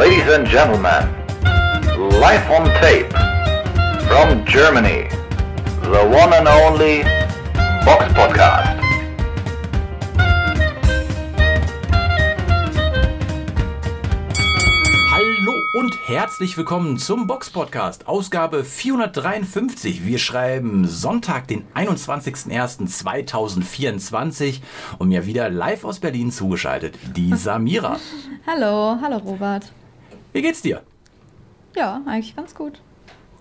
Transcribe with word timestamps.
Ladies 0.00 0.24
and 0.32 0.48
gentlemen, 0.48 1.04
live 2.20 2.50
on 2.50 2.64
tape 2.80 3.12
from 4.08 4.42
Germany, 4.46 5.08
the 5.82 6.00
one 6.08 6.32
and 6.32 6.48
only 6.48 7.02
Box 7.84 8.10
Podcast. 8.14 8.80
Hallo 15.10 15.52
und 15.74 15.94
herzlich 16.06 16.56
willkommen 16.56 16.96
zum 16.96 17.26
Box 17.26 17.50
Podcast, 17.50 18.08
Ausgabe 18.08 18.64
453. 18.64 20.06
Wir 20.06 20.18
schreiben 20.18 20.88
Sonntag, 20.88 21.46
den 21.46 21.66
21.01.2024 21.74 24.60
und 24.98 25.10
mir 25.10 25.26
wieder 25.26 25.50
live 25.50 25.84
aus 25.84 26.00
Berlin 26.00 26.30
zugeschaltet, 26.30 26.94
die 27.14 27.32
Samira. 27.36 27.98
Hallo, 28.46 28.96
hallo 29.02 29.18
Robert. 29.18 29.70
Wie 30.32 30.42
geht's 30.42 30.62
dir? 30.62 30.82
Ja, 31.76 32.00
eigentlich 32.06 32.34
ganz 32.36 32.54
gut. 32.54 32.80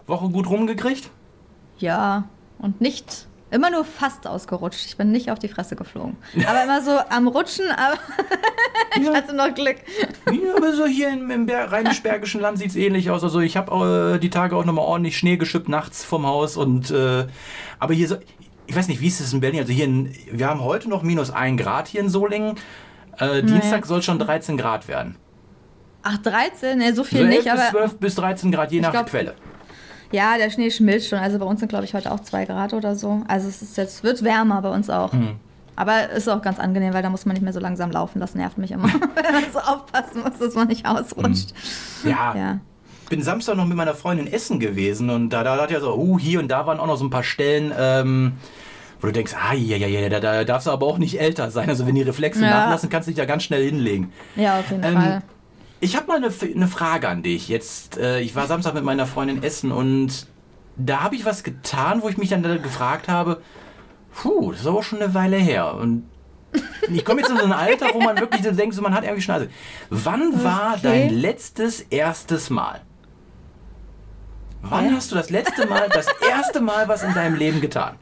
Woche 0.07 0.30
gut 0.30 0.49
rumgekriegt? 0.49 1.09
Ja, 1.77 2.25
und 2.59 2.81
nicht 2.81 3.27
immer 3.52 3.71
nur 3.71 3.84
fast 3.85 4.27
ausgerutscht. 4.27 4.85
Ich 4.85 4.97
bin 4.97 5.11
nicht 5.11 5.31
auf 5.31 5.39
die 5.39 5.47
Fresse 5.47 5.75
geflogen. 5.75 6.17
Aber 6.47 6.63
immer 6.63 6.81
so 6.83 6.99
am 7.09 7.27
Rutschen, 7.27 7.66
aber 7.71 7.97
ich 8.99 9.05
Ja. 9.07 9.13
hatte 9.16 9.35
noch 9.35 9.53
Glück. 9.55 9.77
Ja, 10.31 10.55
aber 10.55 10.73
so 10.73 10.85
hier 10.85 11.09
im, 11.09 11.31
im 11.31 11.45
Ber- 11.47 11.71
rheinisch-bergischen 11.71 12.41
Land 12.41 12.59
sieht's 12.59 12.75
ähnlich 12.75 13.09
aus. 13.09 13.23
Also 13.23 13.39
ich 13.39 13.58
habe 13.58 14.16
äh, 14.16 14.19
die 14.19 14.30
Tage 14.30 14.55
auch 14.55 14.66
nochmal 14.66 14.85
ordentlich 14.85 15.17
Schnee 15.17 15.38
geschippt 15.38 15.67
nachts 15.69 16.03
vom 16.03 16.27
Haus 16.27 16.58
und 16.58 16.91
äh, 16.91 17.25
aber 17.80 17.94
hier 17.95 18.08
so, 18.08 18.17
ich 18.67 18.75
weiß 18.75 18.88
nicht, 18.88 19.02
wie 19.02 19.08
ist 19.08 19.19
es 19.19 19.33
in 19.33 19.39
Berlin? 19.39 19.61
Also 19.61 19.73
hier, 19.73 19.85
in, 19.85 20.13
wir 20.31 20.47
haben 20.47 20.61
heute 20.63 20.88
noch 20.89 21.02
minus 21.02 21.31
ein 21.31 21.58
Grad 21.58 21.88
hier 21.88 22.02
in 22.02 22.09
Solingen. 22.09 22.55
Äh, 23.17 23.41
Dienstag 23.41 23.88
soll 23.88 24.03
schon 24.03 24.19
13 24.19 24.58
Grad 24.58 24.88
werden. 24.88 25.16
Ach, 26.03 26.17
13? 26.17 26.77
Ne, 26.77 26.94
so 26.94 27.03
viel 27.03 27.20
So 27.20 27.26
11 27.26 27.30
nicht, 27.35 27.44
bis 27.44 27.52
aber 27.62 27.70
12 27.71 27.98
bis 27.99 28.16
13 28.16 28.52
Grad, 28.52 28.72
je 28.72 28.78
Ich 28.78 28.83
nach 28.83 28.92
glaub- 28.92 29.08
Quelle. 29.08 29.33
ja, 30.11 30.38
der 30.38 30.50
Schnee 30.50 30.72
schmilzt 30.72 31.09
schon. 31.09 31.19
Also 31.19 31.39
bei 31.39 31.45
uns 31.45 31.59
sind, 31.59 31.69
glaube 31.69 31.86
ich, 31.86 31.94
heute 31.94 32.11
auch 32.11 32.19
2 32.22 32.45
Grad 32.45 32.73
oder 32.73 32.95
so. 32.95 33.22
Also 33.28 33.47
es 33.47 33.61
ist 33.61 33.78
jetzt, 33.78 34.03
wird 34.03 34.23
wärmer 34.23 34.61
bei 34.61 34.69
uns 34.69 34.89
auch. 34.89 35.11
Hm. 35.11 35.36
Aber 35.75 36.09
ist 36.09 36.28
auch 36.28 36.41
ganz 36.41 36.59
angenehm, 36.59 36.94
weil 36.94 37.03
da 37.03 37.09
muss 37.09 37.25
man 37.25 37.33
nicht 37.36 37.44
mehr 37.44 37.53
so 37.53 37.59
langsam 37.61 37.89
laufen. 37.91 38.19
Das 38.19 38.36
nervt 38.36 38.58
mich 38.58 38.72
immer, 38.72 38.83
wenn 39.16 39.33
man 39.33 39.44
so 39.53 39.59
aufpassen 39.59 40.22
muss, 40.23 40.38
dass 40.39 40.53
man 40.56 40.67
nicht 40.67 40.86
ausrutscht. 40.86 41.53
Ja, 42.03 42.36
Ja. 42.36 42.59
bin 43.09 43.22
Samstag 43.22 43.56
noch 43.56 43.66
mit 43.66 43.78
meiner 43.78 43.94
Freundin 43.95 44.28
essen 44.28 44.59
gewesen 44.59 45.09
und 45.09 45.30
da, 45.30 45.44
da 45.44 45.56
hat 45.61 45.72
ja 45.72 45.80
so, 45.80 45.95
uh, 45.97 46.19
hier 46.19 46.39
und 46.39 46.50
da 46.50 46.66
waren 46.66 46.80
auch 46.80 46.88
noch 46.88 46.97
so 46.97 47.06
ein 47.06 47.09
paar 47.09 47.23
Stellen, 47.23 47.72
ähm, 47.78 48.34
wo 49.02 49.08
du 49.08 49.13
denkst, 49.13 49.34
ah, 49.36 49.53
ja, 49.53 49.78
ja, 49.78 49.88
ja, 49.88 50.09
da, 50.09 50.19
da 50.19 50.44
darfst 50.44 50.67
du 50.67 50.72
aber 50.72 50.86
auch 50.86 50.97
nicht 50.97 51.19
älter 51.22 51.50
sein. 51.50 51.69
Also 51.69 51.88
wenn 51.88 51.95
die 51.95 52.02
Reflexe 52.02 52.44
Ja. 52.44 52.50
nachlassen, 52.50 52.89
kannst 52.89 53.08
du 53.08 53.11
dich 53.11 53.17
da 53.17 53.23
ganz 53.25 53.44
schnell 53.44 53.63
hinlegen. 53.66 54.11
Ja, 54.36 54.59
auf 54.59 54.69
jeden 54.69 54.84
Ähm, 54.84 54.94
Fall. 54.95 55.22
Ich 55.81 55.95
habe 55.95 56.08
mal 56.08 56.17
eine, 56.17 56.30
eine 56.55 56.67
Frage 56.67 57.08
an 57.08 57.23
dich. 57.23 57.47
Jetzt, 57.47 57.97
äh, 57.97 58.19
ich 58.19 58.35
war 58.35 58.47
Samstag 58.47 58.73
mit 58.73 58.83
meiner 58.83 59.05
Freundin 59.05 59.41
essen 59.44 59.72
und 59.72 60.27
da 60.75 61.02
habe 61.03 61.16
ich 61.16 61.25
was 61.25 61.44
getan, 61.44 62.02
wo 62.02 62.09
ich 62.09 62.17
mich 62.17 62.30
dann 62.30 62.44
da 62.44 62.58
gefragt 62.58 63.08
habe, 63.08 63.41
puh, 64.13 64.52
das 64.52 64.61
ist 64.61 64.67
aber 64.67 64.83
schon 64.83 65.02
eine 65.02 65.13
Weile 65.13 65.38
her. 65.38 65.75
Und 65.75 66.03
ich 66.89 67.03
komme 67.05 67.22
jetzt 67.22 67.30
in 67.30 67.38
so 67.38 67.44
ein 67.45 67.52
Alter, 67.53 67.88
wo 67.94 68.02
man 68.02 68.17
wirklich 68.19 68.44
so 68.44 68.52
denkt, 68.52 68.75
so, 68.75 68.81
man 68.81 68.94
hat 68.94 69.03
irgendwie 69.03 69.22
Schnase. 69.22 69.50
Wann 69.89 70.44
war 70.44 70.72
Okay. 70.73 70.80
dein 70.83 71.09
letztes 71.09 71.81
erstes 71.81 72.50
Mal? 72.50 72.81
Wann 74.61 74.89
Hä? 74.89 74.91
hast 74.95 75.11
du 75.11 75.16
das 75.16 75.30
letzte 75.30 75.67
Mal, 75.67 75.88
das 75.89 76.07
erste 76.30 76.59
Mal 76.59 76.88
was 76.89 77.03
in 77.03 77.13
deinem 77.13 77.35
Leben 77.35 77.61
getan? 77.61 77.95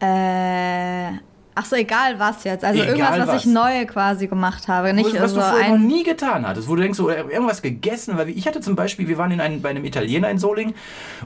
Äh, 0.00 1.12
ach 1.54 1.64
so, 1.64 1.76
egal 1.76 2.18
was 2.18 2.44
jetzt. 2.44 2.64
Also 2.64 2.82
Egal 2.82 2.96
irgendwas, 2.96 3.18
was, 3.20 3.28
was. 3.28 3.44
ich 3.44 3.46
neu 3.46 3.86
quasi 3.86 4.26
gemacht 4.26 4.68
habe. 4.68 4.92
Nicht 4.92 5.20
was 5.20 5.32
so 5.32 5.36
du 5.36 5.42
vorher 5.42 5.70
noch 5.70 5.78
nie 5.78 6.02
getan 6.02 6.46
hattest, 6.46 6.68
wo 6.68 6.76
du 6.76 6.82
denkst, 6.82 6.96
so, 6.96 7.08
äh, 7.08 7.20
irgendwas 7.20 7.62
gegessen, 7.62 8.16
weil 8.16 8.28
ich 8.30 8.46
hatte 8.46 8.60
zum 8.60 8.76
Beispiel, 8.76 9.08
wir 9.08 9.18
waren 9.18 9.30
in 9.30 9.40
einem, 9.40 9.62
bei 9.62 9.70
einem 9.70 9.84
Italiener 9.84 10.30
in 10.30 10.38
Solingen 10.38 10.74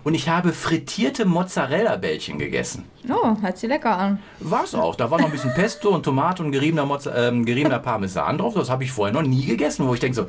und 0.03 0.15
ich 0.15 0.29
habe 0.29 0.53
frittierte 0.53 1.25
Mozzarella-Bällchen 1.25 2.39
gegessen. 2.39 2.85
Oh, 3.09 3.37
hört 3.41 3.59
sich 3.59 3.69
lecker 3.69 3.97
an. 3.97 4.21
War 4.41 4.65
es 4.65 4.75
auch. 4.75 4.97
Da 4.97 5.11
war 5.11 5.19
noch 5.19 5.27
ein 5.27 5.33
bisschen 5.33 5.55
Pesto 5.55 5.91
und 5.91 6.03
Tomate 6.05 6.43
und 6.43 6.53
geriebener, 6.53 6.87
Mozza 6.87 7.15
ähm, 7.15 7.45
geriebener 7.45 7.79
Parmesan 7.79 8.39
drauf. 8.39 8.55
Das 8.55 8.71
habe 8.71 8.85
ich 8.85 8.93
vorher 8.93 9.13
noch 9.15 9.23
nie 9.23 9.45
gegessen, 9.45 9.87
wo 9.87 9.95
ich 9.95 10.01
denke 10.01 10.17
so, 10.17 10.27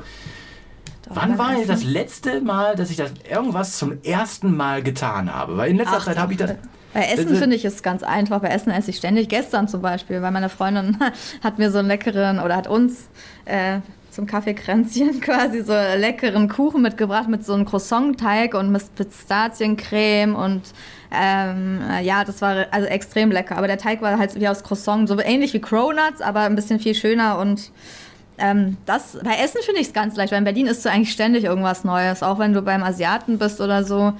wann 1.08 1.38
war 1.38 1.54
das 1.66 1.84
letzte 1.84 2.40
Mal, 2.40 2.76
dass 2.76 2.90
ich 2.90 2.96
das 2.96 3.12
irgendwas 3.30 3.78
zum 3.78 4.02
ersten 4.02 4.56
Mal 4.56 4.82
getan 4.82 5.32
habe? 5.32 5.56
Weil 5.56 5.70
in 5.70 5.76
letzter 5.76 5.98
Ach, 5.98 6.04
Zeit 6.04 6.18
habe 6.18 6.32
ich 6.32 6.38
das... 6.38 6.54
Bei 6.92 7.02
Essen 7.02 7.28
Also- 7.28 7.40
finde 7.40 7.56
ich 7.56 7.64
es 7.64 7.82
ganz 7.82 8.02
einfach. 8.02 8.40
Bei 8.40 8.48
Essen 8.48 8.70
esse 8.70 8.90
ich 8.90 8.96
ständig. 8.96 9.28
Gestern 9.28 9.68
zum 9.68 9.82
Beispiel, 9.82 10.22
weil 10.22 10.30
meine 10.30 10.48
Freundin 10.48 10.96
hat 11.42 11.58
mir 11.58 11.70
so 11.70 11.78
einen 11.78 11.88
leckeren, 11.88 12.38
oder 12.38 12.56
hat 12.56 12.68
uns 12.68 13.08
äh, 13.44 13.80
zum 14.10 14.26
Kaffeekränzchen 14.26 15.20
quasi 15.20 15.62
so 15.62 15.72
einen 15.72 16.00
leckeren 16.00 16.48
Kuchen 16.48 16.80
mitgebracht 16.82 17.28
mit 17.28 17.44
so 17.44 17.52
einem 17.52 17.66
Croissant-Teig 17.66 18.54
und 18.54 18.72
mit 18.72 18.82
Pistaziencreme 18.94 20.34
und 20.34 20.62
ähm, 21.12 21.80
äh, 21.90 22.02
ja, 22.02 22.24
das 22.24 22.40
war 22.42 22.66
also 22.70 22.86
extrem 22.88 23.30
lecker. 23.30 23.58
Aber 23.58 23.66
der 23.66 23.78
Teig 23.78 24.02
war 24.02 24.18
halt 24.18 24.38
wie 24.40 24.48
aus 24.48 24.62
Croissant, 24.64 25.08
so 25.08 25.18
ähnlich 25.20 25.52
wie 25.54 25.60
Cronuts, 25.60 26.20
aber 26.20 26.40
ein 26.40 26.56
bisschen 26.56 26.80
viel 26.80 26.94
schöner 26.94 27.38
und 27.38 27.70
ähm, 28.38 28.76
das, 28.86 29.18
bei 29.22 29.36
Essen 29.36 29.60
finde 29.64 29.80
ich 29.80 29.88
es 29.88 29.92
ganz 29.92 30.16
leicht, 30.16 30.32
weil 30.32 30.38
in 30.38 30.44
Berlin 30.44 30.66
isst 30.66 30.84
du 30.84 30.90
eigentlich 30.90 31.12
ständig 31.12 31.44
irgendwas 31.44 31.84
Neues. 31.84 32.22
Auch 32.22 32.38
wenn 32.38 32.52
du 32.52 32.62
beim 32.62 32.82
Asiaten 32.82 33.38
bist 33.38 33.60
oder 33.60 33.84
so. 33.84 34.14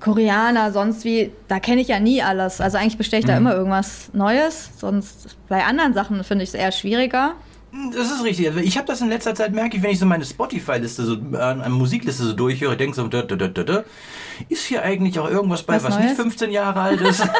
Koreaner, 0.00 0.72
sonst 0.72 1.04
wie, 1.04 1.30
da 1.48 1.60
kenne 1.60 1.82
ich 1.82 1.88
ja 1.88 2.00
nie 2.00 2.22
alles. 2.22 2.60
Also 2.60 2.78
eigentlich 2.78 2.96
bestelle 2.96 3.20
ich 3.20 3.26
da 3.26 3.36
immer 3.36 3.54
irgendwas 3.54 4.10
Neues. 4.14 4.70
Sonst 4.78 5.36
bei 5.48 5.64
anderen 5.64 5.92
Sachen 5.92 6.24
finde 6.24 6.42
ich 6.42 6.50
es 6.50 6.54
eher 6.54 6.72
schwieriger. 6.72 7.34
Das 7.94 8.10
ist 8.10 8.24
richtig. 8.24 8.48
Also 8.48 8.60
Ich 8.60 8.76
habe 8.78 8.86
das 8.86 9.00
in 9.00 9.10
letzter 9.10 9.34
Zeit, 9.34 9.52
merke 9.52 9.76
ich, 9.76 9.82
wenn 9.82 9.90
ich 9.90 9.98
so 9.98 10.06
meine 10.06 10.24
Spotify-Liste, 10.24 11.04
so, 11.04 11.16
äh, 11.32 11.36
eine 11.36 11.68
Musikliste 11.68 12.24
so 12.24 12.32
durchhöre, 12.32 12.76
denke 12.76 12.96
so, 12.96 13.06
da, 13.08 13.22
da, 13.22 13.36
da, 13.36 13.48
da, 13.48 13.84
ist 14.48 14.64
hier 14.64 14.82
eigentlich 14.82 15.18
auch 15.18 15.30
irgendwas 15.30 15.62
bei, 15.62 15.74
Was 15.74 15.84
was, 15.84 15.98
nicht 15.98 16.16
15 16.16 16.50
Jahre 16.50 16.80
alt 16.80 17.00
ist? 17.00 17.22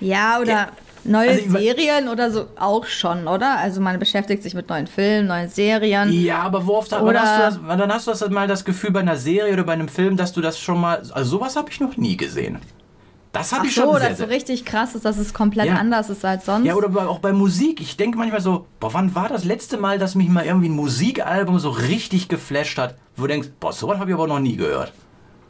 Ja, 0.00 0.40
oder 0.40 0.50
Ja, 0.50 0.68
neue 1.04 1.30
also 1.30 1.50
Serien 1.50 2.08
oder 2.08 2.30
so 2.30 2.46
auch 2.58 2.86
schon, 2.86 3.26
oder? 3.28 3.58
Also 3.58 3.80
man 3.80 3.98
beschäftigt 3.98 4.42
sich 4.42 4.54
mit 4.54 4.68
neuen 4.68 4.86
Filmen, 4.86 5.28
neuen 5.28 5.48
Serien. 5.48 6.12
ja, 6.12 6.40
aber 6.42 6.66
wo 6.66 6.74
oft 6.76 6.92
Oder- 6.92 7.20
hast, 7.20 7.56
du 7.60 7.66
das, 7.68 7.78
dann 7.78 7.92
hast 7.92 8.06
du 8.06 8.10
das 8.12 8.30
mal 8.30 8.46
das 8.48 8.64
Gefühl 8.64 8.90
bei 8.90 9.00
einer 9.00 9.16
Serie 9.16 9.52
oder 9.52 9.64
bei 9.64 9.72
einem 9.72 9.88
Film, 9.88 10.16
dass 10.16 10.32
du 10.32 10.40
das 10.40 10.58
schon 10.58 10.80
mal, 10.80 10.98
also 11.12 11.24
sowas 11.38 11.56
habe 11.56 11.70
ich 11.70 11.80
noch 11.80 11.96
nie 11.96 12.16
gesehen. 12.16 12.58
Das 13.32 13.50
habe 13.52 13.66
ich 13.66 13.72
schon 13.72 13.84
so, 13.86 13.96
sehr, 13.98 14.10
dass 14.10 14.18
so 14.18 14.24
richtig 14.26 14.66
krass 14.66 14.94
ist, 14.94 15.06
dass 15.06 15.16
es 15.16 15.32
komplett 15.32 15.66
Ja. 15.66 15.76
anders 15.76 16.10
ist 16.10 16.22
als 16.22 16.44
sonst. 16.44 16.66
Ja, 16.66 16.74
oder 16.74 16.90
bei, 16.90 17.06
auch 17.06 17.18
bei 17.18 17.32
Musik. 17.32 17.80
Ich 17.80 17.96
denke 17.96 18.18
manchmal 18.18 18.42
so, 18.42 18.66
boah, 18.78 18.92
wann 18.92 19.14
war 19.14 19.28
das 19.30 19.44
letzte 19.44 19.78
Mal, 19.78 19.98
dass 19.98 20.14
mich 20.14 20.28
mal 20.28 20.44
irgendwie 20.44 20.68
ein 20.68 20.76
Musikalbum 20.76 21.58
so 21.58 21.70
richtig 21.70 22.28
geflasht 22.28 22.76
hat, 22.76 22.94
wo 23.16 23.22
du 23.22 23.28
denkst, 23.28 23.48
boah, 23.58 23.72
sowas 23.72 23.98
habe 23.98 24.10
ich 24.10 24.14
aber 24.14 24.26
noch 24.26 24.38
nie 24.38 24.56
gehört. 24.56 24.92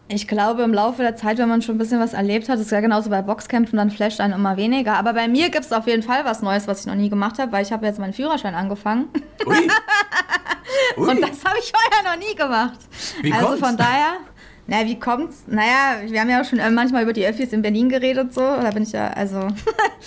Ich 0.08 0.28
glaube, 0.28 0.62
im 0.62 0.74
Laufe 0.74 1.02
der 1.02 1.16
Zeit, 1.16 1.38
wenn 1.38 1.48
man 1.48 1.62
schon 1.62 1.76
ein 1.76 1.78
bisschen 1.78 2.00
was 2.00 2.12
erlebt 2.12 2.48
hat, 2.48 2.58
ist 2.58 2.70
ja 2.70 2.80
genauso 2.80 3.08
bei 3.08 3.22
Boxkämpfen, 3.22 3.78
dann 3.78 3.90
flasht 3.90 4.20
einen 4.20 4.34
immer 4.34 4.56
weniger. 4.56 4.94
Aber 4.94 5.14
bei 5.14 5.28
mir 5.28 5.48
gibt 5.48 5.64
es 5.64 5.72
auf 5.72 5.86
jeden 5.86 6.02
Fall 6.02 6.24
was 6.24 6.42
Neues, 6.42 6.66
was 6.66 6.80
ich 6.80 6.86
noch 6.86 6.94
nie 6.94 7.08
gemacht 7.08 7.38
habe, 7.38 7.52
weil 7.52 7.62
ich 7.62 7.72
habe 7.72 7.86
jetzt 7.86 7.98
meinen 7.98 8.12
Führerschein 8.12 8.54
angefangen. 8.54 9.08
Ui. 9.46 9.56
Ui. 10.96 11.08
Und 11.08 11.20
das 11.22 11.44
habe 11.44 11.58
ich 11.58 11.72
vorher 11.72 12.10
noch 12.10 12.18
nie 12.18 12.34
gemacht. 12.34 12.78
Wie 13.22 13.32
also 13.32 13.46
kommt's? 13.46 13.66
von 13.66 13.76
daher, 13.76 14.18
naja, 14.66 14.86
wie 14.86 14.98
kommt's? 14.98 15.44
Naja, 15.46 16.02
wir 16.04 16.20
haben 16.20 16.30
ja 16.30 16.40
auch 16.40 16.44
schon 16.44 16.58
manchmal 16.74 17.02
über 17.02 17.12
die 17.12 17.26
Öffis 17.26 17.52
in 17.52 17.62
Berlin 17.62 17.88
geredet, 17.88 18.34
so. 18.34 18.40
Da 18.40 18.70
bin 18.70 18.82
ich 18.82 18.92
ja, 18.92 19.08
also. 19.08 19.48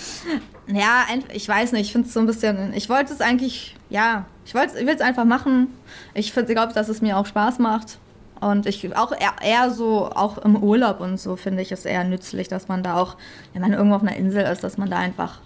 ja, 0.68 1.04
ich 1.32 1.48
weiß 1.48 1.72
nicht, 1.72 1.86
ich 1.86 1.92
finde 1.92 2.08
es 2.08 2.14
so 2.14 2.20
ein 2.20 2.26
bisschen. 2.26 2.72
Ich 2.74 2.88
wollte 2.88 3.12
es 3.12 3.20
eigentlich, 3.20 3.76
ja, 3.90 4.26
ich, 4.44 4.54
ich 4.54 4.86
will 4.86 4.94
es 4.94 5.00
einfach 5.00 5.24
machen. 5.24 5.68
Ich 6.14 6.32
glaube, 6.32 6.72
dass 6.72 6.88
es 6.88 7.02
mir 7.02 7.16
auch 7.16 7.26
Spaß 7.26 7.58
macht. 7.58 7.98
Und 8.40 8.66
ich 8.66 8.96
auch 8.96 9.12
eher, 9.12 9.34
eher 9.42 9.70
so, 9.70 10.10
auch 10.10 10.38
im 10.38 10.56
Urlaub 10.62 11.00
und 11.00 11.18
so 11.18 11.36
finde 11.36 11.62
ich 11.62 11.72
es 11.72 11.84
eher 11.84 12.04
nützlich, 12.04 12.48
dass 12.48 12.68
man 12.68 12.82
da 12.82 12.96
auch, 12.96 13.16
wenn 13.52 13.62
man 13.62 13.72
irgendwo 13.72 13.96
auf 13.96 14.02
einer 14.02 14.16
Insel 14.16 14.44
ist, 14.44 14.62
dass 14.62 14.76
man 14.76 14.90
da 14.90 14.98
einfach 14.98 15.40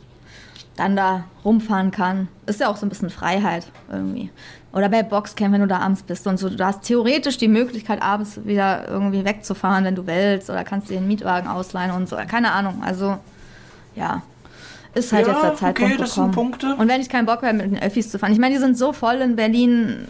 dann 0.76 0.96
da 0.96 1.24
rumfahren 1.44 1.90
kann. 1.90 2.28
Ist 2.46 2.60
ja 2.60 2.68
auch 2.68 2.76
so 2.76 2.86
ein 2.86 2.88
bisschen 2.88 3.10
Freiheit 3.10 3.66
irgendwie. 3.92 4.30
Oder 4.72 4.88
bei 4.88 5.02
Boxcamp, 5.02 5.52
wenn 5.52 5.60
du 5.60 5.66
da 5.66 5.78
abends 5.78 6.02
bist 6.02 6.26
und 6.26 6.38
so. 6.38 6.48
Du 6.48 6.64
hast 6.64 6.82
theoretisch 6.82 7.38
die 7.38 7.48
Möglichkeit, 7.48 8.00
abends 8.00 8.44
wieder 8.44 8.88
irgendwie 8.88 9.24
wegzufahren, 9.24 9.84
wenn 9.84 9.96
du 9.96 10.06
willst. 10.06 10.48
Oder 10.48 10.64
kannst 10.64 10.88
dir 10.88 10.98
einen 10.98 11.08
Mietwagen 11.08 11.48
ausleihen 11.48 11.90
und 11.90 12.08
so. 12.08 12.16
Keine 12.16 12.52
Ahnung. 12.52 12.82
Also, 12.84 13.18
ja. 13.94 14.22
Ist 14.92 15.12
halt 15.12 15.26
Ja, 15.28 15.32
jetzt 15.34 15.42
der 15.44 15.54
Zeitpunkt 15.54 15.92
okay, 15.92 16.00
das 16.00 16.14
sind 16.14 16.30
gekommen. 16.32 16.50
Punkte. 16.50 16.74
Und 16.74 16.88
wenn 16.88 17.00
ich 17.00 17.08
keinen 17.08 17.26
Bock 17.26 17.42
habe, 17.42 17.52
mit 17.52 17.66
den 17.70 17.80
Öffis 17.80 18.10
zu 18.10 18.18
fahren. 18.18 18.32
Ich 18.32 18.38
meine, 18.40 18.54
die 18.56 18.60
sind 18.60 18.76
so 18.76 18.92
voll 18.92 19.16
in 19.16 19.36
Berlin. 19.36 20.08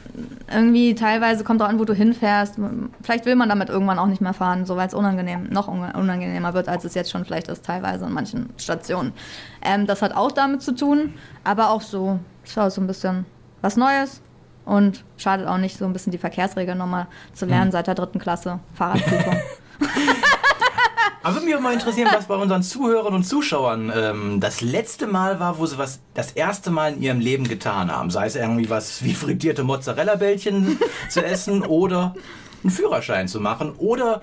Irgendwie 0.50 0.94
teilweise 0.94 1.44
kommt 1.44 1.60
auch 1.60 1.68
an, 1.68 1.78
wo 1.78 1.84
du 1.84 1.92
hinfährst. 1.92 2.54
Vielleicht 3.02 3.26
will 3.26 3.36
man 3.36 3.48
damit 3.50 3.68
irgendwann 3.68 3.98
auch 3.98 4.06
nicht 4.06 4.22
mehr 4.22 4.32
fahren, 4.32 4.64
so 4.64 4.76
weil 4.76 4.86
es 4.88 4.94
unangenehm, 4.94 5.48
noch 5.50 5.68
un- 5.68 5.90
unangenehmer 5.92 6.54
wird, 6.54 6.68
als 6.68 6.84
es 6.84 6.94
jetzt 6.94 7.10
schon 7.10 7.24
vielleicht 7.26 7.48
ist, 7.48 7.64
teilweise 7.64 8.06
in 8.06 8.12
manchen 8.12 8.48
Stationen. 8.56 9.12
Ähm, 9.62 9.86
das 9.86 10.00
hat 10.02 10.16
auch 10.16 10.32
damit 10.32 10.62
zu 10.62 10.72
tun, 10.74 11.12
aber 11.44 11.70
auch 11.70 11.82
so, 11.82 12.18
schau, 12.44 12.70
so 12.70 12.80
ein 12.80 12.86
bisschen 12.86 13.26
was 13.60 13.76
Neues. 13.76 14.22
Und 14.64 15.04
schadet 15.16 15.46
auch 15.48 15.58
nicht, 15.58 15.76
so 15.78 15.84
ein 15.84 15.92
bisschen 15.92 16.12
die 16.12 16.18
Verkehrsregeln 16.18 16.78
nochmal 16.78 17.06
zu 17.34 17.44
lernen 17.44 17.64
Hm. 17.66 17.72
seit 17.72 17.86
der 17.86 17.94
dritten 17.94 18.18
Klasse. 18.18 18.60
Fahrradprüfung. 18.74 19.36
Aber 21.22 21.34
würde 21.34 21.46
mich 21.46 21.54
auch 21.54 21.60
mal 21.60 21.74
interessieren, 21.74 22.08
was 22.14 22.26
bei 22.26 22.34
unseren 22.34 22.62
Zuhörern 22.62 23.12
und 23.12 23.24
Zuschauern 23.24 23.92
ähm, 23.94 24.40
das 24.40 24.62
letzte 24.62 25.06
Mal 25.06 25.38
war, 25.38 25.58
wo 25.58 25.66
sie 25.66 25.76
was 25.76 26.00
das 26.14 26.32
erste 26.32 26.70
Mal 26.70 26.94
in 26.94 27.02
ihrem 27.02 27.20
Leben 27.20 27.46
getan 27.46 27.94
haben. 27.94 28.10
Sei 28.10 28.26
es 28.26 28.36
irgendwie 28.36 28.70
was 28.70 29.04
wie 29.04 29.12
frittierte 29.12 29.62
Mozzarella-Bällchen 29.62 30.78
zu 31.10 31.22
essen 31.22 31.62
oder 31.62 32.14
einen 32.62 32.70
Führerschein 32.70 33.28
zu 33.28 33.38
machen 33.38 33.74
oder 33.76 34.22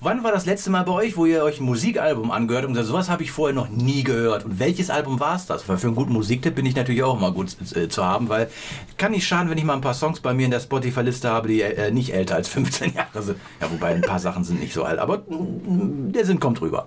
Wann 0.00 0.22
war 0.22 0.30
das 0.30 0.46
letzte 0.46 0.70
Mal 0.70 0.84
bei 0.84 0.92
euch, 0.92 1.16
wo 1.16 1.26
ihr 1.26 1.42
euch 1.42 1.58
ein 1.58 1.64
Musikalbum 1.64 2.30
angehört 2.30 2.64
und 2.64 2.72
gesagt, 2.72 2.86
sowas 2.86 3.10
habe 3.10 3.24
ich 3.24 3.32
vorher 3.32 3.52
noch 3.52 3.68
nie 3.68 4.04
gehört? 4.04 4.44
Und 4.44 4.60
welches 4.60 4.90
Album 4.90 5.18
war 5.18 5.34
es 5.34 5.46
das? 5.46 5.68
Weil 5.68 5.76
für 5.76 5.88
einen 5.88 5.96
guten 5.96 6.12
Musiktipp 6.12 6.54
bin 6.54 6.64
ich 6.66 6.76
natürlich 6.76 7.02
auch 7.02 7.16
immer 7.16 7.32
gut 7.32 7.56
äh, 7.74 7.88
zu 7.88 8.04
haben, 8.04 8.28
weil 8.28 8.48
kann 8.96 9.10
nicht 9.10 9.26
schaden, 9.26 9.50
wenn 9.50 9.58
ich 9.58 9.64
mal 9.64 9.74
ein 9.74 9.80
paar 9.80 9.94
Songs 9.94 10.20
bei 10.20 10.34
mir 10.34 10.44
in 10.44 10.52
der 10.52 10.60
Spotify-Liste 10.60 11.28
habe, 11.28 11.48
die 11.48 11.62
äh, 11.62 11.90
nicht 11.90 12.14
älter 12.14 12.36
als 12.36 12.48
15 12.58 12.94
Jahre 12.94 13.22
sind. 13.22 13.40
Ja, 13.60 13.68
wobei 13.72 13.88
ein 13.88 14.02
paar 14.02 14.20
Sachen 14.20 14.44
sind 14.44 14.60
nicht 14.60 14.72
so 14.72 14.84
alt, 14.84 15.00
aber 15.00 15.18
mm, 15.18 16.12
der 16.12 16.24
Sinn 16.24 16.38
kommt 16.38 16.60
rüber. 16.60 16.86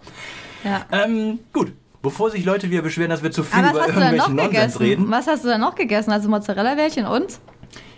Ja. 0.64 0.86
Ähm, 0.92 1.40
gut. 1.52 1.74
Bevor 2.02 2.32
sich 2.32 2.46
Leute 2.46 2.72
wieder 2.72 2.82
beschweren, 2.82 3.12
dass 3.12 3.22
wir 3.22 3.32
zu 3.32 3.44
viel 3.44 3.60
über 3.60 3.82
irgendwelchen 3.82 4.36
Nonsens 4.36 4.50
gegessen? 4.50 4.78
reden. 4.80 5.12
Was 5.12 5.28
hast 5.28 5.44
du 5.44 5.50
denn 5.50 5.62
noch 5.62 5.76
gegessen? 5.76 6.12
Also 6.12 6.30
Mozzarella-Bällchen 6.30 7.06
und 7.06 7.40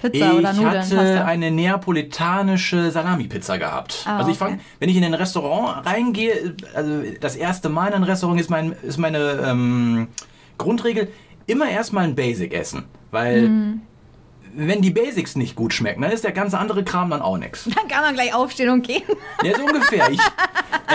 Pizza 0.09 0.31
ich 0.31 0.37
oder 0.37 0.53
Nudeln? 0.53 0.81
hatte 0.81 0.95
Pasta? 0.95 1.25
eine 1.25 1.51
neapolitanische 1.51 2.91
Salami-Pizza 2.91 3.57
gehabt. 3.57 4.03
Ah, 4.05 4.17
also 4.17 4.31
ich 4.31 4.41
okay. 4.41 4.51
fang, 4.51 4.59
wenn 4.79 4.89
ich 4.89 4.95
in 4.97 5.03
ein 5.03 5.13
Restaurant 5.13 5.85
reingehe, 5.85 6.55
also 6.73 7.01
das 7.19 7.35
erste 7.35 7.69
Mal 7.69 7.87
in 7.87 7.93
ein 7.95 8.03
Restaurant 8.03 8.39
ist, 8.39 8.49
mein, 8.49 8.73
ist 8.83 8.97
meine 8.97 9.43
ähm, 9.45 10.07
Grundregel, 10.57 11.09
immer 11.47 11.69
erstmal 11.69 12.03
ein 12.05 12.15
Basic 12.15 12.53
essen. 12.53 12.85
Weil 13.11 13.49
Mhm. 13.49 13.81
wenn 14.55 14.81
die 14.81 14.91
Basics 14.91 15.35
nicht 15.35 15.55
gut 15.55 15.73
schmecken, 15.73 16.01
dann 16.03 16.11
ist 16.11 16.23
der 16.23 16.31
ganze 16.31 16.57
andere 16.59 16.83
Kram 16.83 17.09
dann 17.09 17.21
auch 17.21 17.37
nichts. 17.37 17.63
Dann 17.75 17.87
kann 17.87 18.01
man 18.01 18.13
gleich 18.13 18.33
aufstehen 18.33 18.69
und 18.69 18.85
gehen. 18.85 19.03
Ja, 19.43 19.55
so 19.55 19.63
ungefähr. 19.63 20.09
Ich, 20.11 20.19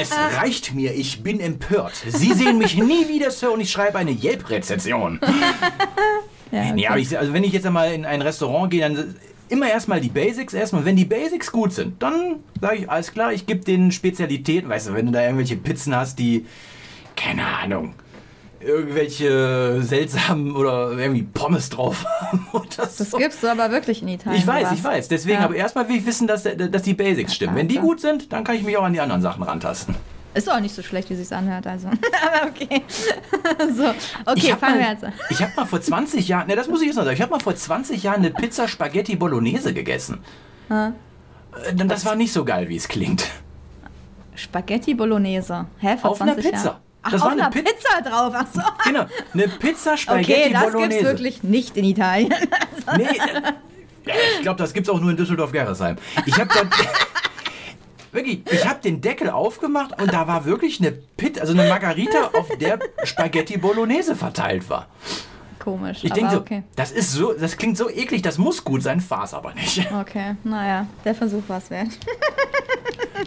es 0.00 0.12
reicht 0.40 0.74
mir, 0.74 0.94
ich 0.94 1.22
bin 1.22 1.40
empört. 1.40 1.92
Sie 2.06 2.32
sehen 2.32 2.58
mich 2.58 2.76
nie 2.76 3.08
wieder, 3.08 3.30
Sir, 3.30 3.50
und 3.52 3.60
ich 3.60 3.70
schreibe 3.72 3.98
eine 3.98 4.12
Yelp-Rezension. 4.12 5.18
Ja, 6.50 6.70
okay. 6.70 6.80
Ja, 6.80 6.90
aber 6.90 6.98
ich, 6.98 7.18
also 7.18 7.32
wenn 7.32 7.44
ich 7.44 7.52
jetzt 7.52 7.66
einmal 7.66 7.92
in 7.92 8.04
ein 8.04 8.22
Restaurant 8.22 8.70
gehe, 8.70 8.80
dann 8.80 9.14
immer 9.48 9.68
erstmal 9.70 10.00
die 10.00 10.08
Basics 10.08 10.54
und 10.72 10.84
wenn 10.84 10.96
die 10.96 11.04
Basics 11.04 11.50
gut 11.52 11.72
sind, 11.72 12.02
dann 12.02 12.36
sage 12.60 12.76
ich, 12.76 12.90
alles 12.90 13.12
klar, 13.12 13.32
ich 13.32 13.46
gebe 13.46 13.64
den 13.64 13.92
Spezialitäten, 13.92 14.68
weißt 14.68 14.88
du, 14.88 14.94
wenn 14.94 15.06
du 15.06 15.12
da 15.12 15.22
irgendwelche 15.22 15.56
Pizzen 15.56 15.94
hast, 15.96 16.18
die, 16.18 16.44
keine 17.16 17.46
Ahnung, 17.46 17.94
irgendwelche 18.60 19.82
seltsamen 19.82 20.54
oder 20.54 20.92
irgendwie 20.92 21.22
Pommes 21.22 21.70
drauf 21.70 22.04
haben 22.20 22.46
oder 22.52 22.66
Das 22.76 22.98
so. 22.98 23.16
gibt's 23.16 23.44
aber 23.44 23.70
wirklich 23.70 24.02
in 24.02 24.08
Italien. 24.08 24.38
Ich 24.40 24.46
weiß, 24.46 24.72
ich 24.72 24.82
weiß. 24.82 25.08
Deswegen, 25.08 25.38
Ja. 25.38 25.44
aber 25.44 25.54
erstmal 25.54 25.88
will 25.88 25.96
ich 25.96 26.06
wissen, 26.06 26.26
dass, 26.26 26.42
dass 26.42 26.82
die 26.82 26.94
Basics 26.94 27.34
stimmen. 27.34 27.54
Wenn 27.56 27.68
die 27.68 27.78
gut 27.78 28.00
sind, 28.00 28.32
dann 28.32 28.44
kann 28.44 28.56
ich 28.56 28.62
mich 28.62 28.76
auch 28.76 28.82
an 28.84 28.92
die 28.92 29.00
anderen 29.00 29.22
Sachen 29.22 29.42
rantasten. 29.42 29.94
Ist 30.34 30.50
auch 30.50 30.60
nicht 30.60 30.74
so 30.74 30.82
schlecht, 30.82 31.10
wie 31.10 31.14
sich's 31.14 31.32
anhört, 31.32 31.66
also. 31.66 31.88
aber 32.22 32.48
okay. 32.48 32.82
so, 33.76 33.88
okay, 34.30 34.52
habe 34.52 34.60
fangen 34.60 34.78
wir 34.78 34.84
mal, 34.84 34.92
jetzt 34.92 35.04
an. 35.04 35.12
ich 35.30 35.42
hab 35.42 35.56
mal 35.56 35.64
vor 35.66 35.80
20 35.80 36.28
Jahren, 36.28 36.46
ne, 36.46 36.54
das 36.56 36.68
muss 36.68 36.80
ich 36.80 36.86
jetzt 36.88 36.96
noch 36.96 37.04
sagen, 37.04 37.16
ich 37.16 37.22
habe 37.22 37.32
mal 37.32 37.40
vor 37.40 37.56
20 37.56 38.02
Jahren 38.02 38.16
eine 38.20 38.30
Pizza 38.30 38.68
Spaghetti 38.68 39.16
Bolognese 39.16 39.72
gegessen. 39.74 40.22
Äh, 40.70 40.90
Das 41.74 42.04
war 42.04 42.14
nicht 42.14 42.32
so 42.32 42.44
geil, 42.44 42.68
wie 42.68 42.76
es 42.76 42.86
klingt. 42.88 43.24
Spaghetti 44.34 44.94
Bolognese. 44.94 45.66
Hä, 45.78 45.96
vor 45.96 46.10
Auf 46.10 46.20
einer 46.22 46.34
20 46.34 46.50
Pizza. 46.52 46.64
Jahren? 46.66 46.80
Ach, 47.02 47.10
Das 47.12 47.20
auf 47.22 47.26
war 47.26 47.32
eine 47.32 47.42
einer 47.42 47.50
Pi- 47.50 47.62
Pizza 47.62 48.02
drauf, 48.02 48.34
ach 48.36 48.46
so. 48.52 48.60
Genau, 48.84 49.06
eine 49.34 49.48
Pizza 49.48 49.96
Spaghetti 49.96 50.32
Okay, 50.32 50.52
das 50.52 50.62
Bolognese. 50.64 50.88
gibt's 50.90 51.04
wirklich 51.04 51.42
nicht 51.42 51.76
in 51.76 51.84
Italien. 51.84 52.34
Nee, 52.96 53.04
äh, 53.04 54.12
ich 54.36 54.42
glaube, 54.42 54.58
das 54.58 54.72
gibt's 54.72 54.88
auch 54.88 55.00
nur 55.00 55.10
in 55.10 55.16
Düsseldorf-Gerresheim. 55.16 55.96
Ich 56.26 56.38
habe 56.38 56.48
dann. 56.54 56.70
Wirklich, 58.18 58.40
ich 58.50 58.68
habe 58.68 58.80
den 58.82 59.00
Deckel 59.00 59.30
aufgemacht 59.30 60.00
und 60.02 60.12
da 60.12 60.26
war 60.26 60.44
wirklich 60.44 60.80
eine 60.80 60.90
Pit, 60.90 61.40
also 61.40 61.52
eine 61.52 61.68
Margarita, 61.68 62.30
auf 62.36 62.48
der 62.60 62.80
Spaghetti 63.04 63.58
Bolognese 63.58 64.16
verteilt 64.16 64.68
war. 64.68 64.86
Komisch, 65.60 66.02
Ich 66.02 66.12
denke 66.12 66.32
so, 66.32 66.38
okay. 66.38 66.64
das 66.74 66.90
ist 66.90 67.12
so, 67.12 67.32
das 67.32 67.56
klingt 67.56 67.76
so 67.76 67.88
eklig, 67.88 68.22
das 68.22 68.36
muss 68.38 68.64
gut 68.64 68.82
sein, 68.82 69.00
war's 69.08 69.34
aber 69.34 69.54
nicht. 69.54 69.86
Okay, 70.00 70.34
naja, 70.42 70.86
der 71.04 71.14
Versuch 71.14 71.42
war's 71.46 71.70
wert. 71.70 71.90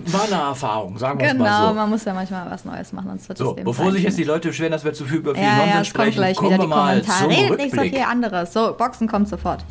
War 0.08 0.24
eine 0.24 0.36
Erfahrung, 0.50 0.98
sagen 0.98 1.20
wir 1.20 1.26
es 1.28 1.32
Genau, 1.34 1.44
mal 1.46 1.68
so. 1.70 1.74
man 1.74 1.90
muss 1.90 2.04
ja 2.06 2.14
manchmal 2.14 2.50
was 2.52 2.66
Neues 2.66 2.92
machen, 2.92 3.08
sonst 3.12 3.30
wird 3.30 3.38
So, 3.38 3.54
bevor 3.54 3.92
sich 3.92 4.02
sein. 4.02 4.10
jetzt 4.10 4.18
die 4.18 4.24
Leute 4.26 4.50
beschweren, 4.50 4.72
dass 4.74 4.84
wir 4.84 4.92
zu 4.94 5.06
viel 5.06 5.18
über 5.20 5.36
viel 5.36 5.44
Ja, 5.44 5.50
ja, 5.52 5.56
Nonsens 5.66 5.88
es 5.88 5.94
kommt 5.94 6.04
sprechen, 6.06 6.16
gleich 6.18 6.36
kommen 6.38 6.50
wieder 6.52 6.60
wir 6.60 6.64
die 6.64 6.70
mal 6.70 7.02
Kommentare. 7.02 7.20
zum 7.20 7.30
Redet 7.30 7.58
nicht 7.60 7.76
so 7.76 7.82
viel 7.82 8.04
anderes. 8.04 8.52
So, 8.54 8.74
Boxen 8.78 9.08
kommt 9.08 9.30
sofort. 9.30 9.64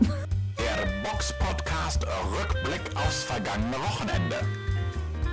Der 0.00 1.08
Box-Podcast 1.10 2.06
Rückblick 2.38 2.80
aufs 2.96 3.24
vergangene 3.24 3.76
Wochenende. 3.78 4.36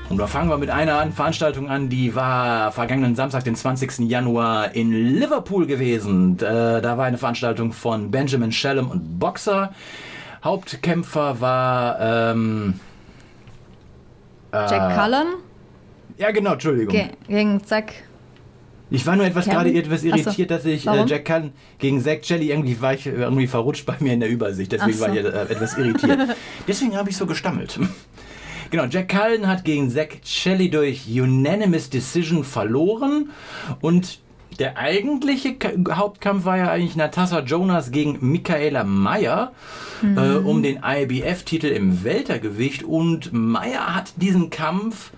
Und 0.10 0.18
da 0.18 0.26
fangen 0.26 0.50
wir 0.50 0.58
mit 0.58 0.72
einer 0.72 0.98
an- 1.00 1.14
Veranstaltung 1.14 1.70
an, 1.70 1.88
die 1.90 2.16
war 2.16 2.72
vergangenen 2.72 3.16
Samstag, 3.16 3.44
den 3.44 3.56
20. 3.56 4.10
Januar 4.10 4.74
in 4.76 4.92
Liverpool 4.92 5.68
gewesen. 5.68 6.38
Äh, 6.40 6.82
Da 6.82 6.98
war 6.98 7.06
eine 7.06 7.18
Veranstaltung 7.20 7.72
von 7.74 8.10
Benjamin 8.10 8.52
Shellum 8.52 8.90
und 8.90 9.20
Boxer. 9.20 9.72
Hauptkämpfer 10.44 11.40
war, 11.42 12.00
ähm, 12.00 12.80
Jack 14.52 14.96
Cullen 14.98 15.28
ja 16.18 16.32
genau, 16.32 16.54
Entschuldigung. 16.54 16.92
ge 16.94 17.10
gegen 17.28 17.64
Zack. 17.64 17.94
Ich 18.90 19.06
war 19.06 19.16
nur 19.16 19.26
etwas 19.26 19.46
Kevin? 19.46 19.58
gerade 19.60 19.74
etwas 19.78 20.00
Ach 20.00 20.02
so. 20.02 20.08
irritiert, 20.08 20.50
dass 20.52 20.66
ich 20.66 20.88
äh? 20.88 21.06
Jack 21.06 21.26
Cullen 21.26 21.54
gegen 21.78 22.02
Zack 22.02 22.28
Jelly 22.28 22.50
irgendwie 22.50 22.82
war 22.82 22.94
ich 22.96 23.06
äh, 23.06 23.12
irgendwie 23.12 23.46
verrutscht 23.48 23.86
bei 23.86 23.96
mir 24.00 24.14
in 24.14 24.20
der 24.22 24.30
Übersicht. 24.30 24.72
Deswegen 24.72 24.98
so. 24.98 25.06
war 25.06 25.14
ich 25.16 25.24
äh, 25.24 25.28
etwas 25.28 25.78
irritiert. 25.78 26.20
Deswegen 26.68 26.98
habe 26.98 27.10
ich 27.12 27.16
so 27.18 27.26
gestammelt. 27.28 27.80
Genau, 28.72 28.86
Jack 28.86 29.10
Cullen 29.10 29.48
hat 29.48 29.64
gegen 29.66 29.90
Zack 29.90 30.20
Shelley 30.24 30.70
durch 30.70 31.06
Unanimous 31.08 31.90
Decision 31.90 32.44
verloren 32.44 33.32
und 33.82 34.20
der 34.60 34.78
eigentliche 34.78 35.56
Ka 35.56 35.72
Hauptkampf 35.96 36.46
war 36.46 36.58
ja 36.58 36.70
eigentlich 36.70 36.96
Natasha 36.96 37.40
Jonas 37.40 37.92
gegen 37.92 38.18
Michaela 38.22 38.84
Mayer 38.84 39.54
äh, 40.04 40.36
um 40.36 40.62
den 40.62 40.82
IBF-Titel 40.84 41.68
im 41.68 42.04
Weltergewicht 42.04 42.84
und 42.84 43.32
Mayer 43.32 43.96
hat 43.96 44.14
diesen 44.18 44.50
Kampf 44.50 45.12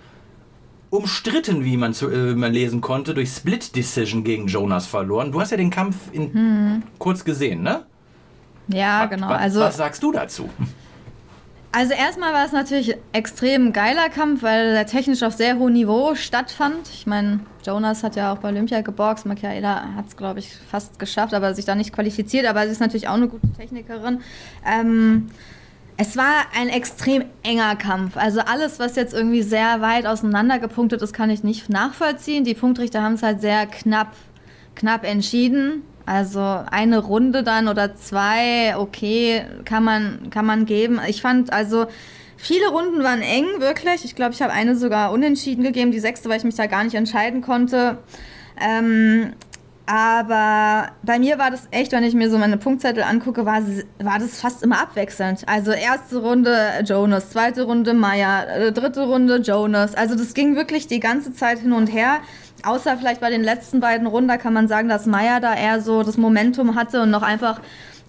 umstritten, 0.90 1.64
wie 1.64 1.76
man, 1.76 1.94
zu, 1.94 2.08
äh, 2.10 2.34
man 2.34 2.52
lesen 2.52 2.80
konnte, 2.80 3.14
durch 3.14 3.30
Split 3.30 3.74
Decision 3.74 4.24
gegen 4.24 4.46
Jonas 4.46 4.86
verloren. 4.86 5.32
Du 5.32 5.40
hast 5.40 5.50
ja 5.50 5.56
den 5.56 5.70
Kampf 5.70 5.96
in, 6.12 6.82
kurz 6.98 7.24
gesehen, 7.24 7.62
ne? 7.62 7.84
Ja, 8.68 9.06
genau. 9.06 9.28
Was, 9.28 9.40
Also, 9.40 9.60
was 9.60 9.76
sagst 9.76 10.02
du 10.02 10.12
dazu? 10.12 10.48
Also 11.72 11.94
erstmal 11.94 12.34
war 12.34 12.44
es 12.44 12.52
natürlich 12.52 12.96
extrem 13.12 13.72
geiler 13.72 14.10
Kampf, 14.10 14.42
weil 14.42 14.68
er 14.76 14.86
technisch 14.86 15.22
auf 15.22 15.32
sehr 15.32 15.58
hohem 15.58 15.72
Niveau 15.72 16.14
stattfand. 16.14 16.88
Ich 16.92 17.06
meine, 17.06 17.40
Jonas 17.64 18.04
hat 18.04 18.14
ja 18.14 18.32
auch 18.32 18.38
bei 18.38 18.50
Olympia 18.50 18.82
geboxt. 18.82 19.24
Michaela 19.24 19.94
hat 19.96 20.08
es, 20.08 20.16
glaube 20.16 20.40
ich, 20.40 20.54
fast 20.70 20.98
geschafft, 20.98 21.32
aber 21.32 21.54
sich 21.54 21.64
da 21.64 21.74
nicht 21.74 21.94
qualifiziert. 21.94 22.46
Aber 22.46 22.64
sie 22.64 22.72
ist 22.72 22.80
natürlich 22.80 23.08
auch 23.08 23.14
eine 23.14 23.28
gute 23.28 23.50
Technikerin. 23.52 24.20
Ähm, 24.66 25.30
es 25.96 26.16
war 26.16 26.44
ein 26.54 26.68
extrem 26.68 27.24
enger 27.42 27.76
Kampf. 27.76 28.18
Also 28.18 28.40
alles, 28.40 28.78
was 28.78 28.96
jetzt 28.96 29.14
irgendwie 29.14 29.42
sehr 29.42 29.80
weit 29.80 30.04
auseinander 30.06 30.58
gepunktet 30.58 31.00
ist, 31.00 31.14
kann 31.14 31.30
ich 31.30 31.42
nicht 31.42 31.70
nachvollziehen. 31.70 32.44
Die 32.44 32.54
Punktrichter 32.54 33.02
haben 33.02 33.14
es 33.14 33.22
halt 33.22 33.40
sehr 33.40 33.66
knapp, 33.66 34.12
knapp 34.74 35.04
entschieden. 35.04 35.82
Also 36.06 36.40
eine 36.40 36.98
Runde 36.98 37.42
dann 37.42 37.68
oder 37.68 37.94
zwei, 37.94 38.76
okay, 38.76 39.44
kann 39.64 39.84
man, 39.84 40.30
kann 40.30 40.46
man 40.46 40.66
geben. 40.66 41.00
Ich 41.06 41.22
fand 41.22 41.52
also 41.52 41.86
viele 42.36 42.68
Runden 42.68 43.02
waren 43.02 43.22
eng, 43.22 43.46
wirklich. 43.58 44.04
Ich 44.04 44.14
glaube, 44.14 44.32
ich 44.32 44.42
habe 44.42 44.52
eine 44.52 44.76
sogar 44.76 45.12
unentschieden 45.12 45.62
gegeben, 45.62 45.92
die 45.92 46.00
sechste, 46.00 46.28
weil 46.28 46.38
ich 46.38 46.44
mich 46.44 46.56
da 46.56 46.66
gar 46.66 46.84
nicht 46.84 46.94
entscheiden 46.94 47.40
konnte. 47.40 47.98
Ähm, 48.60 49.32
aber 49.86 50.92
bei 51.02 51.18
mir 51.18 51.38
war 51.38 51.50
das 51.50 51.66
echt, 51.72 51.92
wenn 51.92 52.04
ich 52.04 52.14
mir 52.14 52.30
so 52.30 52.38
meine 52.38 52.56
Punktzettel 52.56 53.02
angucke, 53.02 53.44
war, 53.44 53.62
war 53.98 54.18
das 54.18 54.40
fast 54.40 54.62
immer 54.62 54.80
abwechselnd. 54.80 55.42
Also 55.46 55.72
erste 55.72 56.18
Runde 56.18 56.56
Jonas, 56.84 57.30
zweite 57.30 57.64
Runde 57.64 57.92
Maya, 57.92 58.44
äh, 58.44 58.72
dritte 58.72 59.06
Runde 59.06 59.36
Jonas. 59.38 59.94
Also 59.94 60.14
das 60.14 60.34
ging 60.34 60.54
wirklich 60.54 60.86
die 60.86 61.00
ganze 61.00 61.32
Zeit 61.32 61.58
hin 61.58 61.72
und 61.72 61.88
her. 61.88 62.20
Außer 62.64 62.96
vielleicht 62.96 63.20
bei 63.20 63.30
den 63.30 63.42
letzten 63.42 63.80
beiden 63.80 64.06
Runden, 64.06 64.28
da 64.28 64.36
kann 64.36 64.52
man 64.52 64.68
sagen, 64.68 64.88
dass 64.88 65.06
Maya 65.06 65.40
da 65.40 65.54
eher 65.54 65.80
so 65.80 66.02
das 66.02 66.16
Momentum 66.16 66.74
hatte 66.76 67.02
und 67.02 67.10
noch 67.10 67.22
einfach, 67.22 67.60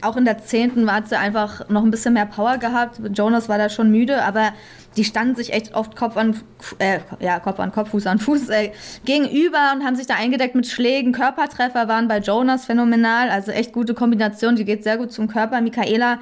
auch 0.01 0.17
in 0.17 0.25
der 0.25 0.39
zehnten 0.39 0.91
hat 0.91 1.07
sie 1.07 1.17
einfach 1.17 1.69
noch 1.69 1.83
ein 1.83 1.89
bisschen 1.89 2.13
mehr 2.13 2.25
Power 2.25 2.57
gehabt. 2.57 2.99
Jonas 3.13 3.49
war 3.49 3.57
da 3.57 3.69
schon 3.69 3.89
müde, 3.89 4.23
aber 4.23 4.53
die 4.97 5.05
standen 5.05 5.35
sich 5.35 5.53
echt 5.53 5.73
oft 5.73 5.95
Kopf 5.95 6.17
an, 6.17 6.39
äh, 6.79 6.99
ja, 7.19 7.39
Kopf 7.39 7.59
an 7.59 7.71
Kopf, 7.71 7.89
Fuß 7.91 8.05
an 8.07 8.19
Fuß 8.19 8.49
äh, 8.49 8.71
gegenüber 9.05 9.71
und 9.73 9.83
haben 9.83 9.95
sich 9.95 10.05
da 10.05 10.15
eingedeckt 10.15 10.55
mit 10.55 10.67
Schlägen. 10.67 11.13
Körpertreffer 11.13 11.87
waren 11.87 12.07
bei 12.07 12.19
Jonas 12.19 12.65
phänomenal, 12.65 13.29
also 13.29 13.51
echt 13.51 13.71
gute 13.73 13.93
Kombination, 13.93 14.55
die 14.55 14.65
geht 14.65 14.83
sehr 14.83 14.97
gut 14.97 15.11
zum 15.11 15.27
Körper. 15.27 15.61
Michaela 15.61 16.19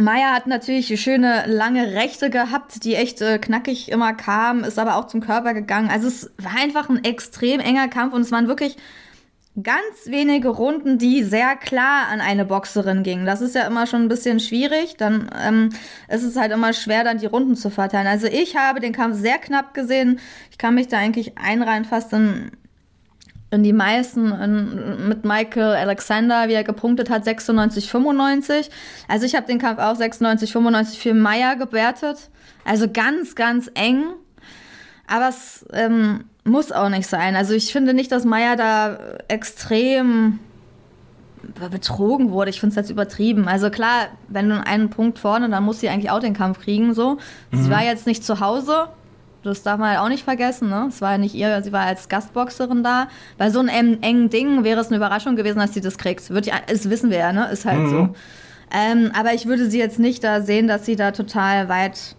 Maya 0.00 0.32
hat 0.32 0.46
natürlich 0.46 1.00
schöne 1.00 1.44
lange 1.46 1.92
Rechte 1.92 2.30
gehabt, 2.30 2.84
die 2.84 2.94
echt 2.94 3.20
äh, 3.20 3.38
knackig 3.38 3.90
immer 3.90 4.14
kamen, 4.14 4.64
ist 4.64 4.78
aber 4.78 4.96
auch 4.96 5.06
zum 5.06 5.20
Körper 5.20 5.54
gegangen. 5.54 5.90
Also 5.90 6.08
es 6.08 6.30
war 6.38 6.56
einfach 6.58 6.88
ein 6.88 7.04
extrem 7.04 7.60
enger 7.60 7.88
Kampf 7.88 8.14
und 8.14 8.22
es 8.22 8.32
waren 8.32 8.48
wirklich 8.48 8.76
ganz 9.62 10.06
wenige 10.06 10.48
Runden, 10.48 10.96
die 10.96 11.22
sehr 11.22 11.56
klar 11.56 12.08
an 12.10 12.20
eine 12.22 12.46
Boxerin 12.46 13.02
gingen. 13.02 13.26
Das 13.26 13.42
ist 13.42 13.54
ja 13.54 13.66
immer 13.66 13.86
schon 13.86 14.02
ein 14.02 14.08
bisschen 14.08 14.40
schwierig. 14.40 14.96
Dann 14.96 15.30
ähm, 15.38 15.68
ist 16.08 16.22
es 16.22 16.36
halt 16.36 16.52
immer 16.52 16.72
schwer, 16.72 17.04
dann 17.04 17.18
die 17.18 17.26
Runden 17.26 17.54
zu 17.54 17.68
verteilen. 17.68 18.06
Also 18.06 18.26
ich 18.28 18.56
habe 18.56 18.80
den 18.80 18.94
Kampf 18.94 19.18
sehr 19.18 19.38
knapp 19.38 19.74
gesehen. 19.74 20.20
Ich 20.50 20.56
kann 20.56 20.74
mich 20.74 20.88
da 20.88 20.96
eigentlich 20.96 21.36
einreihen 21.36 21.84
fast 21.84 22.14
in, 22.14 22.52
in 23.52 23.62
die 23.62 23.74
meisten 23.74 24.32
in, 24.32 25.08
mit 25.08 25.24
Michael 25.24 25.76
Alexander, 25.76 26.48
wie 26.48 26.54
er 26.54 26.64
gepunktet 26.64 27.10
hat, 27.10 27.24
96, 27.24 27.90
95. 27.90 28.70
Also 29.08 29.26
ich 29.26 29.34
habe 29.34 29.46
den 29.46 29.58
Kampf 29.58 29.78
auch 29.78 29.94
96, 29.94 30.50
95 30.50 30.98
für 30.98 31.12
Meyer 31.12 31.56
gewertet. 31.56 32.30
Also 32.64 32.88
ganz, 32.90 33.34
ganz 33.34 33.70
eng. 33.74 34.04
Aber 35.06 35.28
es 35.28 35.66
ähm, 35.72 36.24
muss 36.44 36.72
auch 36.72 36.88
nicht 36.88 37.06
sein. 37.06 37.36
Also 37.36 37.52
ich 37.52 37.72
finde 37.72 37.92
nicht, 37.92 38.10
dass 38.10 38.24
Meier 38.24 38.56
da 38.56 38.98
extrem 39.28 40.38
betrogen 41.70 42.30
wurde. 42.30 42.50
Ich 42.50 42.60
finde 42.60 42.70
es 42.70 42.76
jetzt 42.76 42.90
übertrieben. 42.90 43.48
Also 43.48 43.68
klar, 43.68 44.08
wenn 44.28 44.48
du 44.48 44.64
einen 44.64 44.88
Punkt 44.88 45.18
vorne, 45.18 45.50
dann 45.50 45.64
muss 45.64 45.80
sie 45.80 45.90
eigentlich 45.90 46.10
auch 46.10 46.20
den 46.20 46.34
Kampf 46.34 46.60
kriegen. 46.60 46.94
So, 46.94 47.18
mhm. 47.50 47.64
sie 47.64 47.70
war 47.70 47.84
jetzt 47.84 48.06
nicht 48.06 48.24
zu 48.24 48.40
Hause. 48.40 48.88
Das 49.42 49.62
darf 49.62 49.78
man 49.78 49.90
halt 49.90 49.98
auch 50.00 50.08
nicht 50.08 50.24
vergessen. 50.24 50.68
Ne? 50.68 50.86
Es 50.88 51.00
war 51.00 51.12
ja 51.12 51.18
nicht 51.18 51.34
ihr, 51.34 51.62
sie 51.62 51.72
war 51.72 51.82
als 51.82 52.08
Gastboxerin 52.08 52.82
da. 52.84 53.08
Bei 53.38 53.50
so 53.50 53.60
einem 53.60 53.98
engen 54.00 54.30
Ding 54.30 54.64
wäre 54.64 54.80
es 54.80 54.88
eine 54.88 54.96
Überraschung 54.96 55.36
gewesen, 55.36 55.58
dass 55.58 55.74
sie 55.74 55.80
das 55.80 55.98
kriegt. 55.98 56.30
Wird 56.30 56.46
die, 56.46 56.52
das 56.66 56.88
wissen 56.88 57.10
wir 57.10 57.18
ja, 57.18 57.32
ne? 57.32 57.48
Ist 57.50 57.64
halt 57.64 57.80
mhm. 57.80 57.90
so. 57.90 58.14
Ähm, 58.74 59.10
aber 59.14 59.34
ich 59.34 59.46
würde 59.46 59.68
sie 59.68 59.78
jetzt 59.78 59.98
nicht 59.98 60.24
da 60.24 60.40
sehen, 60.40 60.68
dass 60.68 60.86
sie 60.86 60.96
da 60.96 61.10
total 61.10 61.68
weit 61.68 62.16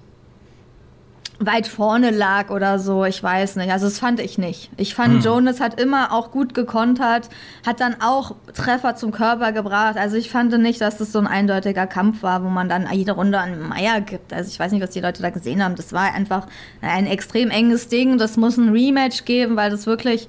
weit 1.46 1.68
vorne 1.68 2.12
lag 2.12 2.50
oder 2.50 2.80
so, 2.80 3.06
ich 3.06 3.22
weiß 3.22 3.56
nicht. 3.58 3.72
Also 3.72 3.86
das 3.86 4.00
fand 4.00 4.20
ich 4.20 4.38
nicht. 4.38 4.70
Ich 4.78 4.96
fand, 4.96 5.16
hm. 5.16 5.22
Jonas 5.22 5.60
hat 5.60 5.80
immer 5.80 6.12
auch 6.12 6.32
gut 6.32 6.54
gekontert, 6.54 7.30
hat 7.66 7.80
dann 7.80 7.96
auch 8.02 8.36
Treffer 8.54 8.96
zum 8.96 9.12
Körper 9.12 9.52
gebracht. 9.52 9.98
Also 9.98 10.18
ich 10.18 10.30
fand 10.30 10.58
nicht, 10.58 10.82
dass 10.82 10.98
das 10.98 11.12
so 11.12 11.20
ein 11.20 11.28
eindeutiger 11.28 11.88
Kampf 11.88 12.24
war, 12.24 12.44
wo 12.44 12.50
man 12.50 12.70
dann 12.70 12.88
jede 12.92 13.14
Runde 13.14 13.40
an 13.40 13.68
Meier 13.68 14.02
gibt. 14.02 14.34
Also 14.34 14.50
ich 14.50 14.60
weiß 14.60 14.72
nicht, 14.72 14.82
was 14.82 14.92
die 14.92 15.00
Leute 15.00 15.22
da 15.22 15.30
gesehen 15.30 15.64
haben. 15.64 15.76
Das 15.76 15.94
war 15.94 16.14
einfach 16.14 16.48
ein 16.82 17.08
extrem 17.08 17.50
enges 17.50 17.88
Ding. 17.88 18.18
Das 18.18 18.38
muss 18.38 18.58
ein 18.58 18.70
Rematch 18.70 19.26
geben, 19.26 19.56
weil 19.56 19.72
das 19.72 19.86
wirklich 19.86 20.28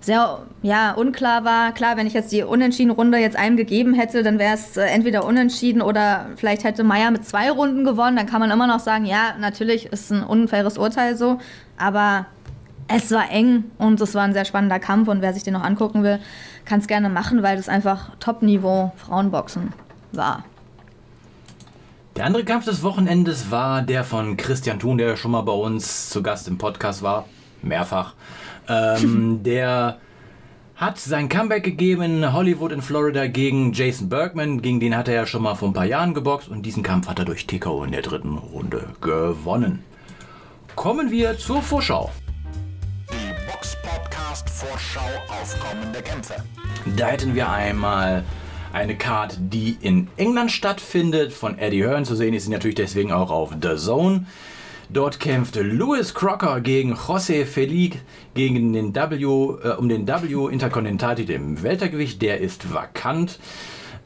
sehr 0.00 0.40
ja, 0.62 0.92
unklar 0.92 1.44
war. 1.44 1.72
Klar, 1.72 1.96
wenn 1.96 2.06
ich 2.06 2.12
jetzt 2.12 2.30
die 2.32 2.42
Unentschieden-Runde 2.42 3.18
jetzt 3.18 3.36
einem 3.36 3.56
gegeben 3.56 3.94
hätte, 3.94 4.22
dann 4.22 4.38
wäre 4.38 4.54
es 4.54 4.76
äh, 4.76 4.84
entweder 4.84 5.24
unentschieden 5.24 5.82
oder 5.82 6.26
vielleicht 6.36 6.64
hätte 6.64 6.84
Meier 6.84 7.10
mit 7.10 7.24
zwei 7.24 7.50
Runden 7.50 7.84
gewonnen. 7.84 8.16
Dann 8.16 8.26
kann 8.26 8.40
man 8.40 8.50
immer 8.50 8.66
noch 8.66 8.80
sagen, 8.80 9.04
ja, 9.06 9.34
natürlich 9.38 9.86
ist 9.86 10.10
ein 10.10 10.22
unfaires 10.22 10.78
Urteil 10.78 11.16
so, 11.16 11.38
aber 11.76 12.26
es 12.88 13.10
war 13.10 13.30
eng 13.30 13.64
und 13.76 14.00
es 14.00 14.14
war 14.14 14.22
ein 14.22 14.32
sehr 14.32 14.44
spannender 14.44 14.78
Kampf 14.78 15.08
und 15.08 15.20
wer 15.20 15.34
sich 15.34 15.42
den 15.42 15.52
noch 15.52 15.62
angucken 15.64 16.02
will, 16.02 16.18
kann 16.64 16.80
es 16.80 16.86
gerne 16.86 17.08
machen, 17.08 17.42
weil 17.42 17.56
das 17.56 17.68
einfach 17.68 18.10
Top-Niveau 18.18 18.92
Frauenboxen 18.96 19.72
war. 20.12 20.44
Der 22.16 22.24
andere 22.24 22.44
Kampf 22.44 22.64
des 22.64 22.82
Wochenendes 22.82 23.50
war 23.50 23.82
der 23.82 24.04
von 24.04 24.36
Christian 24.36 24.78
Thun, 24.78 24.98
der 24.98 25.16
schon 25.16 25.30
mal 25.30 25.42
bei 25.42 25.52
uns 25.52 26.08
zu 26.08 26.22
Gast 26.22 26.48
im 26.48 26.58
Podcast 26.58 27.02
war. 27.02 27.26
Mehrfach. 27.62 28.14
Ähm, 28.68 29.42
der 29.42 29.98
hat 30.76 30.98
sein 30.98 31.28
Comeback 31.28 31.64
gegeben 31.64 32.02
in 32.02 32.32
Hollywood 32.32 32.70
in 32.70 32.82
Florida 32.82 33.26
gegen 33.26 33.72
Jason 33.72 34.08
Bergman. 34.08 34.62
Gegen 34.62 34.78
den 34.78 34.96
hat 34.96 35.08
er 35.08 35.14
ja 35.14 35.26
schon 35.26 35.42
mal 35.42 35.54
vor 35.54 35.68
ein 35.68 35.74
paar 35.74 35.84
Jahren 35.84 36.14
geboxt 36.14 36.48
und 36.48 36.62
diesen 36.62 36.82
Kampf 36.82 37.08
hat 37.08 37.18
er 37.18 37.24
durch 37.24 37.46
TKO 37.46 37.82
in 37.82 37.92
der 37.92 38.02
dritten 38.02 38.38
Runde 38.38 38.90
gewonnen. 39.00 39.82
Kommen 40.76 41.10
wir 41.10 41.36
zur 41.36 41.62
Vorschau. 41.62 42.12
Die 43.10 43.50
Box 43.50 43.76
Podcast 43.82 44.48
Vorschau 44.48 45.00
auf 45.28 45.56
kommende 45.58 46.00
Kämpfe. 46.00 46.34
Da 46.96 47.08
hätten 47.08 47.34
wir 47.34 47.50
einmal 47.50 48.22
eine 48.72 48.96
Card, 48.96 49.36
die 49.40 49.76
in 49.80 50.08
England 50.16 50.52
stattfindet, 50.52 51.32
von 51.32 51.58
Eddie 51.58 51.82
Hearn 51.84 52.04
zu 52.04 52.14
sehen 52.14 52.34
ist 52.34 52.44
sie 52.44 52.50
natürlich 52.50 52.76
deswegen 52.76 53.12
auch 53.12 53.30
auf 53.30 53.50
The 53.60 53.76
Zone. 53.76 54.26
Dort 54.90 55.20
kämpfte 55.20 55.62
Louis 55.62 56.14
Crocker 56.14 56.62
gegen 56.62 56.94
José 56.94 57.44
Felic 57.44 58.00
gegen 58.32 58.72
den 58.72 58.94
W, 58.94 59.58
äh, 59.62 59.76
um 59.76 59.88
den 59.88 60.08
W 60.08 60.50
Interkontinentaltitel 60.50 61.32
im 61.32 61.62
Weltergewicht. 61.62 62.22
Der 62.22 62.40
ist 62.40 62.72
vakant. 62.72 63.38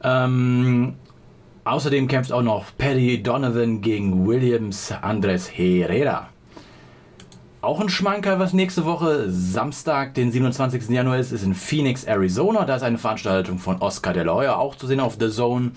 Ähm, 0.02 0.94
außerdem 1.62 2.08
kämpft 2.08 2.32
auch 2.32 2.42
noch 2.42 2.66
Paddy 2.76 3.22
Donovan 3.22 3.80
gegen 3.80 4.26
Williams 4.26 4.90
Andres 4.90 5.48
Herrera. 5.56 6.28
Auch 7.60 7.80
ein 7.80 7.88
Schmanker, 7.88 8.40
was 8.40 8.52
nächste 8.52 8.84
Woche 8.84 9.30
Samstag, 9.30 10.14
den 10.14 10.32
27. 10.32 10.88
Januar 10.88 11.18
ist, 11.18 11.30
ist 11.30 11.44
in 11.44 11.54
Phoenix, 11.54 12.02
Arizona. 12.02 12.64
Da 12.64 12.74
ist 12.74 12.82
eine 12.82 12.98
Veranstaltung 12.98 13.58
von 13.58 13.80
Oscar 13.80 14.12
de 14.12 14.24
la 14.24 14.34
Hoya, 14.34 14.56
auch 14.56 14.74
zu 14.74 14.88
sehen 14.88 14.98
auf 14.98 15.16
The 15.20 15.30
Zone. 15.30 15.70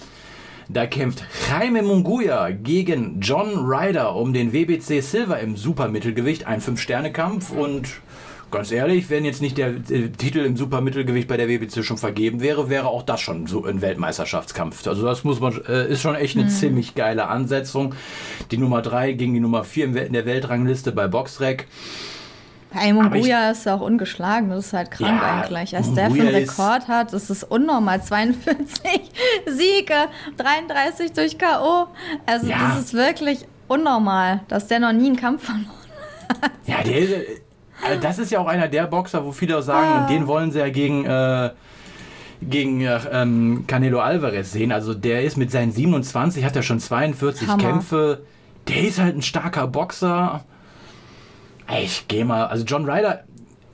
Da 0.68 0.88
kämpft 0.88 1.24
Jaime 1.48 1.84
Munguia 1.84 2.50
gegen 2.50 3.20
John 3.22 3.66
Ryder 3.68 4.16
um 4.16 4.34
den 4.34 4.52
WBC 4.52 5.02
Silver 5.02 5.40
im 5.40 5.56
Supermittelgewicht. 5.58 6.48
Ein 6.48 6.60
Fünf-Sterne-Kampf 6.60 7.52
und 7.52 8.02
ganz 8.50 8.72
ehrlich, 8.72 9.10
wenn 9.12 9.26
jetzt 9.26 9.42
nicht 9.42 9.60
der, 9.60 9.74
der, 9.74 10.12
Titel 10.14 10.40
im 10.40 10.58
Supermittelgewicht 10.58 11.28
bei 11.28 11.38
der 11.38 11.48
WBC 11.48 11.84
schon 11.84 11.98
vergeben 11.98 12.42
wäre, 12.42 12.70
wäre 12.70 12.88
auch 12.88 13.04
das 13.04 13.22
schon 13.22 13.46
so 13.46 13.64
ein 13.66 13.82
Weltmeisterschaftskampf. 13.82 14.88
Also 14.88 15.06
das 15.06 15.24
muss 15.24 15.40
man, 15.40 15.62
äh, 15.68 15.88
ist 15.88 16.02
schon 16.02 16.16
echt 16.16 16.36
eine 16.36 16.46
mhm. 16.46 16.50
ziemlich 16.50 16.96
geile 16.96 17.28
Ansetzung. 17.28 17.94
Die 18.50 18.58
Nummer 18.58 18.82
3 18.82 19.14
gegen 19.14 19.34
die 19.36 19.40
Nummer 19.40 19.64
4 19.64 19.96
in 19.98 20.14
der 20.14 20.26
Weltrangliste 20.26 20.92
bei 20.92 21.08
Boxrec. 21.08 21.68
Hey, 22.78 22.92
Munguia 22.92 23.52
ist 23.52 23.66
ja 23.66 23.76
auch 23.76 23.82
ungeschlagen, 23.82 24.50
das 24.50 24.68
ist 24.68 24.74
halt 24.74 24.92
krank 24.92 25.22
ja, 25.22 25.42
eigentlich. 25.42 25.78
Als 25.78 25.94
der 25.94 26.12
für 26.12 26.22
einen 26.22 26.36
Rekord 26.36 26.90
hat, 26.90 27.14
das 27.14 27.30
ist 27.30 27.46
unnormal. 27.46 28.04
42 28.04 28.66
Siege, 29.48 30.10
33 30.36 31.14
durch 31.14 31.38
K.O. 31.38 31.88
Also 32.26 32.48
ja. 32.48 32.58
das 32.60 32.86
ist 32.86 32.94
wirklich 32.94 33.46
unnormal, 33.70 34.42
dass 34.50 34.68
der 34.68 34.82
noch 34.82 34.92
nie 34.92 35.08
einen 35.08 35.16
Kampf 35.16 35.46
verloren 35.46 35.70
hat. 36.42 36.52
Ja, 36.66 36.84
der, 36.84 37.22
also 37.82 38.02
das 38.02 38.20
ist 38.20 38.32
ja 38.32 38.40
auch 38.40 38.48
einer 38.48 38.68
der 38.68 38.88
Boxer, 38.88 39.24
wo 39.24 39.32
viele 39.32 39.58
auch 39.58 39.62
sagen, 39.62 40.04
ah. 40.04 40.08
den 40.08 40.28
wollen 40.28 40.52
sie 40.52 40.60
ja 40.60 40.68
gegen, 40.68 41.06
äh, 41.06 41.52
gegen 42.42 42.82
äh, 42.82 43.00
ähm, 43.10 43.64
Canelo 43.68 44.02
Alvarez 44.02 44.52
sehen. 44.52 44.74
Also 44.74 44.94
der 44.94 45.24
ist 45.24 45.38
mit 45.38 45.50
seinen 45.50 45.72
27, 45.72 46.44
hat 46.44 46.58
er 46.58 46.62
schon 46.64 46.82
42 46.82 47.48
Hammer. 47.48 47.64
Kämpfe. 47.64 48.24
Der 48.68 48.82
ist 48.82 49.00
halt 49.00 49.16
ein 49.16 49.22
starker 49.22 49.68
Boxer 49.68 50.44
ich 51.82 52.08
gehe 52.08 52.26
mal, 52.26 52.48
also 52.48 52.64
John 52.64 52.90
Ryder 52.90 53.24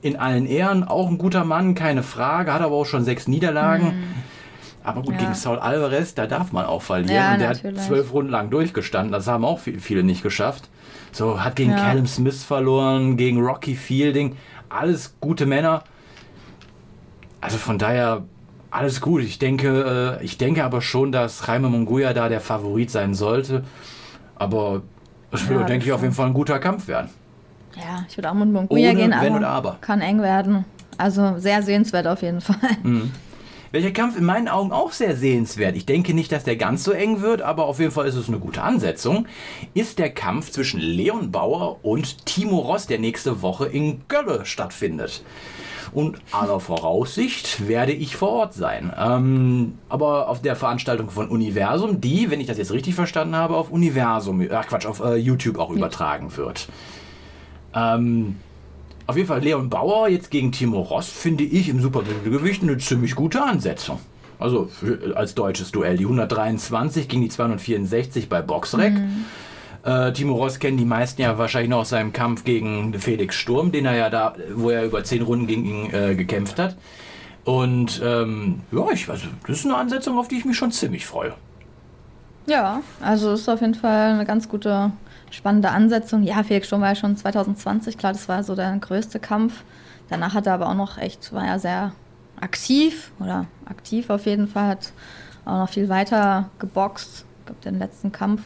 in 0.02 0.16
allen 0.16 0.46
Ehren, 0.46 0.84
auch 0.84 1.08
ein 1.08 1.18
guter 1.18 1.44
Mann, 1.44 1.74
keine 1.74 2.02
Frage, 2.02 2.52
hat 2.52 2.60
aber 2.60 2.74
auch 2.74 2.86
schon 2.86 3.04
sechs 3.04 3.28
Niederlagen. 3.28 3.86
Mhm. 3.86 4.14
Aber 4.84 5.02
gut, 5.02 5.14
ja. 5.14 5.20
gegen 5.20 5.34
Saul 5.34 5.58
Alvarez, 5.60 6.14
da 6.14 6.26
darf 6.26 6.52
man 6.52 6.66
auch 6.66 6.82
verlieren. 6.82 7.14
Ja, 7.14 7.32
und 7.32 7.40
der 7.40 7.48
natürlich. 7.50 7.78
hat 7.78 7.86
zwölf 7.86 8.12
Runden 8.12 8.32
lang 8.32 8.50
durchgestanden. 8.50 9.12
Das 9.12 9.28
haben 9.28 9.44
auch 9.44 9.60
viele 9.60 10.02
nicht 10.02 10.22
geschafft. 10.22 10.68
So, 11.12 11.42
hat 11.42 11.56
gegen 11.56 11.70
ja. 11.70 11.76
Callum 11.76 12.06
Smith 12.06 12.42
verloren, 12.42 13.16
gegen 13.16 13.40
Rocky 13.40 13.76
Fielding. 13.76 14.36
Alles 14.68 15.14
gute 15.20 15.46
Männer. 15.46 15.84
Also 17.40 17.58
von 17.58 17.78
daher, 17.78 18.24
alles 18.70 19.00
gut. 19.00 19.22
Ich 19.22 19.38
denke, 19.38 20.18
äh, 20.20 20.24
ich 20.24 20.38
denke 20.38 20.64
aber 20.64 20.80
schon, 20.80 21.12
dass 21.12 21.46
Jaime 21.46 21.68
Munguia 21.68 22.12
da 22.12 22.28
der 22.28 22.40
Favorit 22.40 22.90
sein 22.90 23.14
sollte. 23.14 23.62
Aber 24.34 24.82
es 25.30 25.48
wird, 25.48 25.68
denke 25.68 25.86
ich, 25.86 25.92
auf 25.92 26.02
jeden 26.02 26.14
Fall 26.14 26.26
ein 26.26 26.34
guter 26.34 26.58
Kampf 26.58 26.88
werden. 26.88 27.10
Ja, 27.76 28.04
ich 28.08 28.16
würde 28.16 28.30
auch 28.30 28.34
mit 28.34 28.50
Monguia 28.50 28.92
gehen, 28.92 29.12
aber, 29.12 29.24
wenn 29.24 29.44
aber 29.44 29.78
kann 29.80 30.00
eng 30.00 30.20
werden. 30.22 30.64
Also 30.98 31.38
sehr 31.38 31.62
sehenswert 31.62 32.06
auf 32.06 32.22
jeden 32.22 32.40
Fall. 32.40 32.56
Mhm. 32.82 33.10
Welcher 33.72 33.90
Kampf 33.90 34.18
in 34.18 34.24
meinen 34.24 34.48
Augen 34.48 34.70
auch 34.70 34.92
sehr 34.92 35.16
sehenswert, 35.16 35.76
ich 35.76 35.86
denke 35.86 36.12
nicht, 36.12 36.30
dass 36.30 36.44
der 36.44 36.56
ganz 36.56 36.84
so 36.84 36.92
eng 36.92 37.22
wird, 37.22 37.40
aber 37.40 37.64
auf 37.64 37.78
jeden 37.78 37.90
Fall 37.90 38.06
ist 38.06 38.16
es 38.16 38.28
eine 38.28 38.38
gute 38.38 38.60
Ansetzung, 38.60 39.26
ist 39.72 39.98
der 39.98 40.10
Kampf 40.10 40.50
zwischen 40.50 40.78
Leon 40.78 41.32
Bauer 41.32 41.82
und 41.82 42.26
Timo 42.26 42.58
Ross, 42.58 42.86
der 42.86 42.98
nächste 42.98 43.40
Woche 43.40 43.64
in 43.64 44.02
Gölle 44.08 44.44
stattfindet. 44.44 45.24
Und 45.92 46.18
aller 46.32 46.60
Voraussicht 46.60 47.66
werde 47.66 47.92
ich 47.92 48.14
vor 48.14 48.30
Ort 48.30 48.54
sein. 48.54 48.92
Ähm, 48.98 49.78
aber 49.88 50.28
auf 50.28 50.42
der 50.42 50.54
Veranstaltung 50.54 51.08
von 51.08 51.28
Universum, 51.28 52.00
die, 52.00 52.30
wenn 52.30 52.40
ich 52.40 52.46
das 52.46 52.58
jetzt 52.58 52.72
richtig 52.72 52.94
verstanden 52.94 53.36
habe, 53.36 53.56
auf 53.56 53.70
Universum, 53.70 54.46
ach 54.52 54.66
Quatsch, 54.66 54.84
auf 54.84 55.00
äh, 55.00 55.16
YouTube 55.16 55.58
auch 55.58 55.70
übertragen 55.70 56.36
wird. 56.36 56.68
Ähm, 57.74 58.36
auf 59.06 59.16
jeden 59.16 59.28
Fall 59.28 59.40
Leon 59.40 59.68
Bauer 59.68 60.08
jetzt 60.08 60.30
gegen 60.30 60.52
Timo 60.52 60.80
Ross 60.80 61.08
finde 61.08 61.44
ich 61.44 61.68
im 61.68 61.80
Supermittelgewicht 61.80 62.62
eine 62.62 62.78
ziemlich 62.78 63.14
gute 63.14 63.42
Ansetzung. 63.42 63.98
Also 64.38 64.66
für, 64.66 65.16
als 65.16 65.34
deutsches 65.34 65.70
Duell. 65.72 65.96
Die 65.96 66.04
123 66.04 67.08
gegen 67.08 67.22
die 67.22 67.28
264 67.28 68.28
bei 68.28 68.42
Boxrec. 68.42 68.94
Mhm. 68.94 69.24
Äh, 69.84 70.12
Timo 70.12 70.34
Ross 70.34 70.58
kennen 70.58 70.76
die 70.76 70.84
meisten 70.84 71.20
ja 71.20 71.38
wahrscheinlich 71.38 71.70
noch 71.70 71.78
aus 71.78 71.90
seinem 71.90 72.12
Kampf 72.12 72.44
gegen 72.44 72.94
Felix 72.98 73.34
Sturm, 73.36 73.72
den 73.72 73.84
er 73.84 73.96
ja 73.96 74.10
da, 74.10 74.34
wo 74.54 74.70
er 74.70 74.84
über 74.84 75.02
zehn 75.04 75.22
Runden 75.22 75.46
gegen 75.46 75.64
ihn 75.64 75.94
äh, 75.94 76.14
gekämpft 76.14 76.58
hat. 76.58 76.76
Und 77.44 78.00
ähm, 78.04 78.60
ja, 78.70 78.86
ich, 78.92 79.08
also, 79.08 79.26
das 79.46 79.58
ist 79.58 79.64
eine 79.64 79.76
Ansetzung, 79.76 80.18
auf 80.18 80.28
die 80.28 80.36
ich 80.36 80.44
mich 80.44 80.56
schon 80.56 80.70
ziemlich 80.70 81.06
freue. 81.06 81.34
Ja, 82.46 82.82
also 83.00 83.32
ist 83.32 83.48
auf 83.48 83.60
jeden 83.60 83.74
Fall 83.74 84.12
eine 84.12 84.24
ganz 84.24 84.48
gute 84.48 84.92
spannende 85.32 85.70
Ansetzung. 85.70 86.22
Ja, 86.22 86.42
Felix 86.44 86.68
Sturm 86.68 86.82
war 86.82 86.90
ja 86.90 86.94
schon 86.94 87.16
2020, 87.16 87.98
klar, 87.98 88.12
das 88.12 88.28
war 88.28 88.44
so 88.44 88.54
der 88.54 88.76
größte 88.76 89.18
Kampf. 89.18 89.64
Danach 90.08 90.34
hat 90.34 90.46
er 90.46 90.54
aber 90.54 90.68
auch 90.68 90.74
noch 90.74 90.98
echt, 90.98 91.32
war 91.32 91.44
ja 91.46 91.58
sehr 91.58 91.92
aktiv 92.40 93.10
oder 93.18 93.46
aktiv 93.66 94.10
auf 94.10 94.26
jeden 94.26 94.46
Fall, 94.46 94.68
hat 94.68 94.92
auch 95.44 95.58
noch 95.58 95.68
viel 95.68 95.88
weiter 95.88 96.50
geboxt. 96.58 97.24
Ich 97.40 97.46
glaube, 97.46 97.60
den 97.62 97.78
letzten 97.78 98.12
Kampf 98.12 98.42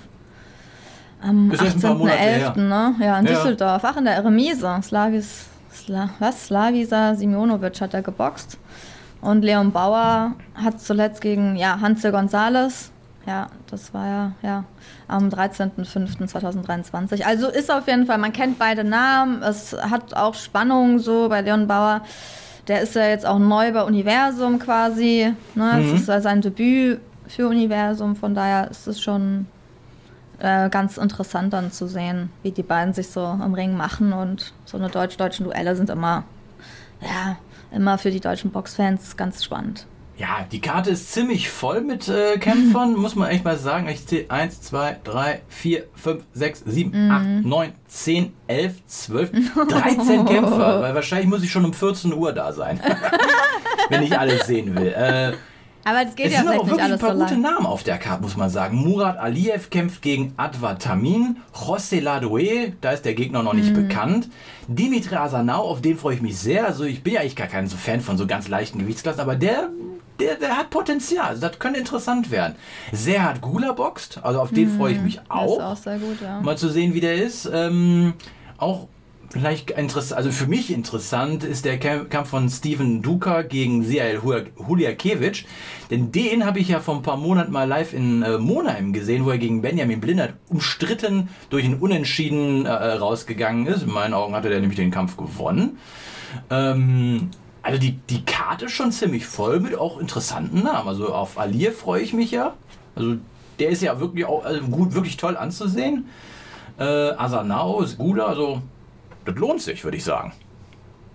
am 1.20 1.50
Ist 1.50 1.62
erst 1.62 1.76
ein 1.76 1.80
paar 1.82 1.94
Monate 1.94 2.18
18.11. 2.18 2.22
her. 2.22 2.54
Ne? 2.56 2.94
Ja, 3.00 3.18
in 3.18 3.26
Ja. 3.26 3.32
Düsseldorf, 3.32 3.82
ach 3.84 3.96
in 3.96 4.04
der 4.04 4.24
Remise. 4.24 4.80
Slavis, 4.82 5.46
Sla, 5.72 6.10
was? 6.18 6.46
Slavisa 6.46 7.14
Simjonovic 7.14 7.80
hat 7.80 7.94
er 7.94 8.02
geboxt. 8.02 8.58
Und 9.20 9.42
Leon 9.42 9.72
Bauer 9.72 10.34
hat 10.54 10.80
zuletzt 10.80 11.20
gegen 11.20 11.56
ja, 11.56 11.80
Hansel 11.80 12.12
Gonzales, 12.12 12.92
ja, 13.26 13.48
das 13.70 13.92
war 13.92 14.06
ja, 14.06 14.32
ja 14.42 14.64
am 15.08 15.28
13.05.2023. 15.28 17.22
Also 17.24 17.48
ist 17.48 17.70
auf 17.70 17.88
jeden 17.88 18.06
Fall, 18.06 18.18
man 18.18 18.32
kennt 18.32 18.58
beide 18.58 18.84
Namen, 18.84 19.42
es 19.42 19.72
hat 19.72 20.14
auch 20.14 20.34
Spannung 20.34 20.98
so 20.98 21.28
bei 21.28 21.40
Leon 21.40 21.66
Bauer. 21.66 22.02
Der 22.68 22.80
ist 22.80 22.94
ja 22.94 23.06
jetzt 23.06 23.26
auch 23.26 23.38
neu 23.38 23.72
bei 23.72 23.82
Universum 23.84 24.58
quasi. 24.58 25.32
Ne? 25.54 25.82
Es 25.82 26.00
ist 26.00 26.08
ja 26.08 26.20
sein 26.20 26.40
Debüt 26.40 27.00
für 27.28 27.48
Universum, 27.48 28.16
von 28.16 28.34
daher 28.34 28.70
ist 28.70 28.86
es 28.86 29.00
schon 29.00 29.46
äh, 30.38 30.68
ganz 30.68 30.96
interessant 30.96 31.52
dann 31.52 31.72
zu 31.72 31.88
sehen, 31.88 32.30
wie 32.42 32.52
die 32.52 32.62
beiden 32.62 32.94
sich 32.94 33.08
so 33.08 33.24
im 33.24 33.54
Ring 33.54 33.76
machen 33.76 34.12
und 34.12 34.52
so 34.64 34.76
eine 34.76 34.88
deutsch-deutschen 34.88 35.44
Duelle 35.44 35.74
sind 35.74 35.90
immer, 35.90 36.24
ja, 37.00 37.36
immer 37.72 37.98
für 37.98 38.10
die 38.10 38.20
deutschen 38.20 38.50
Boxfans 38.50 39.16
ganz 39.16 39.42
spannend. 39.42 39.86
Ja, 40.18 40.46
die 40.50 40.60
Karte 40.62 40.90
ist 40.90 41.12
ziemlich 41.12 41.50
voll 41.50 41.82
mit 41.82 42.08
äh, 42.08 42.38
Kämpfern, 42.38 42.94
muss 42.96 43.14
man 43.16 43.28
echt 43.28 43.44
mal 43.44 43.58
sagen. 43.58 43.86
Ich 43.88 44.06
zähle 44.06 44.30
1, 44.30 44.62
2, 44.62 44.96
3, 45.04 45.42
4, 45.48 45.84
5, 45.94 46.24
6, 46.32 46.62
7, 46.64 47.10
8, 47.10 47.26
9, 47.44 47.72
10, 47.86 48.32
11, 48.46 48.86
12, 48.86 49.30
13 49.68 50.24
Kämpfer. 50.24 50.80
Weil 50.80 50.94
wahrscheinlich 50.94 51.28
muss 51.28 51.42
ich 51.42 51.52
schon 51.52 51.66
um 51.66 51.74
14 51.74 52.14
Uhr 52.14 52.32
da 52.32 52.52
sein. 52.52 52.80
Wenn 53.90 54.02
ich 54.02 54.18
alles 54.18 54.46
sehen 54.46 54.74
will. 54.74 54.88
Äh, 54.88 55.32
Aber 55.84 56.02
es 56.08 56.16
geht 56.16 56.26
es 56.26 56.32
ja 56.32 56.38
sind 56.40 56.48
auch 56.48 56.66
wirklich 56.66 56.78
ein 56.80 56.84
alles 56.92 57.00
so 57.00 57.06
paar 57.06 57.16
gute. 57.16 57.36
Namen 57.36 57.66
auf 57.66 57.82
der 57.82 57.98
Karte, 57.98 58.22
muss 58.22 58.38
man 58.38 58.48
sagen. 58.48 58.78
Murat 58.78 59.18
Aliyev 59.18 59.68
kämpft 59.68 60.00
gegen 60.00 60.32
Adva 60.38 60.74
Tamin. 60.76 61.36
José 61.54 62.00
Ladoe, 62.00 62.72
da 62.80 62.92
ist 62.92 63.04
der 63.04 63.12
Gegner 63.14 63.42
noch 63.42 63.52
nicht 63.52 63.74
bekannt. 63.74 64.30
Dimitri 64.66 65.16
Asanau, 65.16 65.60
auf 65.68 65.82
den 65.82 65.98
freue 65.98 66.14
ich 66.14 66.22
mich 66.22 66.38
sehr. 66.38 66.66
Also 66.66 66.84
ich 66.84 67.02
bin 67.02 67.12
ja 67.12 67.20
eigentlich 67.20 67.36
gar 67.36 67.48
kein 67.48 67.66
so 67.68 67.76
Fan 67.76 68.00
von 68.00 68.16
so 68.16 68.26
ganz 68.26 68.48
leichten 68.48 68.78
Gewichtsklassen, 68.78 69.20
aber 69.20 69.36
der, 69.36 69.68
der, 70.20 70.36
der 70.36 70.56
hat 70.56 70.70
Potenzial. 70.70 71.26
Also 71.28 71.40
das 71.42 71.58
könnte 71.58 71.78
interessant 71.78 72.30
werden. 72.30 72.56
Serhat 72.92 73.40
Gula 73.40 73.72
boxt, 73.72 74.20
also 74.22 74.40
auf 74.40 74.50
den 74.50 74.68
freue 74.76 74.92
ich 74.94 75.00
mich 75.00 75.16
Das 75.16 75.24
ist 75.24 75.30
auch. 75.30 75.62
auch 75.62 75.76
sehr 75.76 75.98
gut, 75.98 76.20
ja. 76.22 76.40
Mal 76.40 76.56
zu 76.58 76.68
sehen, 76.68 76.94
wie 76.94 77.00
der 77.00 77.14
ist. 77.14 77.48
Ähm, 77.52 78.14
auch 78.58 78.88
vielleicht 79.28 79.72
interessant, 79.72 80.16
also 80.16 80.30
für 80.30 80.46
mich 80.46 80.72
interessant 80.72 81.42
ist 81.42 81.64
der 81.64 81.78
Kampf 81.78 82.28
von 82.30 82.48
Steven 82.48 83.02
Duka 83.02 83.42
gegen 83.42 83.82
Siael 83.82 84.22
Hu- 84.22 84.66
Huliakewicz. 84.66 85.42
Denn 85.90 86.12
den 86.12 86.46
habe 86.46 86.60
ich 86.60 86.68
ja 86.68 86.80
vor 86.80 86.94
ein 86.94 87.02
paar 87.02 87.16
Monaten 87.16 87.52
mal 87.52 87.64
live 87.68 87.92
in 87.92 88.22
äh, 88.22 88.38
Monheim 88.38 88.92
gesehen, 88.92 89.24
wo 89.24 89.30
er 89.30 89.38
gegen 89.38 89.62
Benjamin 89.62 90.00
Blindert 90.00 90.34
umstritten 90.48 91.28
durch 91.50 91.64
ein 91.64 91.74
Unentschieden 91.80 92.66
äh, 92.66 92.70
rausgegangen 92.70 93.66
ist. 93.66 93.82
In 93.82 93.90
meinen 93.92 94.14
Augen 94.14 94.34
hatte 94.34 94.48
der 94.48 94.60
nämlich 94.60 94.78
den 94.78 94.90
Kampf 94.92 95.16
gewonnen. 95.16 95.78
Ähm, 96.50 97.30
also 97.66 97.80
die, 97.80 97.98
die 98.08 98.24
Karte 98.24 98.66
ist 98.66 98.72
schon 98.72 98.92
ziemlich 98.92 99.26
voll 99.26 99.58
mit 99.58 99.76
auch 99.76 99.98
interessanten 99.98 100.62
Namen. 100.62 100.88
Also 100.88 101.12
auf 101.12 101.36
Alir 101.36 101.72
freue 101.72 102.00
ich 102.00 102.12
mich 102.12 102.30
ja. 102.30 102.54
Also 102.94 103.16
der 103.58 103.70
ist 103.70 103.82
ja 103.82 103.98
wirklich 103.98 104.24
auch 104.24 104.44
also 104.44 104.62
gut, 104.68 104.94
wirklich 104.94 105.16
toll 105.16 105.36
anzusehen. 105.36 106.06
Äh, 106.78 106.84
Asanao, 106.84 107.84
Gula, 107.98 108.26
also 108.26 108.62
das 109.24 109.34
lohnt 109.34 109.62
sich, 109.62 109.82
würde 109.82 109.96
ich 109.96 110.04
sagen. 110.04 110.32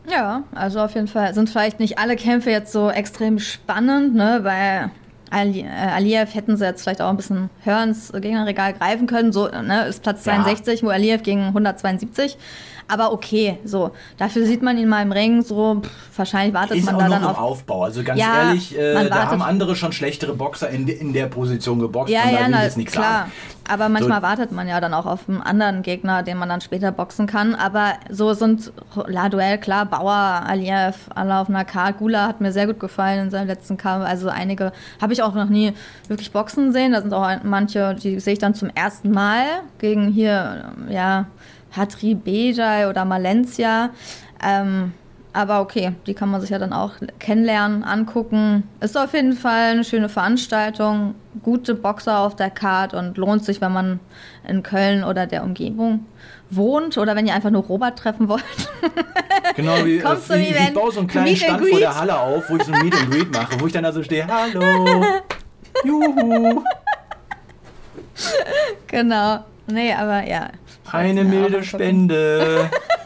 Ja, 0.10 0.43
also 0.53 0.81
auf 0.81 0.93
jeden 0.96 1.08
Fall 1.08 1.34
sind 1.34 1.50
vielleicht 1.50 1.79
nicht 1.79 2.00
alle 2.00 2.17
Kämpfe 2.17 2.51
jetzt 2.51 2.74
so 2.74 2.89
extrem 2.89 3.39
spannend, 3.39 4.15
ne? 4.15 4.41
Bei 4.43 4.89
Ali, 5.31 5.61
äh, 5.61 5.67
Aliyev 5.67 6.35
hätten 6.35 6.57
sie 6.57 6.65
jetzt 6.65 6.83
vielleicht 6.83 7.01
auch 7.01 7.09
ein 7.09 7.17
bisschen 7.17 7.50
höher 7.63 7.81
ins 7.83 8.11
Gegnerregal 8.11 8.73
greifen 8.73 9.07
können. 9.07 9.31
So, 9.31 9.47
ne, 9.47 9.85
ist 9.88 10.03
Platz 10.03 10.25
Ja. 10.25 10.33
62, 10.43 10.83
wo 10.83 10.89
Aliyev 10.89 11.23
gegen 11.23 11.47
172. 11.47 12.38
Aber 12.88 13.13
okay, 13.13 13.57
so. 13.63 13.91
Dafür 14.17 14.45
sieht 14.45 14.61
man 14.61 14.77
ihn 14.77 14.89
mal 14.89 15.01
im 15.01 15.13
Ring, 15.13 15.41
so, 15.41 15.79
pff, 15.81 15.89
wahrscheinlich 16.17 16.53
wartet 16.53 16.75
Ist 16.77 16.85
man 16.85 16.95
auch 16.95 17.00
da 17.00 17.05
noch 17.07 17.13
dann 17.15 17.23
im 17.23 17.29
auf. 17.29 17.38
Aufbau. 17.38 17.83
Also 17.85 18.03
ganz 18.03 18.19
Ja, 18.19 18.50
ehrlich, 18.50 18.77
äh, 18.77 19.07
da 19.07 19.27
haben 19.31 19.41
andere 19.41 19.77
schon 19.77 19.93
schlechtere 19.93 20.33
Boxer 20.33 20.69
in, 20.69 20.85
in 20.89 21.13
der 21.13 21.27
Position 21.27 21.79
geboxt. 21.79 22.11
Ja, 22.11 22.23
daher 22.23 22.33
ja, 22.33 22.39
will 22.39 22.45
ich 22.47 22.51
na, 22.57 22.63
jetzt 22.63 22.77
nichts 22.77 22.91
klar. 22.93 23.03
sagen. 23.21 23.31
Aber 23.71 23.87
manchmal 23.87 24.19
So- 24.19 24.27
wartet 24.27 24.51
man 24.51 24.67
ja 24.67 24.81
dann 24.81 24.93
auch 24.93 25.05
auf 25.05 25.29
einen 25.29 25.41
anderen 25.41 25.81
Gegner, 25.81 26.23
den 26.23 26.38
man 26.38 26.49
dann 26.49 26.60
später 26.60 26.91
boxen 26.91 27.25
kann. 27.25 27.55
Aber 27.55 27.93
so 28.10 28.34
sind 28.34 28.71
La 29.07 29.29
Duell, 29.29 29.57
klar, 29.60 29.86
Bauer, 29.86 30.43
Aliyev, 30.45 30.97
alle 31.15 31.38
auf 31.38 31.47
einer 31.47 31.63
Karte. 31.63 31.99
Gula 31.99 32.27
hat 32.27 32.41
mir 32.41 32.51
sehr 32.51 32.67
gut 32.67 32.79
gefallen 32.79 33.19
in 33.19 33.29
seinem 33.29 33.47
letzten 33.47 33.77
Kampf. 33.77 34.05
Also 34.05 34.27
einige 34.29 34.73
habe 35.01 35.13
ich 35.13 35.23
auch 35.23 35.34
noch 35.34 35.47
nie 35.49 35.73
wirklich 36.10 36.31
boxen 36.31 36.73
sehen. 36.73 36.91
Da 36.91 37.01
sind 37.01 37.13
auch 37.13 37.29
manche, 37.43 37.95
die 37.95 38.19
sehe 38.19 38.34
ich 38.34 38.39
dann 38.39 38.55
zum 38.55 38.69
ersten 38.75 39.12
Mal 39.12 39.45
gegen 39.79 40.10
hier, 40.10 40.71
ja, 40.89 41.25
Hatri 41.71 42.15
Bejai 42.15 42.89
oder 42.89 43.05
Malencia. 43.05 43.91
Ähm, 44.43 44.91
aber 45.34 45.62
okay, 45.62 45.94
die 46.08 46.13
kann 46.13 46.30
man 46.30 46.41
sich 46.41 46.50
ja 46.50 46.60
dann 46.60 46.74
auch 46.74 46.94
kennenlernen, 47.20 47.84
angucken. 47.84 48.63
Ist 48.80 48.98
auf 48.98 49.13
jeden 49.13 49.34
Fall 49.34 49.72
eine 49.72 49.84
schöne 49.84 50.10
Veranstaltung. 50.10 51.15
Gute 51.44 51.76
Boxer 51.76 52.20
auf 52.20 52.36
der 52.36 52.50
Card 52.50 52.94
und 52.94 53.17
lohnt 53.17 53.46
sich, 53.46 53.62
wenn 53.62 53.72
man 53.72 54.00
in 54.48 54.63
Köln 54.63 55.04
oder 55.04 55.28
der 55.28 55.44
Umgebung 55.44 56.06
wohnt 56.50 56.98
oder 56.98 57.15
wenn 57.15 57.26
ihr 57.26 57.34
einfach 57.34 57.50
nur 57.50 57.63
Robert 57.63 57.98
treffen 57.98 58.28
wollt. 58.28 58.44
Genau, 59.56 59.84
wie, 59.84 59.98
äh, 59.98 60.02
Kommst 60.02 60.30
du 60.30 60.36
wie, 60.36 60.56
wie 60.56 60.63
ich 60.63 60.74
baue 60.74 60.91
so 60.91 61.00
einen 61.00 61.08
kleinen 61.10 61.36
Stand 61.36 61.67
vor 61.67 61.80
der? 61.80 61.94
Halle 61.94 62.17
auf, 62.17 62.50
wo 62.50 62.56
ich 62.56 62.63
so 62.63 62.72
ein 62.72 62.84
Meet 62.84 62.96
and 62.96 63.12
Greet 63.12 63.34
mache, 63.34 63.60
wo 63.60 63.67
ich 63.67 63.74
dann 63.74 63.84
also 63.84 64.02
stehe, 64.02 64.26
hallo, 64.26 64.62
juhu, 65.84 66.63
genau. 68.88 69.44
Nee, 69.67 69.94
aber 69.94 70.26
ja. 70.26 70.50
eine 70.91 71.24
milde. 71.24 71.63
Spende. 71.63 72.70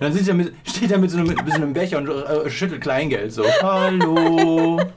Dann 0.00 0.12
sitzt 0.12 0.28
er 0.28 0.34
mit, 0.34 0.54
steht 0.64 0.90
er 0.90 0.98
mit 0.98 1.10
so 1.10 1.18
einem, 1.18 1.28
mit 1.28 1.48
so 1.48 1.54
einem 1.54 1.72
Becher 1.72 1.98
und 1.98 2.08
äh, 2.08 2.50
schüttelt 2.50 2.80
Kleingeld 2.80 3.32
so, 3.32 3.44
hallo. 3.62 4.80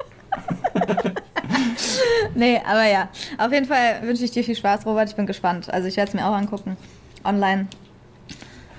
Nee, 2.34 2.62
aber 2.66 2.86
ja. 2.86 3.10
Auf 3.38 3.52
jeden 3.52 3.66
Fall 3.66 4.02
wünsche 4.04 4.24
ich 4.24 4.32
dir 4.32 4.44
viel 4.44 4.56
Spaß, 4.56 4.86
Robert. 4.86 5.10
Ich 5.10 5.16
bin 5.16 5.26
gespannt. 5.26 5.72
Also 5.72 5.88
ich 5.88 5.98
werde 5.98 6.10
es 6.10 6.14
mir 6.14 6.26
auch 6.26 6.34
angucken. 6.34 6.78
Online. 7.24 7.68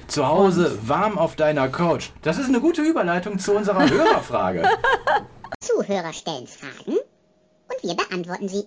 Zu 0.09 0.27
Hause, 0.27 0.79
warm 0.83 1.19
auf 1.19 1.37
deiner 1.37 1.69
Couch. 1.69 2.11
Das 2.23 2.39
ist 2.39 2.49
eine 2.49 2.61
gute 2.61 2.83
Überleitung 2.83 3.39
zu 3.39 3.55
unserer 3.55 3.89
Hörerfrage. 3.89 4.69
Zuhörer 5.61 6.13
stellen 6.13 6.47
Fragen 6.47 6.99
und 6.99 7.83
wir 7.83 7.95
beantworten 7.95 8.49
sie. 8.49 8.65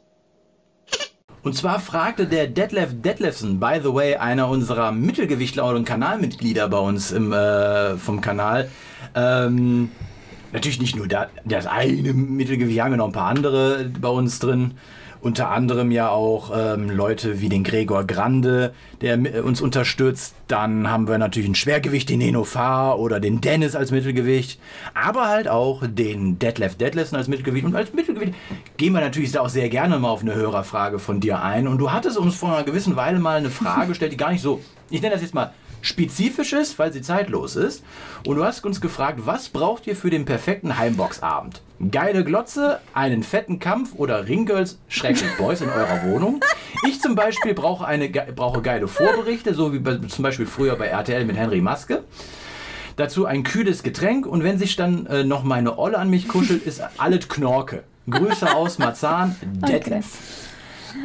Und 1.46 1.54
zwar 1.54 1.80
fragte 1.80 2.26
der 2.26 2.48
Detlef 2.48 2.90
Detlefsen, 3.04 3.60
by 3.60 3.80
the 3.80 3.94
way, 3.94 4.16
einer 4.16 4.50
unserer 4.50 4.92
Mittelgewichtler 4.92 5.68
und 5.68 5.86
Kanalmitglieder 5.86 6.68
bei 6.68 6.80
uns 6.80 7.12
im, 7.12 7.32
äh, 7.32 7.98
vom 7.98 8.20
Kanal. 8.20 8.68
Ähm, 9.14 9.92
natürlich 10.54 10.82
nicht 10.82 10.96
nur 10.96 11.08
da, 11.08 11.28
das 11.44 11.68
eine 11.68 12.14
Mittelgewicht, 12.14 12.74
wir 12.76 12.84
haben 12.84 12.94
ja 12.94 12.98
noch 12.98 13.06
ein 13.06 13.12
paar 13.12 13.30
andere 13.30 13.92
bei 14.02 14.08
uns 14.08 14.40
drin. 14.40 14.74
Unter 15.26 15.50
anderem 15.50 15.90
ja 15.90 16.10
auch 16.10 16.52
ähm, 16.56 16.92
Leute 16.92 17.42
wie 17.42 17.50
den 17.50 17.64
Gregor 17.64 18.04
Grande, 18.04 18.76
der 19.02 19.18
mi- 19.18 19.40
uns 19.40 19.60
unterstützt. 19.60 20.36
Dann 20.48 20.88
haben 20.92 21.08
wir 21.08 21.18
natürlich 21.18 21.50
ein 21.50 21.56
Schwergewicht, 21.56 22.10
den 22.10 22.20
Neno 22.20 22.44
Fahr 22.44 23.00
oder 23.00 23.20
den 23.20 23.42
Dennis 23.42 23.76
als 23.76 23.90
Mittelgewicht. 23.90 24.60
Aber 24.94 25.28
halt 25.28 25.48
auch 25.48 25.82
den 25.88 26.38
Detlef 26.38 26.76
Detlefsen 26.76 27.18
als 27.18 27.28
Mittelgewicht. 27.28 27.66
Und 27.66 27.76
als 27.76 27.92
Mittelgewicht 27.92 28.36
gehen 28.78 28.94
wir 28.94 29.02
natürlich 29.02 29.32
da 29.32 29.42
auch 29.42 29.50
sehr 29.50 29.68
gerne 29.70 29.98
mal 29.98 30.10
auf 30.10 30.22
eine 30.22 30.36
Hörerfrage 30.36 31.00
von 31.00 31.20
dir 31.22 31.42
ein. 31.42 31.68
Und 31.68 31.80
du 31.80 31.92
hattest 31.92 32.20
uns 32.20 32.36
vor 32.36 32.54
einer 32.56 32.64
gewissen 32.64 32.96
Weile 32.96 33.18
mal 33.18 33.38
eine 33.38 33.50
Frage 33.50 33.88
gestellt, 33.88 34.14
die 34.14 34.18
gar 34.18 34.32
nicht 34.32 34.44
so, 34.44 34.62
ich 34.92 35.02
nenne 35.02 35.16
das 35.16 35.24
jetzt 35.24 35.34
mal 35.34 35.56
spezifisch 35.82 36.54
ist, 36.54 36.78
weil 36.78 36.94
sie 36.94 37.02
zeitlos 37.02 37.56
ist. 37.56 37.84
Und 38.28 38.36
du 38.36 38.46
hast 38.46 38.64
uns 38.64 38.80
gefragt, 38.80 39.22
was 39.24 39.50
braucht 39.50 39.88
ihr 39.88 39.96
für 39.96 40.12
den 40.12 40.26
perfekten 40.26 40.78
Heimboxabend? 40.78 41.64
Geile 41.92 42.24
Glotze, 42.24 42.80
einen 42.94 43.22
fetten 43.22 43.60
Kampf 43.60 43.96
oder 43.96 44.28
Ringgirls, 44.28 44.80
schrecklich 44.88 45.36
Boys 45.38 45.60
in 45.62 45.70
eurer 45.70 46.04
Wohnung? 46.06 46.40
Ich 46.88 47.02
zum 47.02 47.16
Beispiel 47.16 47.54
brauche, 47.54 47.86
eine, 47.86 48.10
brauche 48.10 48.62
geile 48.62 48.88
Vorberichte, 48.88 49.54
so 49.54 49.74
wie 49.74 49.80
bei, 49.80 49.98
zum 49.98 50.24
Beispiel 50.24 50.46
früher 50.46 50.76
bei 50.78 50.88
RTL 50.88 51.26
mit 51.26 51.36
Henry 51.36 51.60
Maske. 51.62 52.04
Dazu 52.96 53.26
ein 53.26 53.44
kühles 53.44 53.84
Getränk 53.84 54.26
und 54.26 54.44
wenn 54.44 54.58
sich 54.58 54.78
dann 54.78 55.06
äh, 55.08 55.26
noch 55.26 55.44
meine 55.44 55.78
Olle 55.78 55.98
an 56.00 56.10
mich 56.10 56.30
kuschelt, 56.30 56.64
ist 56.66 56.82
alles 56.98 57.28
Knorke. 57.28 57.84
Grüße 58.10 58.56
aus 58.56 58.78
Marzahn, 58.78 59.36
Detlef. 59.42 60.06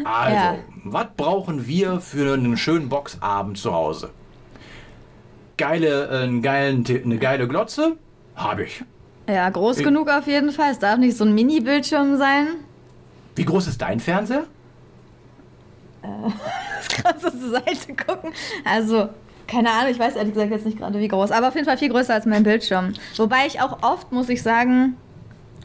Also, 0.05 0.35
Ja. 0.37 0.55
was 0.85 1.07
brauchen 1.17 1.67
wir 1.67 2.01
für 2.01 2.35
einen 2.35 2.57
schönen 2.57 2.89
Boxabend 2.89 3.59
zu 3.59 3.73
Hause? 3.73 4.11
Geile, 5.57 6.07
äh, 6.09 6.23
einen 6.23 6.43
geilen, 6.43 6.85
eine 6.87 7.19
geile 7.19 7.49
Glotze? 7.49 7.97
Habe 8.37 8.65
ich. 8.65 8.85
Ja, 9.31 9.49
groß 9.49 9.79
Ich- 9.79 9.85
genug 9.85 10.09
auf 10.11 10.27
jeden 10.27 10.51
Fall. 10.53 10.73
Es 10.73 10.79
darf 10.79 10.99
nicht 10.99 11.17
so 11.17 11.25
ein 11.25 11.35
Mini-Bildschirm 11.35 12.17
sein. 12.17 12.49
Wie 13.37 13.45
groß 13.45 13.69
ist 13.69 13.81
dein 13.81 14.01
Fernseher? 14.01 14.45
Kannst 17.03 17.25
du 17.25 17.31
zur 17.31 17.51
Seite 17.51 17.95
gucken. 17.95 18.33
Also, 18.65 19.09
keine 19.47 19.71
Ahnung, 19.71 19.91
ich 19.91 19.99
weiß 19.99 20.17
ehrlich 20.17 20.33
gesagt 20.35 20.51
jetzt 20.51 20.65
nicht 20.67 20.79
gerade 20.79 20.99
wie 20.99 21.09
groß. 21.09 21.31
Aber 21.31 21.49
auf 21.49 21.55
jeden 21.55 21.67
Fall 21.67 21.79
viel 21.79 21.91
größer 21.91 22.15
als 22.15 22.27
mein 22.27 22.43
Bildschirm. 22.43 22.95
Wobei 23.17 23.47
ich 23.47 23.61
auch 23.61 23.83
oft, 23.83 24.11
muss 24.13 24.29
ich 24.29 24.43
sagen, 24.43 24.97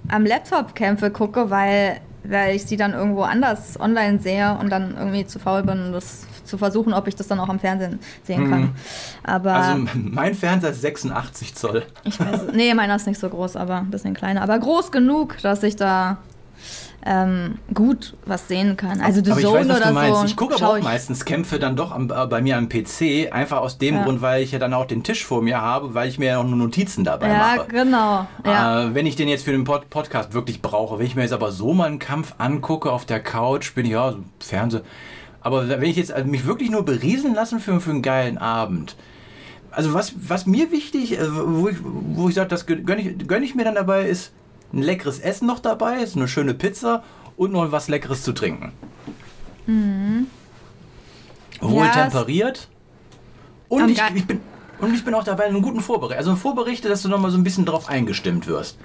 am 0.09 0.25
Laptop 0.25 0.75
Kämpfe 0.75 1.09
gucke, 1.11 1.49
weil, 1.49 2.01
weil 2.23 2.55
ich 2.55 2.65
sie 2.65 2.77
dann 2.77 2.93
irgendwo 2.93 3.21
anders 3.23 3.79
online 3.79 4.19
sehe 4.19 4.57
und 4.59 4.69
dann 4.69 4.95
irgendwie 4.97 5.25
zu 5.25 5.39
faul 5.39 5.63
bin, 5.63 5.91
das 5.93 6.25
zu 6.45 6.57
versuchen, 6.57 6.93
ob 6.93 7.07
ich 7.07 7.15
das 7.15 7.27
dann 7.27 7.39
auch 7.39 7.49
am 7.49 7.59
Fernsehen 7.59 7.99
sehen 8.23 8.49
kann. 8.49 8.75
Aber 9.23 9.53
Also 9.55 9.85
mein 9.95 10.35
Fernseher 10.35 10.69
ist 10.71 10.81
86 10.81 11.55
Zoll. 11.55 11.83
ich 12.03 12.19
weiß, 12.19 12.47
nee, 12.53 12.73
meiner 12.73 12.95
ist 12.95 13.07
nicht 13.07 13.19
so 13.19 13.29
groß, 13.29 13.55
aber 13.55 13.77
ein 13.77 13.91
bisschen 13.91 14.13
kleiner. 14.13 14.41
Aber 14.41 14.57
groß 14.59 14.91
genug, 14.91 15.37
dass 15.41 15.63
ich 15.63 15.75
da 15.75 16.17
ähm, 17.07 17.59
gut 17.71 18.15
was 18.25 18.47
sehen 18.47 18.77
kann. 18.77 18.99
Also 18.99 19.23
The 19.23 19.31
aber 19.31 19.39
ich 19.39 19.45
Zone 19.45 19.59
weiß, 19.59 19.69
was 19.69 19.77
oder 19.77 19.87
du 19.89 19.93
meinst. 19.93 20.19
so. 20.21 20.25
Ich 20.25 20.35
gucke 20.35 20.55
aber 20.55 20.69
auch 20.69 20.81
meistens 20.81 21.23
Kämpfe 21.23 21.59
dann 21.59 21.75
doch 21.75 21.91
am, 21.91 22.09
äh, 22.09 22.25
bei 22.25 22.41
mir 22.41 22.57
am 22.57 22.67
PC, 22.67 23.31
einfach 23.31 23.57
aus 23.59 23.77
dem 23.77 23.95
Ja. 23.97 24.03
Grund, 24.03 24.21
weil 24.23 24.41
ich 24.41 24.51
ja 24.53 24.57
dann 24.57 24.73
auch 24.73 24.85
den 24.85 25.03
Tisch 25.03 25.23
vor 25.23 25.43
mir 25.43 25.61
habe, 25.61 25.93
weil 25.93 26.09
ich 26.09 26.17
mir 26.17 26.29
ja 26.29 26.37
auch 26.39 26.43
nur 26.43 26.55
Notizen 26.57 27.03
dabei 27.03 27.27
Ja, 27.27 27.37
mache. 27.57 27.67
genau. 27.67 28.27
Ja. 28.43 28.85
Äh, 28.85 28.95
wenn 28.95 29.05
ich 29.05 29.15
den 29.15 29.27
jetzt 29.27 29.45
für 29.45 29.51
den 29.51 29.65
Pod 29.65 29.87
Podcast 29.91 30.33
wirklich 30.33 30.63
brauche, 30.63 30.97
wenn 30.97 31.05
ich 31.05 31.15
mir 31.15 31.21
jetzt 31.21 31.33
aber 31.33 31.51
so 31.51 31.75
mal 31.75 31.85
einen 31.85 31.99
Kampf 31.99 32.33
angucke 32.39 32.91
auf 32.91 33.05
der 33.05 33.19
Couch, 33.19 33.75
bin 33.75 33.85
ich 33.85 33.91
ja 33.91 34.11
so 34.13 34.19
Fernseh. 34.39 34.79
Aber 35.45 35.69
wenn 35.69 35.83
ich 35.83 35.95
jetzt 35.95 36.11
also 36.11 36.27
mich 36.27 36.47
wirklich 36.47 36.71
nur 36.71 36.83
berieseln 36.83 37.35
lassen 37.35 37.59
für, 37.59 37.79
für 37.79 37.91
einen 37.91 38.01
geilen 38.01 38.39
Abend. 38.39 38.95
Also 39.69 39.93
was, 39.93 40.13
was 40.17 40.47
mir 40.47 40.71
wichtig, 40.71 41.19
äh, 41.19 41.27
wo 41.29 41.67
ich, 41.67 41.77
wo 41.83 42.27
ich 42.27 42.33
sage, 42.33 42.47
das 42.47 42.65
gönne 42.65 42.99
ich, 42.99 43.27
gönn 43.27 43.43
ich 43.43 43.53
mir 43.53 43.63
dann 43.63 43.75
dabei, 43.75 44.07
ist 44.09 44.31
ein 44.73 44.81
leckeres 44.81 45.19
Essen 45.19 45.45
noch 45.45 45.59
dabei, 45.59 45.97
ist 45.97 46.15
eine 46.15 46.27
schöne 46.27 46.55
Pizza 46.55 47.03
und 47.37 47.51
noch 47.51 47.71
was 47.71 47.89
Leckeres 47.89 48.23
zu 48.23 48.31
trinken. 48.31 48.71
Wohl 51.61 51.85
Ja, 51.85 51.91
temperiert. 51.91 52.67
Und 53.69 53.89
ich, 53.89 54.01
ich 54.15 54.25
bin, 54.25 54.41
und 54.79 54.95
ich 54.95 55.05
bin 55.05 55.13
auch 55.13 55.23
dabei 55.23 55.43
einen 55.43 55.61
guten 55.61 55.81
Vorbericht. 55.81 56.17
Also 56.17 56.35
Vorberichte, 56.35 56.89
dass 56.89 57.03
du 57.03 57.07
noch 57.07 57.19
mal 57.19 57.29
so 57.29 57.37
ein 57.37 57.43
bisschen 57.43 57.65
drauf 57.65 57.87
eingestimmt 57.87 58.47
wirst. 58.47 58.79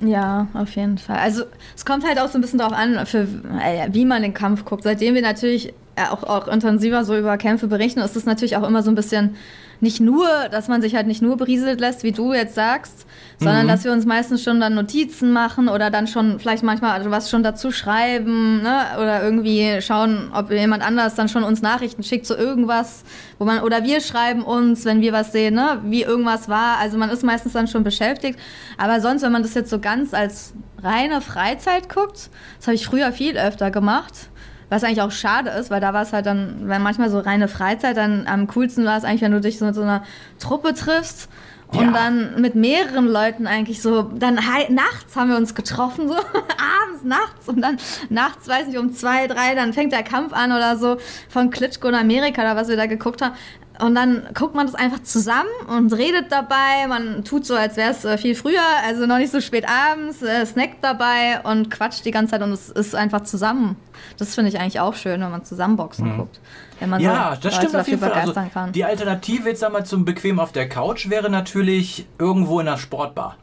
Ja, 0.00 0.46
auf 0.54 0.76
jeden 0.76 0.98
Fall. 0.98 1.18
Also 1.18 1.44
es 1.76 1.84
kommt 1.84 2.06
halt 2.06 2.18
auch 2.18 2.28
so 2.28 2.38
ein 2.38 2.40
bisschen 2.40 2.58
darauf 2.58 2.72
an, 2.72 3.04
für, 3.06 3.28
äh, 3.62 3.88
wie 3.92 4.06
man 4.06 4.22
den 4.22 4.32
Kampf 4.32 4.64
guckt. 4.64 4.84
Seitdem 4.84 5.14
wir 5.14 5.22
natürlich 5.22 5.74
äh, 5.96 6.06
auch, 6.10 6.22
auch 6.24 6.48
intensiver 6.48 7.04
so 7.04 7.16
über 7.16 7.36
Kämpfe 7.36 7.66
berichten, 7.66 8.00
ist 8.00 8.16
es 8.16 8.24
natürlich 8.24 8.56
auch 8.56 8.66
immer 8.66 8.82
so 8.82 8.90
ein 8.90 8.94
bisschen 8.94 9.36
nicht 9.80 10.00
nur, 10.00 10.28
dass 10.50 10.68
man 10.68 10.82
sich 10.82 10.94
halt 10.94 11.06
nicht 11.06 11.22
nur 11.22 11.36
berieselt 11.36 11.80
lässt, 11.80 12.02
wie 12.02 12.12
du 12.12 12.32
jetzt 12.32 12.54
sagst, 12.54 13.06
sondern 13.38 13.66
dass 13.66 13.84
wir 13.84 13.92
uns 13.92 14.04
meistens 14.04 14.42
schon 14.42 14.60
dann 14.60 14.74
Notizen 14.74 15.32
machen 15.32 15.68
oder 15.68 15.90
dann 15.90 16.06
schon 16.06 16.38
vielleicht 16.38 16.62
manchmal 16.62 17.10
was 17.10 17.30
schon 17.30 17.42
dazu 17.42 17.72
schreiben 17.72 18.62
ne? 18.62 18.82
oder 19.00 19.22
irgendwie 19.22 19.80
schauen, 19.80 20.30
ob 20.34 20.50
jemand 20.50 20.86
anders 20.86 21.14
dann 21.14 21.28
schon 21.28 21.42
uns 21.42 21.62
Nachrichten 21.62 22.02
schickt 22.02 22.26
zu 22.26 22.34
irgendwas, 22.34 23.04
wo 23.38 23.46
man 23.46 23.62
oder 23.62 23.82
wir 23.84 24.02
schreiben 24.02 24.42
uns, 24.42 24.84
wenn 24.84 25.00
wir 25.00 25.12
was 25.12 25.32
sehen, 25.32 25.54
ne? 25.54 25.80
wie 25.84 26.02
irgendwas 26.02 26.48
war. 26.48 26.76
Also 26.78 26.98
man 26.98 27.08
ist 27.08 27.24
meistens 27.24 27.54
dann 27.54 27.66
schon 27.66 27.82
beschäftigt, 27.82 28.38
aber 28.76 29.00
sonst, 29.00 29.22
wenn 29.22 29.32
man 29.32 29.42
das 29.42 29.54
jetzt 29.54 29.70
so 29.70 29.78
ganz 29.78 30.12
als 30.12 30.52
reine 30.82 31.20
Freizeit 31.22 31.88
guckt, 31.88 32.30
das 32.58 32.66
habe 32.66 32.74
ich 32.74 32.86
früher 32.86 33.12
viel 33.12 33.38
öfter 33.38 33.70
gemacht. 33.70 34.28
Was 34.70 34.82
eigentlich 34.84 35.02
auch 35.02 35.10
schade 35.10 35.50
ist, 35.50 35.70
weil 35.70 35.80
da 35.80 35.92
war 35.92 36.02
es 36.02 36.12
halt 36.12 36.24
dann, 36.26 36.68
wenn 36.68 36.80
manchmal 36.82 37.10
so 37.10 37.18
reine 37.18 37.48
Freizeit, 37.48 37.96
dann 37.96 38.26
am 38.26 38.46
coolsten 38.46 38.84
war 38.86 38.96
es 38.96 39.04
eigentlich, 39.04 39.20
wenn 39.22 39.32
du 39.32 39.40
dich 39.40 39.58
so 39.58 39.66
mit 39.66 39.74
so 39.74 39.82
einer 39.82 40.04
Truppe 40.38 40.72
triffst 40.74 41.28
und 41.72 41.86
Ja. 41.86 41.92
dann 41.92 42.40
mit 42.40 42.54
mehreren 42.54 43.06
Leuten 43.06 43.46
eigentlich 43.46 43.82
so, 43.82 44.02
dann 44.02 44.36
nachts 44.70 45.16
haben 45.16 45.28
wir 45.30 45.36
uns 45.36 45.54
getroffen, 45.54 46.08
so 46.08 46.14
abends, 46.84 47.04
nachts 47.04 47.48
und 47.48 47.60
dann 47.60 47.76
nachts, 48.08 48.48
weiß 48.48 48.68
nicht, 48.68 48.78
um 48.78 48.92
zwei, 48.92 49.26
drei, 49.26 49.54
dann 49.54 49.72
fängt 49.72 49.92
der 49.92 50.02
Kampf 50.04 50.32
an 50.32 50.52
oder 50.52 50.76
so 50.76 50.96
von 51.28 51.50
Klitschko 51.50 51.88
in 51.88 51.94
Amerika 51.94 52.40
oder 52.42 52.56
was 52.56 52.68
wir 52.68 52.76
da 52.76 52.86
geguckt 52.86 53.22
haben. 53.22 53.34
Und 53.80 53.94
dann 53.94 54.28
guckt 54.34 54.54
man 54.54 54.66
das 54.66 54.74
einfach 54.74 55.02
zusammen 55.02 55.48
und 55.68 55.92
redet 55.92 56.30
dabei. 56.30 56.86
Man 56.88 57.24
tut 57.24 57.46
so, 57.46 57.54
als 57.54 57.76
wäre 57.76 57.90
es 57.90 58.04
äh, 58.04 58.18
viel 58.18 58.34
früher, 58.34 58.60
also 58.86 59.06
noch 59.06 59.18
nicht 59.18 59.32
so 59.32 59.40
spät 59.40 59.64
abends, 59.68 60.22
äh, 60.22 60.44
snackt 60.44 60.82
dabei 60.82 61.40
und 61.44 61.70
quatscht 61.70 62.04
die 62.04 62.10
ganze 62.10 62.32
Zeit 62.32 62.42
und 62.42 62.52
es 62.52 62.68
ist 62.68 62.94
einfach 62.94 63.22
zusammen. 63.22 63.76
Das 64.18 64.34
finde 64.34 64.50
ich 64.50 64.58
eigentlich 64.60 64.80
auch 64.80 64.94
schön, 64.94 65.20
wenn 65.20 65.30
man 65.30 65.44
zusammenboxen 65.44 66.16
guckt. 66.16 66.40
Wenn 66.78 66.90
man 66.90 67.00
Mhm. 67.00 67.06
Ja, 67.06 67.34
so 67.34 67.48
das 67.48 67.56
stimmt 67.56 67.76
auf 67.76 67.88
jeden 67.88 68.00
Fall. 68.00 68.12
Also, 68.12 68.32
begeistern 68.32 68.52
kann. 68.52 68.72
die 68.72 68.84
Alternative 68.84 69.48
jetzt 69.48 69.64
einmal 69.64 69.84
zum 69.86 70.04
bequem 70.04 70.38
auf 70.38 70.52
der 70.52 70.68
Couch 70.68 71.08
wäre 71.08 71.30
natürlich 71.30 72.06
irgendwo 72.18 72.60
in 72.60 72.68
einer 72.68 72.78
Sportbar. 72.78 73.36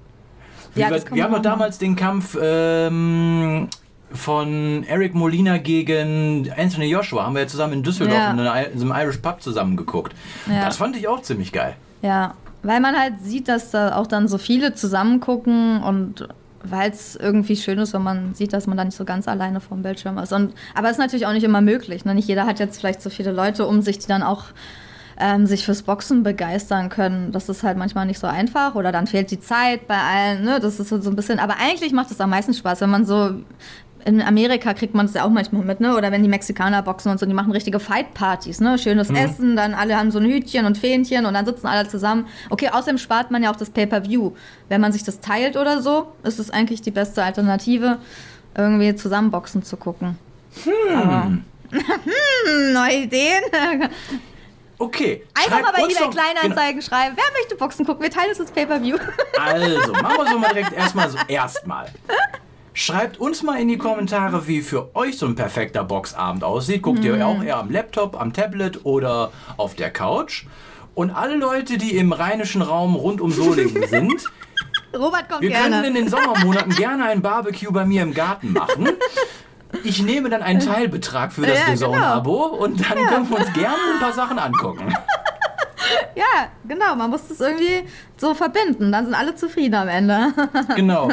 Wie 0.73 0.81
Ja, 0.81 0.89
wir 0.91 1.03
wir 1.11 1.23
haben 1.23 1.33
doch 1.33 1.41
damals 1.41 1.77
den 1.77 1.95
Kampf 1.95 2.37
ähm, 2.39 3.69
von 4.13 4.83
Eric 4.87 5.13
Molina 5.15 5.57
gegen 5.57 6.49
Anthony 6.57 6.85
Joshua, 6.89 7.25
haben 7.25 7.35
wir 7.35 7.41
ja 7.41 7.47
zusammen 7.47 7.73
in 7.73 7.83
Düsseldorf 7.83 8.17
Ja. 8.17 8.31
in, 8.31 8.39
einem 8.39 8.91
Irish 8.95 9.17
Pub 9.17 9.41
zusammen 9.41 9.75
geguckt. 9.75 10.13
Ja. 10.49 10.65
Das 10.65 10.77
fand 10.77 10.95
ich 10.95 11.07
auch 11.07 11.21
ziemlich 11.21 11.51
geil. 11.51 11.75
Ja, 12.01 12.35
weil 12.63 12.79
man 12.79 12.97
halt 12.97 13.15
sieht, 13.21 13.47
dass 13.47 13.71
da 13.71 13.95
auch 13.95 14.07
dann 14.07 14.27
so 14.27 14.37
viele 14.37 14.73
zusammen 14.73 15.19
gucken 15.19 15.81
und 15.83 16.27
weil 16.63 16.91
es 16.91 17.15
irgendwie 17.15 17.55
schön 17.55 17.77
ist, 17.79 17.93
wenn 17.93 18.01
man 18.03 18.33
sieht, 18.33 18.51
dass 18.53 18.67
man 18.67 18.77
da 18.77 18.83
nicht 18.83 18.97
so 18.97 19.05
ganz 19.05 19.27
alleine 19.27 19.59
vorm 19.61 19.83
Bildschirm 19.83 20.17
ist. 20.17 20.33
Und, 20.33 20.53
aber 20.73 20.89
ist 20.89 20.97
natürlich 20.97 21.25
auch 21.25 21.33
nicht 21.33 21.43
immer 21.43 21.61
möglich. 21.61 22.03
Ne? 22.03 22.15
Nicht 22.15 22.27
jeder 22.27 22.45
hat 22.45 22.59
jetzt 22.59 22.79
vielleicht 22.79 23.01
so 23.01 23.09
viele 23.09 23.31
Leute 23.31 23.65
um 23.67 23.81
sich, 23.81 23.99
die 23.99 24.07
dann 24.07 24.23
auch 24.23 24.45
ähm, 25.19 25.45
sich 25.45 25.65
fürs 25.65 25.83
Boxen 25.83 26.23
begeistern 26.23 26.89
können. 26.89 27.31
Das 27.31 27.47
ist 27.49 27.63
halt 27.63 27.77
manchmal 27.77 28.05
nicht 28.05 28.19
so 28.19 28.27
einfach 28.27 28.75
oder 28.75 28.91
dann 28.91 29.07
fehlt 29.07 29.31
die 29.31 29.39
Zeit 29.39 29.87
bei 29.87 29.97
allen. 29.97 30.43
Ne? 30.43 30.59
Das 30.59 30.79
ist 30.79 30.89
so 30.89 30.99
so 30.99 31.09
ein 31.09 31.15
bisschen. 31.15 31.39
Aber 31.39 31.55
eigentlich 31.59 31.91
macht 31.93 32.11
es 32.11 32.19
am 32.19 32.29
meisten 32.31 32.53
Spaß, 32.53 32.81
wenn 32.81 32.89
man 32.89 33.05
so 33.05 33.31
in 34.07 34.21
Amerika 34.21 34.73
kriegt 34.73 34.95
man 34.95 35.05
es 35.05 35.13
ja 35.13 35.25
auch 35.25 35.29
manchmal 35.29 35.63
mit, 35.63 35.81
ne? 35.81 35.97
Oder 35.97 36.13
wenn 36.13 36.23
die 36.23 36.29
Mexikaner 36.29 36.81
boxen 36.81 37.11
und 37.11 37.19
so, 37.19 37.25
die 37.25 37.33
machen 37.33 37.51
richtige 37.51 37.77
Fight-Partys, 37.77 38.61
ne? 38.61 38.77
Schönes 38.77 39.09
Essen, 39.09 39.57
dann 39.57 39.73
alle 39.73 39.97
haben 39.97 40.11
so 40.11 40.19
ein 40.19 40.25
Hütchen 40.25 40.65
und 40.65 40.77
Fähnchen 40.77 41.25
und 41.25 41.33
dann 41.33 41.45
sitzen 41.45 41.67
alle 41.67 41.89
zusammen. 41.89 42.25
Okay, 42.49 42.69
außerdem 42.69 42.99
spart 42.99 43.31
man 43.31 43.43
ja 43.43 43.51
auch 43.51 43.57
das 43.57 43.69
Pay-Per-View. 43.69 44.31
Wenn 44.69 44.79
man 44.79 44.93
sich 44.93 45.03
das 45.03 45.19
teilt 45.19 45.57
oder 45.57 45.81
so, 45.81 46.13
ist 46.23 46.39
es 46.39 46.49
eigentlich 46.49 46.81
die 46.81 46.91
beste 46.91 47.21
Alternative, 47.21 47.97
irgendwie 48.55 48.95
zusammen 48.95 49.29
Boxen 49.29 49.61
zu 49.63 49.75
gucken. 49.75 50.17
Aber, 50.89 51.23
hm, 51.71 52.73
neue 52.73 53.03
Ideen. 53.03 53.43
Okay. 54.77 55.25
Einfach 55.33 55.61
mal 55.63 55.73
bei 55.73 55.83
eBay 55.83 56.09
Kleinanzeigen 56.09 56.81
schreiben. 56.81 57.17
Wer 57.17 57.41
möchte 57.41 57.55
Boxen 57.57 57.85
gucken? 57.85 58.03
Wir 58.03 58.11
teilen 58.11 58.29
uns 58.29 58.37
das 58.37 58.51
Pay-Per-View. 58.51 58.97
Also, 59.37 59.91
machen 59.91 60.17
wir 60.17 60.31
so 60.31 60.39
mal 60.39 60.53
direkt 60.53 60.71
erstmal 60.71 61.09
so 61.09 61.17
erstmal. 61.27 61.87
Schreibt 62.79 63.19
uns 63.19 63.41
mal 63.41 63.59
in 63.59 63.69
die 63.69 63.79
Kommentare, 63.79 64.47
wie 64.47 64.61
für 64.61 64.95
euch 64.95 65.17
so 65.17 65.25
ein 65.25 65.33
perfekter 65.33 65.83
Boxabend 65.83 66.43
aussieht. 66.43 66.83
Guckt 66.83 67.03
ihr 67.03 67.25
auch 67.25 67.41
eher 67.41 67.57
am 67.57 67.71
Laptop, 67.71 68.21
am 68.21 68.33
Tablet 68.33 68.85
oder 68.85 69.31
auf 69.57 69.73
der 69.73 69.89
Couch? 69.89 70.45
Und 70.93 71.09
alle 71.09 71.37
Leute, 71.37 71.79
die 71.79 71.97
im 71.97 72.11
rheinischen 72.11 72.61
Raum 72.61 72.95
rund 72.95 73.19
um 73.19 73.31
Solingen 73.31 73.87
sind, 73.89 74.25
Robert 74.95 75.27
kommt 75.27 75.41
wir 75.41 75.49
können 75.49 75.73
in 75.73 75.81
gerne. 75.81 75.91
den 75.91 76.07
Sommermonaten 76.07 76.75
gerne 76.75 77.05
ein 77.05 77.23
Barbecue 77.23 77.71
bei 77.71 77.83
mir 77.83 78.03
im 78.03 78.13
Garten 78.13 78.53
machen. 78.53 78.89
Ich 79.83 80.03
nehme 80.03 80.29
dann 80.29 80.43
einen 80.43 80.59
Teilbetrag 80.59 81.33
für 81.33 81.47
das 81.47 81.57
Ja, 81.57 81.75
The 81.75 81.83
genau. 81.83 82.49
Und 82.57 82.79
dann 82.79 83.07
können 83.07 83.27
wir 83.27 83.39
uns 83.39 83.53
gerne 83.53 83.75
ein 83.95 83.99
paar 83.99 84.13
Sachen 84.13 84.37
angucken. 84.37 84.93
Ja, 86.15 86.47
genau. 86.67 86.95
Man 86.95 87.09
muss 87.09 87.27
das 87.27 87.39
irgendwie 87.39 87.83
so 88.17 88.33
verbinden. 88.33 88.91
Dann 88.91 89.05
sind 89.05 89.13
alle 89.13 89.35
zufrieden 89.35 89.75
am 89.75 89.87
Ende. 89.87 90.33
Genau. 90.75 91.09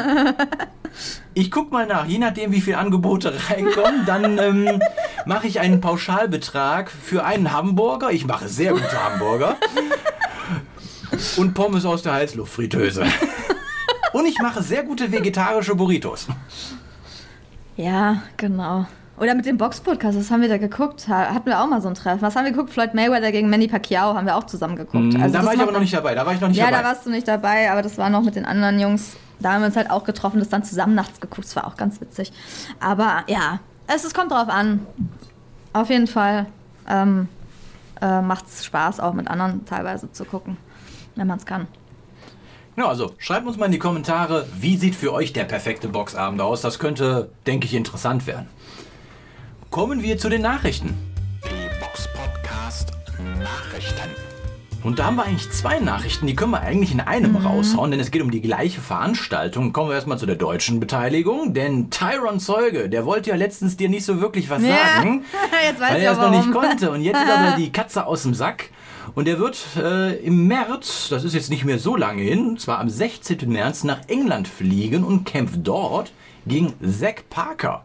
Ich 1.33 1.51
guck 1.51 1.71
mal 1.71 1.85
nach, 1.85 2.05
je 2.05 2.17
nachdem 2.19 2.51
wie 2.51 2.61
viele 2.61 2.77
Angebote 2.77 3.33
reinkommen, 3.49 4.05
dann 4.05 4.37
ähm, 4.37 4.81
mache 5.25 5.47
ich 5.47 5.59
einen 5.59 5.81
Pauschalbetrag 5.81 6.89
für 6.89 7.25
einen 7.25 7.51
Hamburger. 7.51 8.11
Ich 8.11 8.25
mache 8.25 8.47
sehr 8.47 8.71
gute 8.71 9.03
Hamburger. 9.03 9.57
Und 11.37 11.53
Pommes 11.53 11.85
aus 11.85 12.03
der 12.03 12.13
Heißluftfritteuse. 12.13 13.05
Und 14.13 14.25
ich 14.25 14.39
mache 14.39 14.63
sehr 14.63 14.83
gute 14.83 15.11
vegetarische 15.11 15.75
Burritos. 15.75 16.27
Ja, 17.75 18.21
genau. 18.37 18.87
Oder 19.17 19.33
mit 19.33 19.45
dem 19.45 19.57
Box-Podcast, 19.57 20.17
was 20.19 20.29
haben 20.29 20.41
wir 20.41 20.49
da 20.49 20.57
geguckt? 20.57 21.07
Ha- 21.07 21.33
Hatten 21.33 21.45
wir 21.45 21.61
auch 21.61 21.67
mal 21.67 21.81
so 21.81 21.87
ein 21.87 21.95
Treffen. 21.95 22.21
Was 22.21 22.35
haben 22.35 22.43
wir 22.45 22.51
geguckt? 22.51 22.71
Floyd 22.73 22.93
Mayweather 22.93 23.31
gegen 23.31 23.49
Manny 23.49 23.67
Pacquiao 23.69 24.13
haben 24.13 24.25
wir 24.25 24.35
auch 24.35 24.43
zusammen 24.45 24.75
geguckt. 24.75 25.03
Mm, 25.05 25.11
da 25.11 25.27
das 25.29 25.45
war 25.45 25.53
ich 25.53 25.61
aber 25.61 25.71
noch 25.71 25.79
nicht 25.79 25.93
dabei. 25.93 26.15
Da 26.15 26.25
war 26.25 26.33
ich 26.33 26.41
noch 26.41 26.49
nicht 26.49 26.57
Ja, 26.57 26.65
dabei. 26.65 26.81
da 26.81 26.87
warst 26.89 27.05
du 27.05 27.09
nicht 27.11 27.27
dabei, 27.27 27.71
aber 27.71 27.81
das 27.81 27.97
war 27.97 28.09
noch 28.09 28.23
mit 28.23 28.35
den 28.35 28.45
anderen 28.45 28.77
Jungs. 28.79 29.15
Da 29.39 29.53
haben 29.53 29.61
wir 29.61 29.67
uns 29.67 29.77
halt 29.77 29.89
auch 29.89 30.03
getroffen, 30.03 30.39
das 30.39 30.49
dann 30.49 30.63
zusammen 30.65 30.95
nachts 30.95 31.21
geguckt. 31.21 31.47
Das 31.47 31.55
war 31.55 31.65
auch 31.67 31.77
ganz 31.77 32.01
witzig. 32.01 32.33
Aber 32.81 33.23
ja, 33.27 33.59
es, 33.87 34.03
es 34.03 34.13
kommt 34.13 34.31
drauf 34.31 34.49
an. 34.49 34.85
Auf 35.71 35.89
jeden 35.89 36.07
Fall 36.07 36.47
ähm, 36.89 37.29
äh, 38.01 38.21
macht 38.21 38.47
es 38.47 38.65
Spaß, 38.65 38.99
auch 38.99 39.13
mit 39.13 39.29
anderen 39.29 39.65
teilweise 39.65 40.11
zu 40.11 40.25
gucken, 40.25 40.57
wenn 41.15 41.27
man 41.27 41.37
es 41.37 41.45
kann. 41.45 41.67
Ja, 42.77 42.87
also 42.89 43.13
schreibt 43.17 43.47
uns 43.47 43.55
mal 43.55 43.67
in 43.67 43.71
die 43.71 43.79
Kommentare, 43.79 44.45
wie 44.59 44.75
sieht 44.75 44.95
für 44.95 45.13
euch 45.13 45.31
der 45.31 45.45
perfekte 45.45 45.87
Boxabend 45.87 46.41
aus. 46.41 46.59
Das 46.59 46.79
könnte, 46.79 47.29
denke 47.47 47.65
ich, 47.65 47.73
interessant 47.73 48.27
werden. 48.27 48.47
Kommen 49.75 50.01
wir 50.01 50.17
zu 50.17 50.29
den 50.29 50.41
Nachrichten. 50.41 50.93
Die 51.43 51.79
Box 51.81 52.07
Podcast 52.13 52.93
Nachrichten. 53.37 54.09
Und 54.83 54.99
da 54.99 55.03
haben 55.07 55.17
wir 55.17 55.25
eigentlich 55.25 55.51
zwei 55.51 55.79
Nachrichten, 55.79 56.27
die 56.27 56.33
können 56.33 56.51
wir 56.51 56.61
eigentlich 56.61 56.93
in 56.93 57.01
einem 57.01 57.31
Mhm. 57.31 57.45
raushauen, 57.45 57.91
denn 57.91 57.99
es 57.99 58.09
geht 58.09 58.21
um 58.21 58.31
die 58.31 58.39
gleiche 58.39 58.79
Veranstaltung. 58.79 59.73
Kommen 59.73 59.89
wir 59.89 59.95
erstmal 59.95 60.17
zu 60.17 60.25
der 60.25 60.37
deutschen 60.37 60.79
Beteiligung, 60.79 61.53
denn 61.53 61.89
Tyron 61.89 62.39
Zeuge, 62.39 62.87
der 62.87 63.05
wollte 63.05 63.31
ja 63.31 63.35
letztens 63.35 63.75
dir 63.75 63.89
nicht 63.89 64.05
so 64.05 64.21
wirklich 64.21 64.49
was 64.49 64.63
Ja, 64.63 64.77
sagen, 64.95 65.25
jetzt 65.67 65.81
weiß 65.81 65.93
weil 65.93 66.01
er 66.03 66.11
es 66.13 66.17
noch 66.19 66.31
nicht 66.31 66.53
konnte. 66.53 66.91
Und 66.91 67.01
jetzt 67.01 67.21
ist 67.21 67.29
aber 67.29 67.55
die 67.57 67.73
Katze 67.73 68.05
aus 68.05 68.23
dem 68.23 68.33
Sack 68.33 68.69
Und 69.13 69.27
der 69.27 69.39
wird 69.39 69.61
äh, 69.75 70.15
im 70.19 70.47
März, 70.47 71.09
das 71.09 71.25
ist 71.25 71.33
jetzt 71.33 71.49
nicht 71.49 71.65
mehr 71.65 71.79
so 71.79 71.97
lange 71.97 72.21
hin, 72.21 72.57
zwar 72.57 72.79
am 72.79 72.87
16. 72.87 73.39
März 73.49 73.83
nach 73.83 73.99
England 74.07 74.47
fliegen 74.47 75.03
und 75.03 75.25
kämpft 75.25 75.59
dort 75.67 76.13
gegen 76.47 76.71
Zack 76.81 77.29
Parker. 77.29 77.84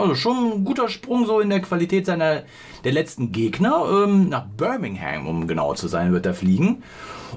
Also 0.00 0.14
schon 0.14 0.52
ein 0.52 0.64
guter 0.64 0.88
Sprung 0.88 1.26
so 1.26 1.40
in 1.40 1.50
der 1.50 1.60
Qualität 1.60 2.06
seiner 2.06 2.42
der 2.84 2.92
letzten 2.92 3.32
Gegner. 3.32 4.04
Ähm, 4.04 4.28
nach 4.28 4.46
Birmingham, 4.46 5.26
um 5.26 5.46
genau 5.46 5.74
zu 5.74 5.88
sein, 5.88 6.12
wird 6.12 6.26
er 6.26 6.34
fliegen. 6.34 6.82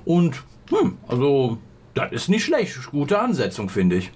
Und 0.05 0.43
hm, 0.69 0.97
also 1.07 1.57
das 1.93 2.11
ist 2.11 2.29
nicht 2.29 2.43
schlecht. 2.43 2.91
Gute 2.91 3.19
Ansetzung, 3.19 3.69
finde 3.69 3.97
ich. 3.97 4.11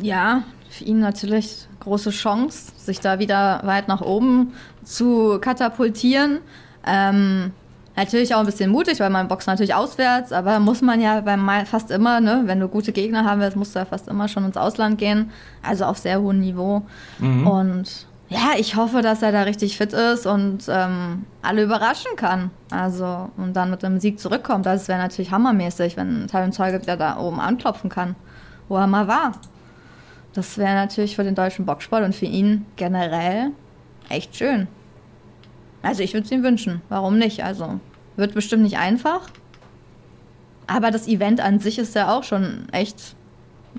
Ja, 0.00 0.44
für 0.68 0.84
ihn 0.84 1.00
natürlich 1.00 1.66
große 1.80 2.10
Chance, 2.10 2.72
sich 2.76 3.00
da 3.00 3.18
wieder 3.18 3.62
weit 3.64 3.88
nach 3.88 4.02
oben 4.02 4.52
zu 4.84 5.38
katapultieren. 5.40 6.40
Ähm, 6.86 7.52
natürlich 8.00 8.34
auch 8.34 8.40
ein 8.40 8.46
bisschen 8.46 8.70
mutig, 8.70 8.98
weil 9.00 9.10
man 9.10 9.28
boxt 9.28 9.46
natürlich 9.46 9.74
auswärts, 9.74 10.32
aber 10.32 10.58
muss 10.58 10.82
man 10.82 11.00
ja 11.00 11.20
beim 11.20 11.44
Mal 11.44 11.66
fast 11.66 11.90
immer, 11.90 12.20
ne, 12.20 12.42
wenn 12.46 12.58
du 12.60 12.68
gute 12.68 12.92
Gegner 12.92 13.24
haben 13.24 13.40
willst, 13.40 13.56
musst 13.56 13.74
du 13.74 13.78
ja 13.78 13.84
fast 13.84 14.08
immer 14.08 14.28
schon 14.28 14.44
ins 14.44 14.56
Ausland 14.56 14.98
gehen. 14.98 15.30
Also 15.62 15.84
auf 15.84 15.98
sehr 15.98 16.20
hohem 16.20 16.40
Niveau. 16.40 16.82
Und 17.20 18.06
ja, 18.30 18.52
ich 18.56 18.76
hoffe, 18.76 19.02
dass 19.02 19.22
er 19.22 19.32
da 19.32 19.42
richtig 19.42 19.76
fit 19.76 19.92
ist 19.92 20.24
und 20.24 20.64
ähm, 20.68 21.26
alle 21.42 21.64
überraschen 21.64 22.12
kann. 22.16 22.50
Also 22.70 23.30
und 23.36 23.54
dann 23.54 23.70
mit 23.70 23.84
einem 23.84 23.98
Sieg 23.98 24.20
zurückkommt. 24.20 24.66
Das 24.66 24.86
wäre 24.86 25.00
natürlich 25.00 25.32
hammermäßig, 25.32 25.96
wenn 25.96 26.28
Tyron 26.28 26.52
Zeuge 26.52 26.80
wieder 26.80 26.96
da 26.96 27.18
oben 27.18 27.40
anklopfen 27.40 27.90
kann, 27.90 28.14
wo 28.68 28.76
er 28.76 28.86
mal 28.86 29.08
war. 29.08 29.32
Das 30.32 30.58
wäre 30.58 30.74
natürlich 30.74 31.16
für 31.16 31.24
den 31.24 31.34
deutschen 31.34 31.66
Boxsport 31.66 32.04
und 32.04 32.14
für 32.14 32.26
ihn 32.26 32.66
generell 32.76 33.50
echt 34.08 34.36
schön. 34.36 34.68
Also 35.82 36.02
ich 36.02 36.14
würde 36.14 36.24
es 36.24 36.30
ihm 36.30 36.44
wünschen. 36.44 36.82
Warum 36.88 37.18
nicht? 37.18 37.42
Also 37.42 37.80
wird 38.20 38.34
bestimmt 38.34 38.62
nicht 38.62 38.78
einfach. 38.78 39.28
Aber 40.68 40.92
das 40.92 41.08
Event 41.08 41.40
an 41.40 41.58
sich 41.58 41.78
ist 41.80 41.96
ja 41.96 42.16
auch 42.16 42.22
schon 42.22 42.68
echt 42.70 43.16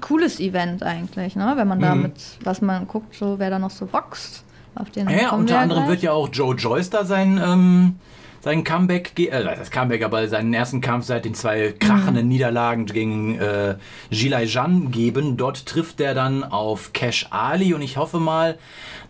cooles 0.02 0.40
Event 0.42 0.84
eigentlich, 0.84 1.36
ne? 1.38 1.54
Wenn 1.56 1.68
man 1.68 1.80
da 1.80 1.96
Mhm. 1.96 2.02
mit, 2.02 2.16
was 2.44 2.62
man 2.62 2.88
guckt, 2.88 3.16
so 3.16 3.40
wer 3.40 3.50
da 3.50 3.60
noch 3.60 3.72
so 3.72 3.86
boxt. 3.86 4.44
Auf 4.76 4.90
den 4.90 5.10
Ja, 5.10 5.32
unter 5.32 5.54
wir 5.56 5.60
anderem 5.60 5.84
gleich. 5.84 5.92
wird 5.96 6.04
ja 6.04 6.12
auch 6.14 6.30
Joe 6.32 6.56
Joyce 6.56 6.90
da 6.90 7.04
sein, 7.06 7.40
ähm, 7.44 7.96
sein 8.40 8.64
Comeback, 8.64 9.20
äh, 9.20 9.44
das 9.44 9.70
Comeback, 9.70 10.04
aber 10.04 10.28
seinen 10.30 10.54
ersten 10.54 10.80
Kampf 10.82 11.06
seit 11.06 11.26
den 11.26 11.36
zwei 11.36 11.74
krachenden 11.78 12.28
Niederlagen 12.30 12.86
gegen 12.86 13.38
äh, 13.38 13.76
Gilai 14.10 14.46
Jan 14.46 14.90
geben. 14.92 15.36
Dort 15.38 15.66
trifft 15.66 16.00
er 16.00 16.14
dann 16.14 16.44
auf 16.46 16.94
Cash 16.94 17.28
Ali 17.32 17.74
und 17.74 17.82
ich 17.82 17.98
hoffe 17.98 18.20
mal, 18.20 18.58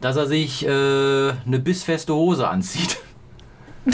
dass 0.01 0.15
er 0.17 0.25
sich 0.25 0.65
äh, 0.65 0.69
eine 0.69 1.59
bissfeste 1.59 2.13
Hose 2.15 2.47
anzieht. 2.47 2.97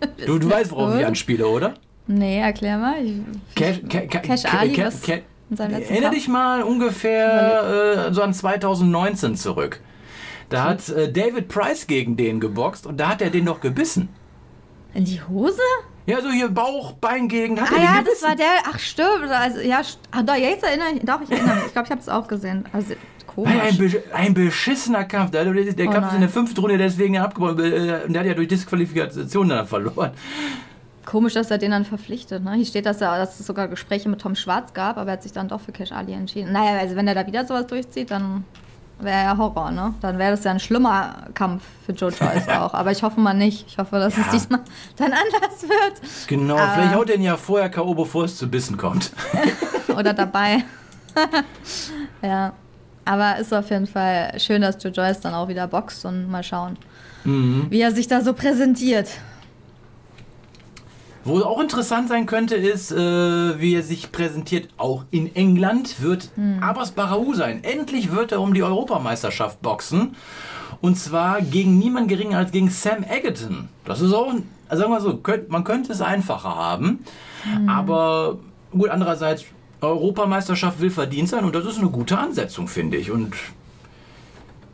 du, 0.26 0.38
du 0.38 0.50
weißt, 0.50 0.70
worauf 0.70 0.94
ich 0.98 1.06
anspiele, 1.06 1.46
oder? 1.46 1.74
Nee, 2.06 2.38
erklär 2.40 2.78
mal. 2.78 3.04
Ich, 3.04 3.20
Cash, 3.54 3.80
Ca- 3.88 4.00
Ca- 4.06 4.18
Cash 4.18 4.42
Ca- 4.42 4.58
Ali, 4.58 4.76
was 4.78 5.02
Ca- 5.02 5.18
in 5.50 5.56
seinem 5.56 5.70
letzten 5.72 5.92
Erinnere 5.92 6.10
dich 6.12 6.28
mal 6.28 6.62
ungefähr 6.62 8.06
äh, 8.08 8.12
so 8.14 8.22
an 8.22 8.32
2019 8.34 9.36
zurück. 9.36 9.80
Da 10.48 10.64
hat 10.64 10.88
äh, 10.88 11.12
David 11.12 11.48
Price 11.48 11.86
gegen 11.86 12.16
den 12.16 12.40
geboxt 12.40 12.86
und 12.86 12.98
da 12.98 13.10
hat 13.10 13.22
er 13.22 13.30
den 13.30 13.44
doch 13.46 13.60
gebissen. 13.60 14.08
in 14.94 15.04
die 15.04 15.20
Hose? 15.22 15.60
Ja, 16.06 16.20
so 16.22 16.30
hier 16.30 16.48
Bauch, 16.48 16.92
Bein 16.94 17.28
gegen, 17.28 17.60
hat 17.60 17.68
Ah 17.70 17.80
ja, 17.80 18.02
das 18.04 18.20
war 18.22 18.34
der. 18.34 18.46
Ach 18.68 18.78
stimmt. 18.80 19.30
Also 19.30 19.60
ja, 19.60 19.80
st- 19.80 19.98
ah, 20.10 20.22
doch, 20.22 20.34
jetzt 20.34 20.64
erinnere 20.64 20.88
ich. 20.96 21.02
Doch, 21.04 21.20
ich 21.20 21.30
erinnere 21.30 21.56
mich. 21.56 21.66
Ich 21.66 21.72
glaube, 21.72 21.86
ich 21.86 21.90
habe 21.92 22.00
es 22.00 22.08
auch 22.08 22.26
gesehen. 22.26 22.64
Also 22.72 22.94
komisch. 23.34 23.54
Ein, 23.60 23.76
be 23.78 24.02
ein 24.12 24.34
beschissener 24.34 25.04
Kampf. 25.04 25.30
Der, 25.30 25.44
der, 25.44 25.52
der 25.72 25.88
Oh 25.88 25.90
Kampf 25.90 26.06
ist 26.08 26.12
in 26.14 26.20
nein. 26.20 26.20
der 26.20 26.28
fünften 26.28 26.60
Runde 26.60 26.78
deswegen 26.78 27.18
abgebrochen. 27.18 27.58
äh, 27.60 28.00
Und 28.06 28.12
der 28.12 28.20
hat 28.20 28.26
ja 28.26 28.34
durch 28.34 28.48
Disqualifikation 28.48 29.48
dann 29.48 29.66
verloren. 29.66 30.10
Komisch, 31.06 31.34
dass 31.34 31.50
er 31.50 31.58
den 31.58 31.70
dann 31.72 31.84
verpflichtet. 31.84 32.44
Ne? 32.44 32.52
Hier 32.54 32.66
steht, 32.66 32.86
dass, 32.86 33.00
er, 33.00 33.16
dass 33.18 33.40
es 33.40 33.46
sogar 33.46 33.68
Gespräche 33.68 34.08
mit 34.08 34.20
Tom 34.20 34.34
Schwarz 34.36 34.72
gab, 34.74 34.96
aber 34.96 35.10
er 35.10 35.12
hat 35.14 35.22
sich 35.22 35.32
dann 35.32 35.48
doch 35.48 35.60
für 35.60 35.72
Cash 35.72 35.92
Ali 35.92 36.12
entschieden. 36.12 36.52
Naja, 36.52 36.78
also 36.78 36.94
wenn 36.94 37.08
er 37.08 37.14
da 37.14 37.26
wieder 37.26 37.44
sowas 37.46 37.66
durchzieht, 37.66 38.10
dann 38.10 38.44
wäre 39.00 39.22
ja 39.24 39.36
Horror, 39.38 39.70
ne? 39.70 39.94
Dann 40.02 40.18
wäre 40.18 40.32
das 40.32 40.44
ja 40.44 40.50
ein 40.50 40.60
schlimmer 40.60 41.16
Kampf 41.34 41.62
für 41.86 41.92
Joe 41.92 42.10
Joyce 42.10 42.48
auch. 42.60 42.74
Aber 42.74 42.92
ich 42.92 43.02
hoffe 43.02 43.18
mal 43.18 43.32
nicht. 43.34 43.64
Ich 43.66 43.78
hoffe, 43.78 43.98
dass 43.98 44.16
es 44.16 44.26
Ja. 44.26 44.32
diesmal 44.32 44.60
dann 44.96 45.12
anders 45.12 45.62
wird. 45.62 46.28
Genau, 46.28 46.56
Ah. 46.56 46.72
vielleicht 46.74 46.94
haut 46.94 47.08
er 47.08 47.16
ihn 47.16 47.22
ja 47.22 47.36
vorher 47.38 47.70
K.O., 47.70 47.94
bevor 47.94 48.24
es 48.26 48.36
zu 48.36 48.48
Bissen 48.48 48.76
kommt. 48.76 49.10
Oder 49.96 50.12
dabei. 50.12 50.64
ja. 52.22 52.52
Aber 53.10 53.38
ist 53.38 53.52
auf 53.52 53.68
jeden 53.70 53.88
Fall 53.88 54.38
schön, 54.38 54.62
dass 54.62 54.80
Joe 54.80 54.92
Joyce 54.92 55.18
dann 55.18 55.34
auch 55.34 55.48
wieder 55.48 55.66
boxt 55.66 56.04
und 56.04 56.30
mal 56.30 56.44
schauen, 56.44 56.76
wie 57.24 57.80
er 57.80 57.90
sich 57.90 58.06
da 58.06 58.20
so 58.20 58.34
präsentiert. 58.34 59.08
Wo 61.24 61.40
auch 61.40 61.60
interessant 61.60 62.08
sein 62.08 62.26
könnte, 62.26 62.54
ist, 62.54 62.92
äh, 62.92 62.96
wie 63.60 63.74
er 63.74 63.82
sich 63.82 64.12
präsentiert. 64.12 64.68
Auch 64.76 65.06
in 65.10 65.34
England 65.34 66.00
wird 66.00 66.30
Abbas 66.60 66.92
Barraou 66.92 67.34
sein. 67.34 67.64
Endlich 67.64 68.12
wird 68.12 68.30
er 68.30 68.40
um 68.40 68.54
die 68.54 68.62
Europameisterschaft 68.62 69.60
boxen. 69.60 70.14
Und 70.80 70.96
zwar 70.96 71.42
gegen 71.42 71.78
niemand 71.80 72.06
geringer 72.06 72.38
als 72.38 72.52
gegen 72.52 72.70
Sam 72.70 73.02
Egerton. 73.02 73.68
Das 73.84 74.00
ist 74.00 74.12
auch, 74.12 74.32
sagen 74.70 74.92
wir 74.92 75.00
so, 75.00 75.16
könnt, 75.16 75.50
man 75.50 75.64
könnte 75.64 75.92
es 75.92 76.00
einfacher 76.00 76.54
haben. 76.54 77.00
Aber 77.66 78.38
gut, 78.70 78.88
andererseits, 78.88 79.46
Europameisterschaft 79.80 80.80
will 80.80 80.90
verdient 80.90 81.28
sein 81.28 81.44
und 81.44 81.54
das 81.54 81.64
ist 81.66 81.78
eine 81.78 81.88
gute 81.88 82.18
Ansetzung, 82.18 82.68
finde 82.68 82.96
ich. 82.96 83.10
Und 83.10 83.34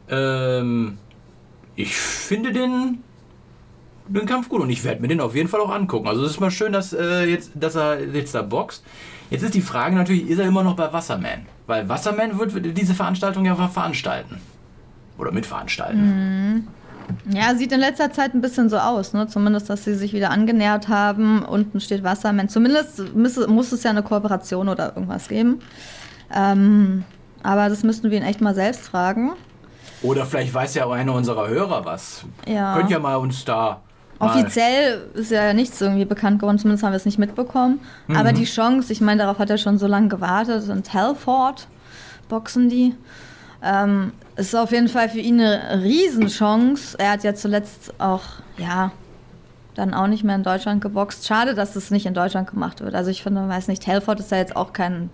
ähm, 0.09 0.99
ich 1.75 1.97
finde 1.97 2.53
den 2.53 3.03
den 4.09 4.27
Kampf 4.27 4.49
gut 4.49 4.61
und 4.61 4.71
ich 4.71 4.85
werde 4.85 5.03
mir 5.03 5.09
den 5.09 5.21
auf 5.21 5.35
jeden 5.35 5.49
Fall 5.49 5.61
auch 5.61 5.71
angucken. 5.71 6.09
Also 6.09 6.25
es 6.25 6.33
ist 6.33 6.41
mal 6.41 6.51
schön, 6.51 6.73
dass, 6.73 6.93
äh, 6.93 7.25
jetzt, 7.25 7.51
dass 7.55 7.75
er 7.75 8.01
jetzt 8.01 8.35
da 8.35 8.43
boxt. 8.43 8.85
Jetzt 9.31 9.43
ist 9.43 9.55
die 9.55 9.61
Frage 9.61 9.97
natürlich, 9.97 10.29
ist 10.29 10.39
er 10.39 10.47
immer 10.47 10.63
noch 10.63 10.77
bei 10.77 10.93
Wasserman? 10.93 11.47
Weil 11.67 11.89
Wasserman 11.89 12.39
wird 12.39 12.77
diese 12.77 12.95
Veranstaltung 12.95 13.45
ja 13.45 13.57
veranstalten. 13.69 14.41
Oder 15.19 15.33
mitveranstalten. 15.33 16.69
Ja, 17.29 17.55
sieht 17.55 17.73
in 17.73 17.81
letzter 17.81 18.13
Zeit 18.13 18.35
ein 18.35 18.41
bisschen 18.41 18.69
so 18.69 18.79
aus, 18.79 19.13
ne? 19.13 19.27
Zumindest, 19.27 19.69
dass 19.71 19.85
sie 19.85 19.95
sich 19.95 20.13
wieder 20.13 20.31
angenähert 20.31 20.89
haben. 20.89 21.45
Unten 21.45 21.81
steht 21.81 22.05
Wasserman. 22.05 22.49
Zumindest 22.49 23.15
muss, 23.15 23.47
muss 23.47 23.73
es 23.73 23.83
ja 23.83 23.91
eine 23.91 24.03
Kooperation 24.03 24.69
oder 24.69 24.95
irgendwas 24.95 25.29
geben. 25.29 25.61
Ähm, 26.35 27.05
aber 27.43 27.69
das 27.69 27.83
müssten 27.83 28.11
wir 28.11 28.19
ihn 28.19 28.25
echt 28.25 28.41
mal 28.41 28.55
selbst 28.55 28.89
fragen. 28.89 29.33
Oder 30.03 30.27
vielleicht 30.27 30.53
weiß 30.53 30.75
ja 30.75 30.85
auch 30.85 30.93
einer 30.93 31.15
unserer 31.15 31.49
Hörer 31.49 31.85
was. 31.85 32.25
Ja. 32.47 32.77
Könnt 32.77 32.91
ja 32.91 32.99
mal 32.99 33.17
uns 33.17 33.45
da. 33.45 33.81
Mal 34.19 34.31
Offiziell 34.31 35.09
ist 35.15 35.31
ja 35.31 35.53
nichts 35.53 35.81
irgendwie 35.81 36.05
bekannt 36.05 36.39
geworden, 36.39 36.59
zumindest 36.59 36.85
haben 36.85 36.93
wir 36.93 36.97
es 36.97 37.05
nicht 37.05 37.19
mitbekommen. 37.19 37.81
Aber 38.15 38.33
die 38.33 38.45
Chance, 38.45 38.93
ich 38.93 39.01
meine, 39.01 39.23
darauf 39.23 39.39
hat 39.39 39.51
er 39.51 39.59
schon 39.59 39.79
so 39.79 39.87
lange 39.87 40.09
gewartet. 40.09 40.69
In 40.69 40.83
Telford 40.83 41.69
boxen 42.29 42.69
die. 42.69 42.95
Ähm, 43.63 44.13
ist 44.37 44.55
auf 44.55 44.71
jeden 44.73 44.89
Fall 44.89 45.09
für 45.09 45.19
ihn 45.19 45.41
eine 45.41 45.83
Riesenchance. 45.83 46.97
Er 46.99 47.13
hat 47.13 47.25
ja 47.25 47.35
zuletzt 47.35 47.95
auch, 47.99 48.23
ja, 48.59 48.93
dann 49.75 49.95
auch 49.95 50.07
nicht 50.07 50.25
mehr 50.25 50.37
in 50.37 50.43
Deutschland 50.43 50.81
geboxt. 50.83 51.27
Schade, 51.27 51.55
dass 51.55 51.77
es 51.77 51.91
nicht 51.91 52.07
in 52.07 52.15
Deutschland 52.15 52.51
gemacht 52.51 52.81
wird. 52.81 52.95
Also 52.95 53.11
ich 53.11 53.23
finde, 53.23 53.49
weiß 53.49 53.69
nicht, 53.69 53.83
Telford 53.83 54.21
ist 54.21 54.31
ja 54.31 54.39
jetzt 54.39 54.57
auch 54.57 54.73
kein, 54.73 55.11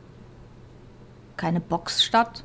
keine 1.37 1.61
Boxstadt. 1.61 2.45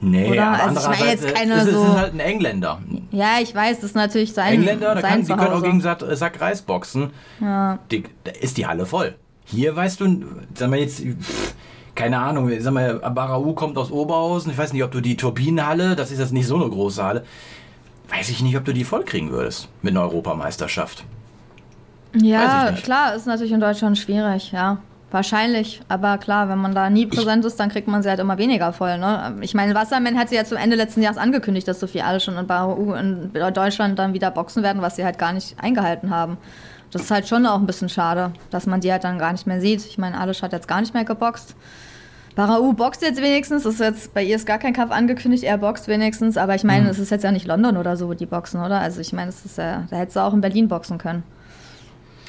Nee, 0.00 0.30
Oder? 0.30 0.46
aber 0.46 0.62
Also 0.64 0.80
ich 0.92 0.98
meine 1.00 1.10
jetzt 1.10 1.24
äh, 1.24 1.32
keine 1.32 1.54
ist, 1.54 1.66
es 1.66 1.74
so- 1.74 1.82
ist 1.84 1.96
halt 1.96 2.14
ein 2.14 2.20
Engländer. 2.20 2.80
Ja, 3.10 3.38
ich 3.42 3.52
weiß, 3.52 3.76
das 3.78 3.84
ist 3.90 3.96
natürlich 3.96 4.32
sein, 4.32 4.54
Engländer, 4.54 4.94
da 4.94 5.00
sein 5.00 5.10
kann, 5.10 5.22
die 5.26 5.32
können 5.44 5.52
auch 5.54 5.62
gegen 5.62 5.80
Sack, 5.80 6.04
Sack 6.12 6.40
Reis 6.40 6.62
boxen. 6.62 7.10
Die, 7.90 8.04
da 8.22 8.30
ist 8.40 8.56
die 8.58 8.66
Halle 8.66 8.86
voll. 8.86 9.16
Hier 9.44 9.74
weißt 9.74 10.00
du, 10.00 10.24
sag 10.54 10.70
mal 10.70 10.78
jetzt, 10.78 11.00
pff, 11.00 11.54
keine 11.98 12.20
Ahnung, 12.20 12.48
sag 12.60 12.72
mal, 12.72 12.94
Barau 12.94 13.52
kommt 13.54 13.76
aus 13.76 13.90
Oberhausen. 13.90 14.52
Ich 14.52 14.58
weiß 14.58 14.72
nicht, 14.72 14.84
ob 14.84 14.92
du 14.92 15.00
die 15.00 15.16
Turbinenhalle, 15.16 15.96
das 15.96 16.12
ist 16.12 16.20
jetzt 16.20 16.32
nicht 16.32 16.46
so 16.46 16.54
eine 16.54 16.68
große 16.70 17.02
Halle, 17.02 17.24
weiß 18.08 18.28
ich 18.28 18.40
nicht, 18.40 18.56
ob 18.56 18.64
du 18.64 18.72
die 18.72 18.84
voll 18.84 19.04
kriegen 19.04 19.32
würdest 19.32 19.68
mit 19.82 19.92
einer 19.92 20.02
Europameisterschaft. 20.02 21.04
Ja, 22.14 22.70
ich 22.70 22.84
klar, 22.84 23.16
ist 23.16 23.26
natürlich 23.26 23.52
in 23.52 23.60
Deutschland 23.60 23.98
schwierig, 23.98 24.52
ja. 24.52 24.78
Wahrscheinlich, 25.10 25.80
aber 25.88 26.18
klar, 26.18 26.48
wenn 26.48 26.58
man 26.58 26.74
da 26.74 26.88
nie 26.88 27.06
präsent 27.06 27.44
ist, 27.44 27.58
dann 27.58 27.70
kriegt 27.70 27.88
man 27.88 28.02
sie 28.02 28.10
halt 28.10 28.20
immer 28.20 28.38
weniger 28.38 28.72
voll. 28.72 28.98
Ne? 28.98 29.36
Ich 29.40 29.54
meine, 29.54 29.74
Wasserman 29.74 30.18
hat 30.18 30.28
sie 30.28 30.36
ja 30.36 30.44
zum 30.44 30.58
Ende 30.58 30.76
letzten 30.76 31.02
Jahres 31.02 31.18
angekündigt, 31.18 31.66
dass 31.66 31.80
Sophie 31.80 32.02
alle 32.02 32.20
schon 32.20 32.36
in, 32.36 32.46
Barou 32.46 32.92
in 32.94 33.32
Deutschland 33.32 33.98
dann 33.98 34.12
wieder 34.12 34.30
boxen 34.30 34.62
werden, 34.62 34.82
was 34.82 34.96
sie 34.96 35.04
halt 35.04 35.18
gar 35.18 35.32
nicht 35.32 35.56
eingehalten 35.60 36.10
haben. 36.10 36.36
Das 36.92 37.02
ist 37.02 37.10
halt 37.10 37.26
schon 37.26 37.44
auch 37.46 37.58
ein 37.58 37.66
bisschen 37.66 37.88
schade, 37.88 38.32
dass 38.50 38.66
man 38.66 38.80
die 38.82 38.92
halt 38.92 39.02
dann 39.02 39.18
gar 39.18 39.32
nicht 39.32 39.46
mehr 39.46 39.60
sieht. 39.60 39.84
Ich 39.86 39.98
meine, 39.98 40.18
Alish 40.20 40.42
hat 40.42 40.52
jetzt 40.52 40.68
gar 40.68 40.80
nicht 40.80 40.94
mehr 40.94 41.04
geboxt. 41.04 41.56
Barau 42.38 42.72
boxt 42.72 43.02
jetzt 43.02 43.20
wenigstens, 43.20 43.66
ist 43.66 43.80
jetzt, 43.80 44.14
bei 44.14 44.22
ihr 44.22 44.36
ist 44.36 44.46
gar 44.46 44.58
kein 44.58 44.72
Kampf 44.72 44.92
angekündigt, 44.92 45.42
er 45.42 45.58
boxt 45.58 45.88
wenigstens, 45.88 46.36
aber 46.36 46.54
ich 46.54 46.62
meine, 46.62 46.88
es 46.88 47.00
ist 47.00 47.10
jetzt 47.10 47.24
ja 47.24 47.32
nicht 47.32 47.48
London 47.48 47.76
oder 47.76 47.96
so, 47.96 48.06
wo 48.06 48.14
die 48.14 48.26
boxen, 48.26 48.60
oder? 48.62 48.78
Also 48.78 49.00
ich 49.00 49.12
meine, 49.12 49.30
es 49.30 49.44
ist 49.44 49.58
ja, 49.58 49.88
da 49.90 49.96
hättest 49.96 50.14
du 50.14 50.20
auch 50.20 50.32
in 50.32 50.40
Berlin 50.40 50.68
boxen 50.68 50.98
können. 50.98 51.24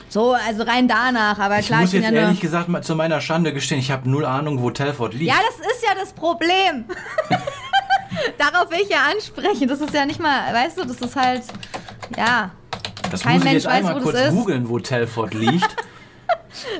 So, 0.07 0.33
also 0.33 0.63
rein 0.63 0.87
danach, 0.87 1.37
aber 1.37 1.59
Ich 1.59 1.67
klar, 1.67 1.81
muss 1.81 1.93
ich 1.93 2.01
bin 2.01 2.01
jetzt 2.01 2.15
ja 2.15 2.21
ehrlich 2.21 2.39
gesagt 2.39 2.69
mal 2.69 2.81
zu 2.81 2.95
meiner 2.95 3.21
Schande 3.21 3.53
gestehen, 3.53 3.77
ich 3.77 3.91
habe 3.91 4.09
null 4.09 4.25
Ahnung, 4.25 4.63
wo 4.63 4.71
Telford 4.71 5.13
liegt. 5.13 5.25
Ja, 5.27 5.35
das 5.47 5.59
ist 5.59 5.83
ja 5.83 5.93
das 5.93 6.11
Problem. 6.13 6.85
Darauf 8.39 8.71
will 8.71 8.79
ich 8.81 8.89
ja 8.89 9.11
ansprechen. 9.13 9.67
Das 9.67 9.79
ist 9.79 9.93
ja 9.93 10.07
nicht 10.07 10.19
mal, 10.19 10.51
weißt 10.51 10.79
du, 10.79 10.85
das 10.85 10.99
ist 11.01 11.15
halt, 11.15 11.43
ja, 12.17 12.49
Das 13.11 13.21
kein 13.21 13.33
muss 13.33 13.41
ich 13.41 13.43
Mensch 13.43 13.63
jetzt 13.63 13.67
weiß, 13.67 13.85
einmal 13.85 13.95
wo 13.97 13.99
kurz 13.99 14.15
das 14.15 14.29
ist. 14.29 14.33
googeln, 14.33 14.69
wo 14.69 14.79
Telford 14.79 15.35
liegt. 15.35 15.75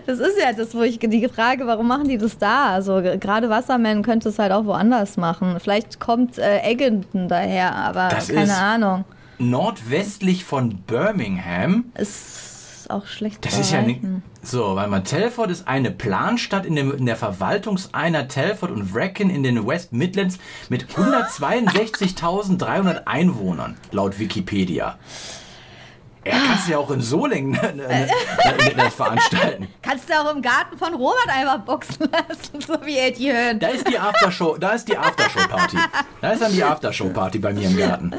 Das 0.06 0.20
ist 0.20 0.38
ja 0.42 0.54
das, 0.54 0.76
wo 0.76 0.82
ich 0.82 1.00
die 1.00 1.28
Frage, 1.30 1.66
warum 1.68 1.88
machen 1.88 2.08
die 2.08 2.18
das 2.18 2.38
da? 2.38 2.74
Also 2.74 3.02
gerade 3.02 3.50
Wasserman 3.50 4.04
könnte 4.04 4.30
es 4.30 4.40
halt 4.40 4.52
auch 4.52 4.66
woanders 4.66 5.18
machen. 5.18 5.58
Vielleicht 5.60 6.00
kommt 6.00 6.38
äh, 6.38 6.60
Eggenton 6.62 7.28
daher, 7.28 7.76
aber 7.76 8.10
Das 8.10 8.28
keine 8.28 8.56
Ahnung. 8.56 9.06
Nordwestlich 9.38 10.44
von 10.44 10.80
Birmingham. 10.86 11.86
Ist 11.96 12.88
auch 12.90 13.06
schlecht 13.06 13.46
Das 13.46 13.58
ist 13.58 13.72
ja 13.72 13.82
nicht. 13.82 14.02
So, 14.42 14.76
weil 14.76 14.88
mal 14.88 15.04
Telford 15.04 15.52
ist 15.52 15.68
eine 15.68 15.92
Planstadt 15.92 16.66
in, 16.66 16.76
dem, 16.76 16.92
in 16.92 17.06
der 17.06 17.16
Verwaltungseinheit 17.16 18.30
Telford 18.30 18.72
und 18.72 18.94
Wrekin 18.94 19.30
in 19.30 19.44
den 19.44 19.66
West 19.68 19.94
Midlands 19.94 20.40
mit 20.70 20.86
162.300 20.96 23.04
Einwohnern, 23.06 23.78
laut 23.92 24.20
Wikipedia. 24.20 24.98
Er 26.24 26.40
kannst 26.40 26.68
du 26.68 26.72
ja 26.72 26.78
auch 26.78 26.92
in 26.92 27.02
Solingen 27.02 27.52
ne, 27.52 27.74
ne, 27.76 28.08
ne, 28.76 28.92
veranstalten. 28.92 29.68
Kannst 29.82 30.10
du 30.10 30.14
auch 30.14 30.36
im 30.36 30.42
Garten 30.42 30.78
von 30.78 30.94
Robert 30.94 31.30
einfach 31.30 31.60
boxen 31.60 32.10
lassen, 32.12 32.62
so 32.68 32.86
wie 32.86 32.98
Eddie 32.98 33.32
Hearn. 33.32 33.60
Da 33.60 33.70
ist 33.70 33.88
die 33.88 33.98
Aftershow, 33.98 34.58
da 34.58 34.72
ist 34.72 34.88
die 34.88 34.98
Aftershow-Party. 34.98 35.78
Da 36.22 36.32
ist 36.32 36.42
dann 36.42 36.52
die 36.52 36.64
Aftershow-Party 36.64 37.40
bei 37.40 37.54
mir 37.54 37.70
im 37.70 37.78
Garten. 37.78 38.12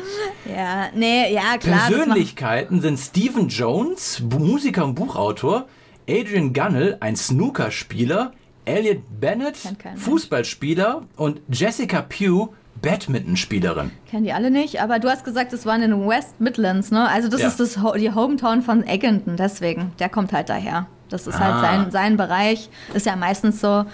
Ja, 0.46 0.88
nee, 0.94 1.32
ja, 1.32 1.58
klar. 1.58 1.88
Persönlichkeiten 1.88 2.80
sind 2.80 2.98
Stephen 2.98 3.48
Jones, 3.48 4.20
Musiker 4.20 4.84
und 4.84 4.94
Buchautor, 4.94 5.66
Adrian 6.08 6.52
Gunnell, 6.54 6.96
ein 7.00 7.16
Snookerspieler, 7.16 8.32
Elliot 8.64 9.02
Bennett. 9.20 9.56
Fußballspieler 9.96 11.02
und 11.16 11.42
Jessica 11.48 12.02
Pugh, 12.02 12.54
Badmintonspielerin. 12.82 13.90
Kennen 14.10 14.24
die 14.24 14.32
alle 14.32 14.50
nicht, 14.50 14.80
aber 14.82 14.98
du 14.98 15.08
hast 15.08 15.24
gesagt, 15.24 15.52
das 15.52 15.66
waren 15.66 15.82
in 15.82 15.90
den 15.90 16.08
West 16.08 16.40
Midlands, 16.40 16.90
ne? 16.90 17.08
Also 17.08 17.28
das 17.28 17.40
Ja. 17.42 17.48
ist 17.48 17.60
das, 17.60 17.78
die 17.98 18.12
Hometown 18.14 18.62
von 18.62 18.86
Eggenton, 18.86 19.36
deswegen. 19.36 19.92
Der 19.98 20.08
kommt 20.08 20.32
halt 20.32 20.48
daher. 20.48 20.86
Das 21.08 21.26
ist 21.26 21.34
Ah. 21.36 21.40
halt 21.40 21.60
sein, 21.60 21.90
sein 21.90 22.16
Bereich, 22.16 22.68
ist 22.94 23.06
ja 23.06 23.16
meistens 23.16 23.60
so. 23.60 23.84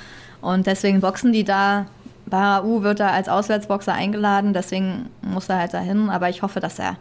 Und 0.40 0.66
deswegen 0.66 1.00
boxen 1.00 1.32
die 1.32 1.44
da. 1.44 1.86
Barau 2.28 2.82
wird 2.82 2.98
da 2.98 3.10
als 3.10 3.28
Auswärtsboxer 3.28 3.92
eingeladen, 3.92 4.52
deswegen 4.52 5.10
muss 5.22 5.48
er 5.48 5.58
halt 5.58 5.72
dahin. 5.74 6.10
Aber 6.10 6.28
ich 6.28 6.42
hoffe, 6.42 6.58
dass 6.58 6.78
er, 6.80 6.96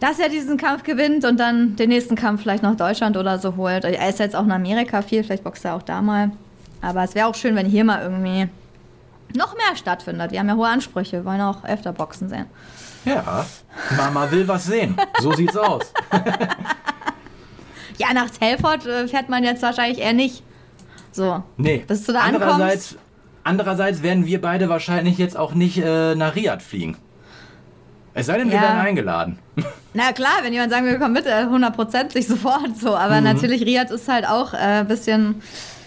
dass 0.00 0.18
er 0.18 0.28
diesen 0.28 0.58
Kampf 0.58 0.82
gewinnt 0.82 1.24
und 1.24 1.40
dann 1.40 1.76
den 1.76 1.88
nächsten 1.88 2.14
Kampf 2.14 2.42
vielleicht 2.42 2.62
nach 2.62 2.76
Deutschland 2.76 3.16
oder 3.16 3.38
so 3.38 3.56
holt. 3.56 3.84
Er 3.84 4.08
ist 4.08 4.18
jetzt 4.18 4.36
auch 4.36 4.44
in 4.44 4.52
Amerika 4.52 5.00
viel, 5.00 5.24
vielleicht 5.24 5.44
boxt 5.44 5.64
er 5.64 5.74
auch 5.76 5.82
da 5.82 6.02
mal. 6.02 6.30
Aber 6.82 7.02
es 7.04 7.14
wäre 7.14 7.26
auch 7.26 7.34
schön, 7.34 7.56
wenn 7.56 7.64
hier 7.66 7.84
mal 7.84 8.02
irgendwie 8.02 8.48
noch 9.36 9.54
mehr 9.56 9.76
stattfindet. 9.76 10.30
Wir 10.32 10.40
haben 10.40 10.48
ja 10.48 10.54
hohe 10.56 10.68
Ansprüche, 10.68 11.12
wir 11.18 11.24
wollen 11.24 11.40
auch 11.40 11.64
öfter 11.64 11.92
Boxen 11.92 12.28
sehen. 12.28 12.46
Ja, 13.04 13.44
Mama 13.96 14.30
will 14.30 14.48
was 14.48 14.64
sehen. 14.64 14.96
So 15.20 15.32
sieht's 15.32 15.56
aus. 15.56 15.92
Ja, 17.98 18.12
nach 18.12 18.30
Telford 18.30 18.86
äh, 18.86 19.06
fährt 19.08 19.28
man 19.28 19.44
jetzt 19.44 19.62
wahrscheinlich 19.62 19.98
eher 20.00 20.12
nicht. 20.12 20.42
So. 21.12 21.42
Nee. 21.56 21.84
Bis 21.86 22.04
du 22.04 22.12
da 22.12 22.20
andererseits, 22.22 22.96
andererseits 23.44 24.02
werden 24.02 24.26
wir 24.26 24.40
beide 24.40 24.68
wahrscheinlich 24.68 25.16
jetzt 25.18 25.36
auch 25.36 25.54
nicht 25.54 25.78
äh, 25.78 26.14
nach 26.16 26.34
Riyadh 26.34 26.60
fliegen. 26.62 26.96
Es 28.14 28.26
sei 28.26 28.38
denn, 28.38 28.48
wir 28.48 28.56
Ja. 28.56 28.62
werden 28.62 28.80
eingeladen. 28.80 29.38
Na 29.94 30.12
klar, 30.12 30.38
wenn 30.42 30.52
jemand 30.52 30.72
sagen 30.72 30.86
will, 30.86 30.98
komm 30.98 31.12
mit, 31.12 31.24
hundertprozentig 31.26 32.26
sofort 32.26 32.76
so. 32.80 32.96
Aber 32.96 33.18
Mhm. 33.18 33.24
natürlich, 33.24 33.62
Riyadh 33.62 33.92
ist 33.92 34.08
halt 34.08 34.26
auch 34.26 34.54
ein 34.54 34.82
äh, 34.82 34.88
bisschen. 34.88 35.40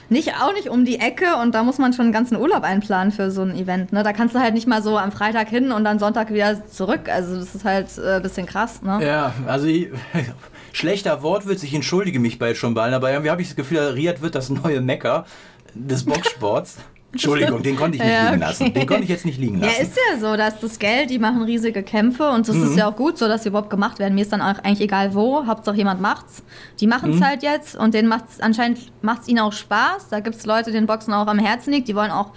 Nicht, 0.09 0.33
auch 0.41 0.53
nicht 0.53 0.69
um 0.69 0.85
die 0.85 0.99
Ecke 0.99 1.35
und 1.41 1.53
da 1.53 1.63
muss 1.63 1.77
man 1.77 1.93
schon 1.93 2.05
einen 2.05 2.13
ganzen 2.13 2.37
Urlaub 2.37 2.63
einplanen 2.63 3.11
für 3.11 3.29
so 3.29 3.41
ein 3.41 3.55
Event. 3.55 3.91
Ne? 3.91 4.03
Da 4.03 4.13
kannst 4.13 4.35
du 4.35 4.39
halt 4.39 4.53
nicht 4.53 4.67
mal 4.67 4.81
so 4.81 4.97
am 4.97 5.11
Freitag 5.11 5.49
hin 5.49 5.71
und 5.71 5.83
dann 5.83 5.99
Sonntag 5.99 6.31
wieder 6.31 6.65
zurück. 6.67 7.09
Also 7.09 7.35
das 7.35 7.55
ist 7.55 7.65
halt 7.65 7.87
äh, 7.97 8.15
ein 8.15 8.21
bisschen 8.21 8.45
krass. 8.45 8.81
Ne? 8.81 8.99
Ja, 9.05 9.33
also 9.45 9.67
ich, 9.67 9.89
schlechter 10.71 11.23
Wortwitz, 11.23 11.63
ich 11.63 11.73
entschuldige 11.73 12.19
mich 12.19 12.39
bald 12.39 12.55
schon 12.57 12.73
bald, 12.73 12.93
aber 12.93 13.11
irgendwie 13.11 13.31
habe 13.31 13.41
ich 13.41 13.49
das 13.49 13.55
Gefühl, 13.55 13.79
Riyadh 13.79 14.21
wird 14.21 14.35
das 14.35 14.49
neue 14.49 14.81
Mecker 14.81 15.25
des 15.73 16.05
Boxsports. 16.05 16.77
Entschuldigung, 17.13 17.63
den 17.63 17.75
konnte 17.77 17.97
ich 17.97 18.03
nicht 18.03 18.11
Ja, 18.13 18.23
liegen 18.31 18.41
okay. 18.43 18.49
lassen. 18.49 18.73
Den 18.73 18.85
konnte 18.87 19.03
ich 19.03 19.09
jetzt 19.09 19.25
nicht 19.25 19.39
liegen 19.39 19.59
Ja, 19.61 19.67
lassen. 19.67 19.81
ist 19.81 19.97
ja 20.11 20.19
so, 20.19 20.35
da 20.37 20.47
ist 20.49 20.59
das 20.61 20.77
Geld, 20.77 21.09
die 21.09 21.19
machen 21.19 21.41
riesige 21.43 21.81
Kämpfe 21.81 22.29
und 22.29 22.47
das 22.47 22.55
Mhm. 22.55 22.63
ist 22.65 22.75
ja 22.77 22.89
auch 22.89 22.95
gut 22.95 23.17
so, 23.17 23.27
dass 23.27 23.43
sie 23.43 23.49
überhaupt 23.49 23.69
gemacht 23.69 23.97
werden. 23.99 24.13
Mir 24.13 24.21
ist 24.21 24.31
dann 24.33 24.41
auch 24.41 24.59
eigentlich 24.63 24.81
egal 24.81 25.15
wo, 25.15 25.45
Hauptsache 25.47 25.77
jemand 25.77 26.01
macht's. 26.01 26.43
Die 26.79 26.87
machen's 26.87 27.17
Mhm. 27.19 27.25
halt 27.25 27.43
jetzt 27.43 27.75
und 27.75 27.93
denen 27.93 28.07
macht's 28.09 28.39
anscheinend 28.41 28.91
macht's 29.01 29.27
ihnen 29.27 29.39
auch 29.39 29.53
Spaß. 29.53 30.09
Da 30.09 30.19
gibt's 30.19 30.45
Leute, 30.45 30.71
denen 30.71 30.85
Boxen 30.85 31.13
auch 31.13 31.27
am 31.27 31.39
Herzen 31.39 31.71
liegt, 31.73 31.87
die 31.87 31.95
wollen 31.95 32.11
auch 32.11 32.31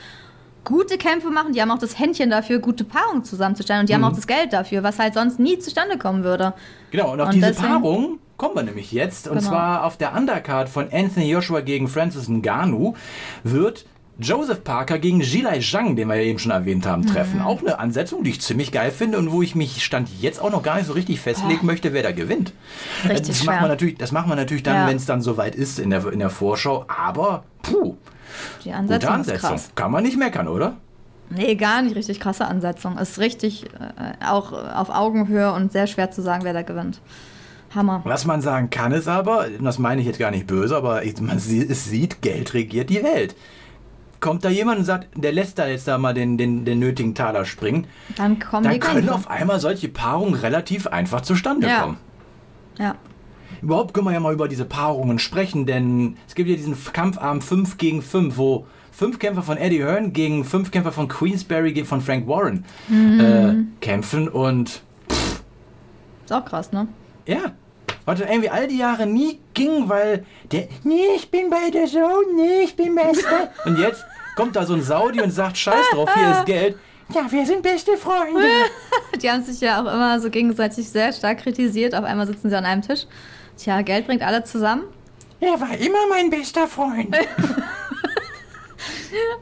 gute 0.64 0.98
Kämpfe 0.98 1.30
machen, 1.30 1.52
die 1.52 1.60
haben 1.62 1.70
auch 1.70 1.78
das 1.78 1.98
Händchen 1.98 2.30
dafür, 2.30 2.58
gute 2.60 2.84
Paarungen 2.84 3.24
zusammenzustellen 3.24 3.80
und 3.80 3.88
die 3.88 3.94
Mhm. 3.94 4.04
haben 4.04 4.12
auch 4.12 4.16
das 4.16 4.26
Geld 4.26 4.52
dafür, 4.52 4.82
was 4.82 4.98
halt 4.98 5.14
sonst 5.14 5.40
nie 5.40 5.58
zustande 5.58 5.98
kommen 5.98 6.22
würde. 6.22 6.52
Genau, 6.90 7.12
und 7.12 7.20
auf 7.20 7.28
Und 7.28 7.34
diese 7.34 7.48
deswegen- 7.48 7.68
Paarung 7.68 8.18
kommen 8.36 8.54
wir 8.54 8.62
nämlich 8.62 8.92
jetzt. 8.92 9.26
Und 9.26 9.38
Genau. 9.38 9.50
zwar 9.50 9.84
auf 9.84 9.96
der 9.96 10.14
Undercard 10.14 10.68
von 10.68 10.88
Anthony 10.92 11.30
Joshua 11.30 11.60
gegen 11.60 11.88
Francis 11.88 12.28
Ngannou 12.28 12.94
wird 13.42 13.84
Joseph 14.20 14.62
Parker 14.64 14.98
gegen 14.98 15.20
Jilai 15.20 15.60
Zhang, 15.60 15.96
den 15.96 16.08
wir 16.08 16.16
ja 16.16 16.22
eben 16.22 16.38
schon 16.38 16.52
erwähnt 16.52 16.86
haben, 16.86 17.02
Mhm. 17.02 17.06
treffen. 17.06 17.40
Auch 17.40 17.60
eine 17.60 17.78
Ansetzung, 17.78 18.22
die 18.24 18.30
ich 18.30 18.40
ziemlich 18.40 18.70
geil 18.72 18.90
finde 18.90 19.18
und 19.18 19.32
wo 19.32 19.42
ich 19.42 19.54
mich 19.54 19.84
Stand 19.84 20.08
jetzt 20.20 20.40
auch 20.40 20.50
noch 20.50 20.62
gar 20.62 20.76
nicht 20.76 20.86
so 20.86 20.92
richtig 20.92 21.20
festlegen 21.20 21.66
möchte, 21.66 21.92
wer 21.92 22.02
da 22.02 22.12
gewinnt. 22.12 22.52
Richtig 23.08 23.28
das, 23.28 23.38
schwer. 23.38 23.52
macht 23.52 23.60
man 23.62 23.70
natürlich, 23.70 23.96
das 23.98 24.12
macht 24.12 24.26
man 24.28 24.36
natürlich 24.36 24.62
dann, 24.62 24.74
Ja. 24.76 24.86
wenn 24.88 24.96
es 24.96 25.06
dann 25.06 25.22
soweit 25.22 25.54
ist 25.54 25.78
in 25.78 25.90
der, 25.90 26.06
in 26.12 26.18
der 26.18 26.30
Vorschau. 26.30 26.84
Aber, 26.88 27.44
puh, 27.62 27.96
Die 28.64 28.68
gute 28.68 28.76
Ansetzung 28.76 29.08
ist 29.10 29.14
Ansetzung. 29.14 29.50
krass. 29.50 29.70
Kann 29.74 29.90
man 29.90 30.02
nicht 30.04 30.16
meckern, 30.18 30.48
oder? 30.48 30.76
Nee, 31.30 31.54
gar 31.54 31.80
nicht 31.82 31.94
richtig 31.96 32.18
krasse 32.20 32.44
Ansetzung. 32.46 32.98
Ist 32.98 33.18
richtig 33.20 33.64
äh, 33.66 34.24
auch 34.26 34.52
auf 34.52 34.90
Augenhöhe 34.90 35.52
und 35.52 35.70
sehr 35.72 35.86
schwer 35.86 36.10
zu 36.10 36.22
sagen, 36.22 36.42
wer 36.44 36.52
da 36.52 36.62
gewinnt. 36.62 37.00
Hammer. 37.74 38.00
Was 38.04 38.24
man 38.24 38.40
sagen 38.40 38.68
kann, 38.70 38.90
ist 38.90 39.06
aber, 39.06 39.46
das 39.60 39.78
meine 39.78 40.00
ich 40.00 40.06
jetzt 40.08 40.18
gar 40.18 40.32
nicht 40.32 40.48
böse, 40.48 40.76
aber 40.76 41.02
man 41.20 41.36
es 41.36 41.84
sieht, 41.84 42.20
Geld 42.20 42.52
regiert 42.52 42.90
die 42.90 43.02
Welt. 43.04 43.36
Kommt 44.20 44.44
da 44.44 44.48
jemand 44.50 44.78
und 44.80 44.84
sagt, 44.84 45.08
der 45.16 45.32
lässt 45.32 45.58
da 45.58 45.66
jetzt 45.66 45.88
da 45.88 45.96
mal 45.98 46.12
den, 46.14 46.36
den, 46.36 46.64
den 46.64 46.78
nötigen 46.78 47.14
Taler 47.14 47.44
springen, 47.46 47.86
Dann 48.16 48.38
kommen 48.38 48.64
dann 48.64 48.74
die 48.74 48.78
können 48.78 48.96
Kämpfe. 49.06 49.14
auf 49.14 49.30
einmal 49.30 49.58
solche 49.60 49.88
Paarungen 49.88 50.34
relativ 50.34 50.86
einfach 50.86 51.22
zustande 51.22 51.66
Ja. 51.68 51.80
kommen. 51.80 51.96
Ja. 52.78 52.94
Überhaupt 53.62 53.92
können 53.94 54.06
wir 54.06 54.12
ja 54.12 54.20
mal 54.20 54.32
über 54.32 54.48
diese 54.48 54.64
Paarungen 54.64 55.18
sprechen, 55.18 55.66
denn 55.66 56.16
es 56.28 56.34
gibt 56.34 56.48
ja 56.48 56.56
diesen 56.56 56.76
Kampfarm 56.92 57.40
5 57.42 57.76
gegen 57.78 58.00
5, 58.02 58.36
wo 58.36 58.66
fünf 58.92 59.18
Kämpfer 59.18 59.42
von 59.42 59.56
Eddie 59.56 59.82
Hearn 59.82 60.12
gegen 60.12 60.44
fünf 60.44 60.70
Kämpfer 60.70 60.92
von 60.92 61.08
Queensberry 61.08 61.72
gegen 61.72 61.86
von 61.86 62.00
Frank 62.02 62.26
Warren 62.28 62.64
Mhm. 62.88 63.20
äh, 63.20 63.84
kämpfen 63.84 64.28
und 64.28 64.82
Ist 66.24 66.32
auch 66.32 66.44
krass, 66.44 66.72
ne? 66.72 66.88
Ja. 67.26 67.52
Was 68.06 68.18
dann 68.18 68.28
irgendwie 68.28 68.50
all 68.50 68.66
die 68.66 68.78
Jahre 68.78 69.06
nie 69.06 69.38
ging, 69.54 69.88
weil 69.88 70.24
der, 70.50 70.68
nee, 70.84 71.00
ich 71.16 71.30
bin 71.30 71.50
bei 71.50 71.70
der 71.70 71.86
Show, 71.86 72.22
nee, 72.34 72.62
ich 72.64 72.74
bin 72.76 72.94
beste. 72.94 73.26
und 73.66 73.78
jetzt 73.78 74.04
kommt 74.36 74.56
da 74.56 74.64
so 74.64 74.74
ein 74.74 74.82
Saudi 74.82 75.20
und 75.20 75.30
sagt, 75.30 75.58
scheiß 75.58 75.90
drauf, 75.92 76.08
hier 76.14 76.30
ist 76.32 76.46
Geld. 76.46 76.76
Ja, 77.14 77.30
wir 77.30 77.44
sind 77.44 77.62
beste 77.62 77.96
Freunde. 77.96 78.46
Die 79.20 79.30
haben 79.30 79.42
sich 79.42 79.60
ja 79.60 79.82
auch 79.82 79.92
immer 79.92 80.20
so 80.20 80.30
gegenseitig 80.30 80.88
sehr 80.88 81.12
stark 81.12 81.38
kritisiert. 81.38 81.94
Auf 81.94 82.04
einmal 82.04 82.26
sitzen 82.26 82.50
sie 82.50 82.56
an 82.56 82.64
einem 82.64 82.82
Tisch. 82.82 83.06
Tja, 83.56 83.82
Geld 83.82 84.06
bringt 84.06 84.22
alle 84.22 84.44
zusammen. 84.44 84.84
Er 85.40 85.60
war 85.60 85.76
immer 85.76 86.06
mein 86.08 86.30
bester 86.30 86.68
Freund. 86.68 87.16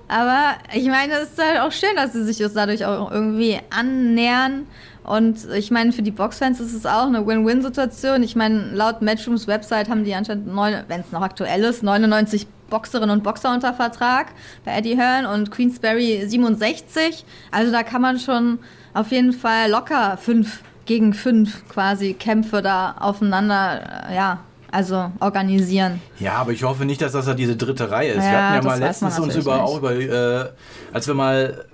Aber 0.09 0.55
ich 0.73 0.87
meine, 0.87 1.13
es 1.15 1.31
ist 1.31 1.43
halt 1.43 1.61
auch 1.61 1.73
schön, 1.73 1.95
dass 1.95 2.15
sie 2.15 2.25
sich 2.25 2.39
jetzt 2.39 2.57
dadurch 2.57 2.85
auch 2.87 3.11
irgendwie 3.11 3.59
annähern. 3.71 4.67
Und 5.05 5.47
ich 5.55 5.71
meine, 5.71 5.93
für 5.93 6.03
die 6.03 6.11
Boxfans 6.11 6.61
ist 6.61 6.73
es 6.73 6.87
auch 6.87 7.07
eine 7.07 7.27
Win-Win-Situation. 7.27 8.23
Ich 8.23 8.37
meine, 8.37 8.71
laut 8.73 9.03
Matchrooms 9.03 9.47
Website 9.47 9.89
haben 9.89 10.05
die 10.05 10.15
anscheinend, 10.15 10.49
wenn 10.89 11.01
es 11.01 11.13
noch 11.13 11.23
aktuell 11.23 11.65
ist, 11.65 11.83
99 11.83 12.47
Boxerinnen 12.71 13.11
und 13.11 13.23
Boxer 13.25 13.53
unter 13.53 13.73
Vertrag 13.75 14.29
bei 14.65 14.77
Eddie 14.77 14.97
Hearn 14.99 15.27
und 15.27 15.51
Queensberry 15.51 16.25
67. 16.27 17.25
Also 17.51 17.73
da 17.73 17.83
kann 17.83 18.03
man 18.03 18.19
schon 18.19 18.59
auf 18.95 19.11
jeden 19.11 19.33
Fall 19.33 19.71
locker 19.71 20.17
fünf 20.17 20.61
gegen 20.87 21.13
fünf 21.13 21.69
quasi 21.69 22.15
Kämpfe 22.15 22.63
da 22.63 22.95
aufeinander, 22.99 24.07
äh, 24.11 24.15
ja, 24.17 24.39
also 24.71 25.11
organisieren. 25.21 26.01
Ja, 26.19 26.33
aber 26.35 26.53
ich 26.53 26.63
hoffe 26.63 26.85
nicht, 26.85 27.01
dass 27.01 27.13
das 27.13 27.27
ja 27.27 27.35
diese 27.35 27.57
dritte 27.57 27.91
Reihe 27.91 28.13
ist. 28.13 28.25
Ja, 28.25 28.31
wir 28.33 28.39
hatten 28.51 28.55
ja 28.67 28.71
mal 28.71 28.79
letztens 28.79 29.19
uns 29.19 29.35
über, 29.37 29.55
nicht. 29.55 29.63
auch 29.65 29.79
über, 29.79 29.93
äh, 29.95 30.47
als 30.93 31.07
wir 31.07 31.15
mal, 31.15 31.65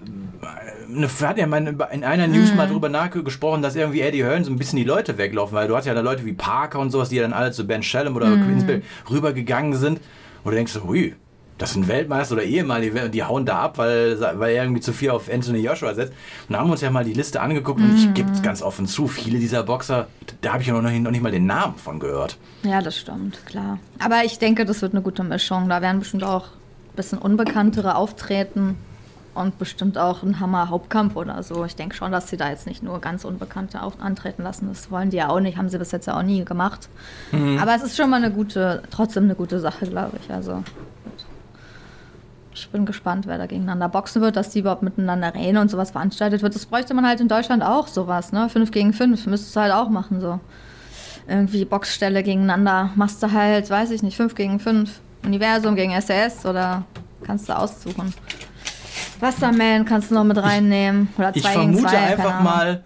eine, 0.89 1.09
wir 1.09 1.29
hatten 1.29 1.41
ja 1.41 1.47
mal 1.47 1.67
in 1.93 2.05
einer 2.05 2.27
News 2.29 2.51
Mhm. 2.51 2.57
mal 2.57 2.69
drüber 2.69 2.89
nachgesprochen, 2.89 3.63
dass 3.63 3.75
irgendwie 3.75 4.01
Eddie 4.01 4.25
Hearn 4.25 4.45
so 4.45 4.51
ein 4.53 4.59
bisschen 4.59 4.77
die 4.77 4.85
Leute 4.85 5.19
weglaufen, 5.19 5.57
weil 5.57 5.67
du 5.69 5.77
hast 5.77 5.87
ja 5.87 5.95
da 5.95 6.01
Leute 6.03 6.25
wie 6.25 6.35
Parker 6.35 6.79
und 6.79 6.91
sowas, 6.91 7.09
die 7.09 7.17
ja 7.17 7.23
dann 7.23 7.33
alle 7.33 7.51
zu 7.53 7.67
Ben 7.67 7.83
Shellum 7.83 8.15
oder 8.17 8.27
Mhm. 8.27 8.45
Queensberry 8.45 8.83
rübergegangen 9.11 9.75
sind. 9.77 10.01
Und 10.45 10.51
du 10.51 10.57
denkst 10.57 10.73
so, 10.73 10.85
hui, 10.85 11.15
das 11.59 11.73
sind 11.73 11.87
Weltmeister 11.89 12.35
oder 12.35 12.43
ehemalige, 12.45 13.05
und 13.05 13.15
die 13.15 13.23
hauen 13.23 13.47
da 13.47 13.61
ab, 13.61 13.79
weil, 13.79 14.21
weil 14.21 14.55
er 14.57 14.65
irgendwie 14.65 14.81
zu 14.81 14.93
viel 14.93 15.11
auf 15.11 15.33
Anthony 15.33 15.61
Joshua 15.61 15.95
setzt. 15.95 16.13
Und 16.49 16.53
da 16.53 16.59
haben 16.59 16.67
wir 16.69 16.73
uns 16.73 16.81
ja 16.81 16.91
mal 16.91 17.05
die 17.05 17.13
Liste 17.13 17.41
angeguckt 17.41 17.81
und 17.81 17.91
Mhm. 17.91 17.97
ich 17.97 18.15
gebe 18.15 18.31
es 18.33 18.43
ganz 18.43 18.61
offen 18.61 18.87
zu, 18.87 19.07
viele 19.07 19.39
dieser 19.39 19.63
Boxer, 19.63 20.09
da 20.41 20.53
habe 20.53 20.63
ich 20.63 20.69
ja 20.69 20.75
noch 20.75 20.91
nicht, 20.91 21.01
noch 21.03 21.13
nicht 21.13 21.23
mal 21.23 21.31
den 21.31 21.47
Namen 21.47 21.77
von 21.77 22.01
gehört. 22.01 22.37
Ja, 22.65 22.81
das 22.83 22.99
stimmt, 22.99 23.39
klar. 23.47 23.79
Aber 24.01 24.25
ich 24.25 24.39
denke, 24.39 24.65
das 24.65 24.83
wird 24.83 24.93
eine 24.95 25.03
gute 25.03 25.23
Mischung. 25.23 25.69
Da 25.69 25.81
werden 25.81 26.01
bestimmt 26.01 26.25
auch 26.25 26.47
ein 26.47 26.97
bisschen 26.97 27.19
unbekanntere 27.19 27.95
auftreten. 27.95 28.77
Und 29.35 29.59
bestimmt 29.59 29.99
auch 29.99 30.23
ein 30.23 30.41
Hammer-Hauptkampf 30.41 31.17
oder 31.17 31.43
so. 31.43 31.65
Ich 31.65 31.77
denke 31.77 31.95
schon, 31.95 32.13
dass 32.13 32.29
sie 32.29 32.37
da 32.37 32.51
jetzt 32.51 32.67
nicht 32.67 32.83
nur 32.83 33.01
ganz 33.01 33.25
Unbekannte 33.25 33.83
auch 33.83 33.99
antreten 33.99 34.43
lassen. 34.43 34.69
Das 34.69 34.91
wollen 34.91 35.11
die 35.11 35.17
ja 35.17 35.29
auch 35.29 35.41
nicht, 35.41 35.59
haben 35.59 35.69
sie 35.69 35.79
bis 35.79 35.93
jetzt 35.93 36.07
ja 36.07 36.17
auch 36.17 36.23
nie 36.23 36.45
gemacht. 36.45 36.89
Aber 37.61 37.75
es 37.75 37.83
ist 37.83 37.97
schon 37.97 38.11
mal 38.11 38.23
eine 38.23 38.31
gute, 38.31 38.83
trotzdem 38.91 39.25
eine 39.25 39.35
gute 39.35 39.59
Sache, 39.61 39.87
glaube 39.87 40.19
ich. 40.23 40.33
Also 40.33 40.63
ich 42.55 42.69
bin 42.69 42.87
gespannt, 42.87 43.27
wer 43.27 43.37
da 43.37 43.47
gegeneinander 43.47 43.89
boxen 43.89 44.23
wird, 44.23 44.37
dass 44.37 44.51
die 44.51 44.61
überhaupt 44.61 44.83
miteinander 44.83 45.35
reden 45.35 45.59
und 45.59 45.71
sowas 45.71 45.91
veranstaltet 45.91 46.43
wird. 46.43 46.55
Das 46.55 46.67
bräuchte 46.67 46.95
man 46.95 47.07
halt 47.07 47.21
in 47.21 47.27
Deutschland 47.27 47.65
auch 47.65 47.89
sowas, 47.89 48.31
ne? 48.31 48.49
5 48.49 48.71
gegen 48.71 48.93
5 48.93 49.27
müsstest 49.27 49.57
du 49.57 49.61
halt 49.61 49.73
auch 49.73 49.89
machen, 49.89 50.21
so. 50.21 50.39
Irgendwie 51.27 51.65
Boxstelle 51.65 52.23
gegeneinander. 52.23 52.91
Machst 52.95 53.23
du 53.23 53.33
halt, 53.33 53.69
weiß 53.71 53.91
ich 53.91 54.03
nicht, 54.03 54.17
5 54.17 54.35
gegen 54.35 54.61
5. 54.61 55.01
Universum 55.25 55.75
gegen 55.75 55.99
SAS 56.01 56.45
oder 56.47 56.85
kannst 57.25 57.49
du 57.49 57.57
aussuchen. 57.57 58.13
Wasserman 59.25 59.87
kannst 59.87 60.11
du 60.11 60.15
noch 60.15 60.25
mit 60.25 60.37
reinnehmen. 60.37 61.09
Oder 61.17 61.33
2 61.33 61.39
Ich 61.39 61.49
vermute 61.49 61.83
2. 61.83 61.89
keine 61.89 62.07
einfach 62.07 62.41
mal. 62.43 62.85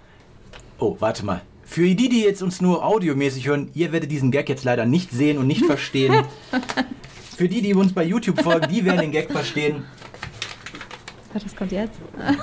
Oh, 0.78 0.96
warte 1.00 1.24
mal. 1.24 1.42
Für 1.64 1.82
die, 1.82 2.08
die 2.08 2.22
jetzt 2.22 2.42
uns 2.42 2.60
nur 2.60 2.84
audiomäßig 2.84 3.48
hören, 3.48 3.70
ihr 3.74 3.92
werdet 3.92 4.10
diesen 4.10 4.30
Gag 4.30 4.48
jetzt 4.48 4.64
leider 4.64 4.86
nicht 4.86 5.10
sehen 5.10 5.36
und 5.36 5.46
nicht 5.46 5.66
verstehen. 5.66 6.24
Für 7.36 7.48
die, 7.48 7.60
die 7.60 7.74
uns 7.74 7.92
bei 7.92 8.04
YouTube 8.04 8.40
folgen, 8.40 8.72
die 8.72 8.84
werden 8.84 9.00
den 9.00 9.12
Gag 9.12 9.30
verstehen. 9.30 9.84
Gott, 11.32 11.44
was 11.44 11.54
kommt 11.54 11.72
jetzt? 11.72 11.98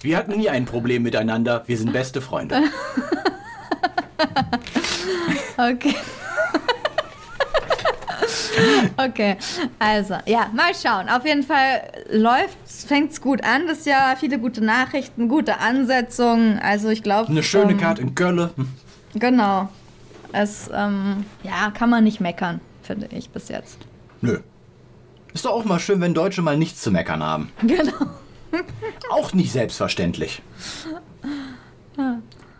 Wir 0.00 0.16
hatten 0.16 0.36
nie 0.36 0.48
ein 0.48 0.64
Problem 0.64 1.02
miteinander. 1.02 1.62
Wir 1.66 1.78
sind 1.78 1.92
beste 1.92 2.20
Freunde. 2.20 2.62
Okay. 5.58 5.94
okay, 8.96 9.36
also, 9.78 10.16
ja, 10.26 10.50
mal 10.54 10.72
schauen. 10.74 11.08
Auf 11.08 11.24
jeden 11.24 11.42
Fall 11.42 11.82
läuft's, 12.10 12.84
fängt's 12.84 13.20
gut 13.20 13.44
an 13.44 13.66
das 13.66 13.84
Jahr. 13.84 14.16
Viele 14.16 14.38
gute 14.38 14.64
Nachrichten, 14.64 15.28
gute 15.28 15.58
Ansetzungen. 15.58 16.58
Also, 16.58 16.88
ich 16.88 17.02
glaube. 17.02 17.30
Eine 17.30 17.42
schöne 17.42 17.72
ähm, 17.72 17.78
Karte 17.78 18.02
in 18.02 18.14
Gölle. 18.14 18.50
Genau. 19.14 19.68
Es, 20.32 20.70
ähm, 20.72 21.24
ja, 21.42 21.70
kann 21.70 21.90
man 21.90 22.04
nicht 22.04 22.20
meckern, 22.20 22.60
finde 22.82 23.08
ich, 23.10 23.30
bis 23.30 23.48
jetzt. 23.48 23.78
Nö. 24.20 24.40
Ist 25.32 25.44
doch 25.44 25.52
auch 25.52 25.64
mal 25.64 25.78
schön, 25.78 26.00
wenn 26.00 26.14
Deutsche 26.14 26.42
mal 26.42 26.56
nichts 26.56 26.80
zu 26.82 26.90
meckern 26.90 27.22
haben. 27.22 27.50
Genau. 27.62 28.06
Auch 29.10 29.34
nicht 29.34 29.52
selbstverständlich. 29.52 30.40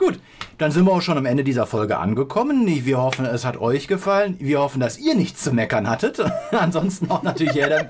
Gut, 0.07 0.20
dann 0.59 0.70
sind 0.70 0.84
wir 0.84 0.92
auch 0.92 1.02
schon 1.02 1.18
am 1.18 1.26
Ende 1.26 1.42
dieser 1.42 1.66
Folge 1.66 1.98
angekommen. 1.98 2.64
Wir 2.64 2.98
hoffen, 2.98 3.24
es 3.24 3.44
hat 3.44 3.61
euch 3.61 3.88
gefallen. 3.88 4.36
Wir 4.38 4.61
hoffen, 4.61 4.78
dass 4.78 4.98
ihr 4.98 5.16
nichts 5.16 5.42
zu 5.42 5.50
meckern 5.50 5.90
hattet. 5.90 6.20
Ansonsten 6.52 7.11
auch 7.11 7.24
natürlich 7.24 7.57
her 7.57 7.88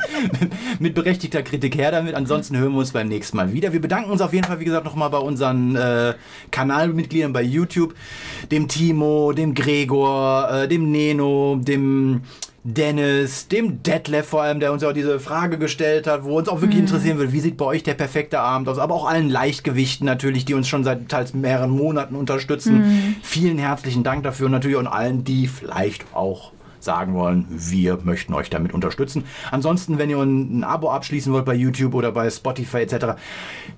mit 0.79 0.95
berechtigter 0.95 1.43
Kritik 1.43 1.77
her 1.77 1.91
damit. 1.91 2.15
Ansonsten 2.15 2.57
hören 2.57 2.73
wir 2.73 2.79
uns 2.79 2.93
beim 2.93 3.09
nächsten 3.09 3.37
Mal 3.37 3.53
wieder. 3.53 3.75
Wir 3.75 3.83
bedanken 3.83 4.11
uns 4.11 4.23
auf 4.23 4.33
jeden 4.33 4.47
Fall, 4.47 4.61
wie 4.61 4.65
gesagt, 4.65 4.87
nochmal 4.87 5.11
bei 5.11 5.19
unseren 5.19 5.77
äh, 5.77 6.15
Kanalmitgliedern 6.53 7.35
bei 7.35 7.43
YouTube. 7.43 7.95
Dem 8.51 8.67
Timo, 8.67 9.33
dem 9.33 9.53
Gregor, 9.53 10.49
äh, 10.51 10.69
dem 10.69 10.91
Neno, 10.91 11.61
dem 11.61 12.23
Dennis, 12.69 13.47
dem 13.47 13.85
Detlef 13.85 14.27
vor 14.27 14.43
allem, 14.43 14.59
der 14.59 14.73
uns 14.73 14.83
auch 14.83 14.93
diese 14.93 15.21
Frage 15.21 15.57
gestellt 15.57 16.09
hat, 16.09 16.25
wo 16.25 16.37
uns 16.37 16.49
auch 16.49 16.61
wirklich 16.63 16.81
interessieren 16.81 17.17
würde, 17.17 17.33
wie 17.33 17.39
sieht 17.39 17.57
bei 17.57 17.65
euch 17.65 17.85
der 17.85 17.95
perfekte 17.95 18.41
Abend 18.41 18.69
aus, 18.69 18.79
aber 18.79 18.93
auch 18.93 19.09
allen 19.09 19.31
Leichtgewichten 19.31 20.05
natürlich, 20.05 20.45
die 20.45 20.55
uns 20.55 20.67
schon 20.67 20.83
seit 20.83 21.09
teils 21.09 21.33
mehreren 21.33 21.71
Monaten 21.71 22.17
unterstützen. 22.17 23.17
Vielen 23.23 23.59
herzlichen 23.59 24.03
Dank 24.03 24.25
dafür 24.25 24.47
und 24.47 24.53
natürlich 24.53 24.77
auch 24.77 24.91
allen, 24.91 25.23
die 25.23 25.47
vielleicht 25.47 26.07
auch 26.13 26.51
sagen 26.87 27.13
wollen, 27.13 27.45
wir 27.51 27.99
möchten 28.03 28.33
euch 28.33 28.49
damit 28.49 28.73
unterstützen. 28.73 29.25
Ansonsten, 29.51 29.99
wenn 29.99 30.09
ihr 30.09 30.19
ein 30.19 30.65
Abo 30.65 30.91
abschließen 30.91 31.31
wollt 31.33 31.45
bei 31.45 31.55
YouTube 31.55 31.95
oder 31.95 32.13
bei 32.13 32.31
Spotify 32.31 32.79
etc., 32.79 33.19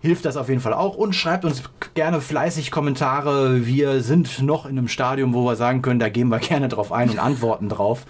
hilft 0.00 0.24
das 0.24 0.36
auf 0.36 0.48
jeden 0.48 0.60
Fall 0.60 0.74
auch 0.74 0.94
und 0.96 1.14
schreibt 1.14 1.44
uns 1.44 1.64
gerne 1.94 2.20
fleißig 2.20 2.70
Kommentare. 2.70 3.66
Wir 3.66 4.00
sind 4.00 4.40
noch 4.42 4.64
in 4.64 4.78
einem 4.78 4.86
Stadium, 4.86 5.34
wo 5.34 5.44
wir 5.44 5.56
sagen 5.56 5.82
können, 5.82 5.98
da 5.98 6.08
gehen 6.08 6.28
wir 6.28 6.38
gerne 6.38 6.68
drauf 6.68 6.92
ein 6.92 7.10
und 7.10 7.18
antworten 7.18 7.68
drauf. 7.68 8.06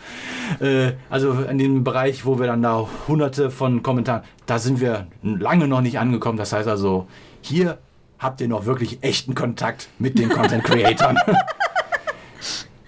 Äh, 0.61 0.93
also 1.09 1.33
in 1.33 1.57
dem 1.57 1.85
Bereich, 1.85 2.27
wo 2.27 2.39
wir 2.39 2.47
dann 2.47 2.61
da 2.61 2.87
hunderte 3.09 3.51
von 3.51 3.83
Kommentaren, 3.83 4.23
da 4.45 4.59
sind 4.59 4.81
wir 4.81 5.07
lange 5.23 5.67
noch 5.67 5.81
nicht 5.81 5.99
angekommen. 5.99 6.37
Das 6.37 6.53
heißt 6.53 6.69
also, 6.69 7.07
hier 7.41 7.79
habt 8.19 8.41
ihr 8.41 8.49
noch 8.49 8.67
wirklich 8.67 8.99
echten 9.03 9.35
Kontakt 9.35 9.89
mit 9.99 10.19
den 10.19 10.29
Content 10.39 10.65
Creatoren. 10.65 11.17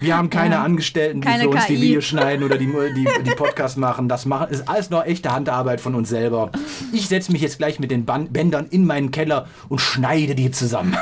Wir 0.01 0.17
haben 0.17 0.31
keine 0.31 0.55
Ja. 0.57 0.63
Angestellten, 0.63 1.21
die 1.21 1.27
Keine 1.29 1.43
für 1.45 1.51
uns 1.51 1.67
die 1.67 1.75
KI. 1.75 1.83
Videos 1.83 2.05
schneiden 2.07 2.43
oder 2.45 2.57
die, 2.57 2.67
die, 2.67 3.07
die 3.23 3.31
Podcasts 3.33 3.77
machen. 3.77 4.09
Das 4.09 4.25
machen 4.25 4.49
ist 4.51 4.67
alles 4.69 4.89
noch 4.89 5.05
echte 5.05 5.31
Handarbeit 5.33 5.81
von 5.81 5.95
uns 5.95 6.09
selber. 6.09 6.51
Ich 6.93 7.07
setze 7.07 7.31
mich 7.33 7.43
jetzt 7.43 7.59
gleich 7.59 7.79
mit 7.79 7.91
den 7.91 8.07
Bändern 8.07 8.67
in 8.71 8.87
meinen 8.87 9.11
Keller 9.11 9.47
und 9.69 9.81
schneide 9.81 10.35
die 10.35 10.51
zusammen. 10.51 10.97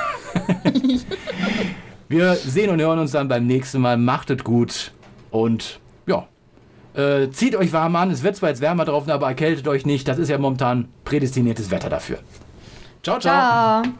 Wir 2.08 2.34
sehen 2.34 2.70
und 2.70 2.80
hören 2.80 2.98
uns 2.98 3.12
dann 3.12 3.28
beim 3.28 3.46
nächsten 3.46 3.80
Mal. 3.80 3.96
Macht 3.96 4.30
es 4.30 4.42
gut 4.42 4.92
und 5.30 5.78
ja. 6.06 6.26
Äh, 6.94 7.30
zieht 7.30 7.54
euch 7.54 7.72
warm 7.72 7.94
an. 7.96 8.10
Es 8.10 8.22
wird 8.22 8.34
zwar 8.36 8.48
jetzt 8.48 8.60
wärmer 8.60 8.84
drauf, 8.84 9.08
aber 9.08 9.28
erkältet 9.28 9.68
euch 9.68 9.86
nicht. 9.86 10.08
Das 10.08 10.18
ist 10.18 10.28
ja 10.28 10.38
momentan 10.38 10.88
prädestiniertes 11.04 11.70
Wetter 11.70 11.88
dafür. 11.88 12.18
Ciao, 13.02 13.20
ciao. 13.20 13.82
Ciao. 13.82 13.92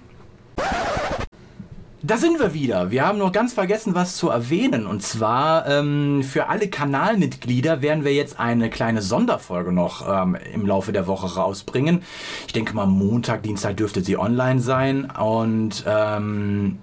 Da 2.01 2.16
sind 2.16 2.38
wir 2.38 2.55
wieder. 2.55 2.92
Wir 2.92 3.05
haben 3.05 3.18
noch 3.18 3.32
ganz 3.32 3.53
vergessen, 3.53 3.96
was 3.96 4.16
zu 4.16 4.28
erwähnen. 4.28 4.86
Und 4.86 5.03
zwar 5.03 5.66
ähm, 5.66 6.22
für 6.22 6.49
alle 6.49 6.68
Kanalmitglieder 6.68 7.82
werden 7.82 8.05
wir 8.05 8.14
jetzt 8.14 8.38
eine 8.38 8.70
kleine 8.70 9.03
Sonderfolge 9.03 9.72
noch 9.72 10.07
ähm, 10.09 10.36
im 10.55 10.64
Laufe 10.64 10.92
der 10.92 11.09
Woche 11.09 11.34
rausbringen. 11.34 12.03
Ich 12.46 12.53
denke 12.53 12.72
mal, 12.74 12.86
Montag, 12.86 13.42
Dienstag 13.42 13.76
dürfte 13.78 14.01
sie 14.05 14.16
online 14.16 14.61
sein. 14.61 15.11
Und 15.11 15.84
ähm, 15.88 16.78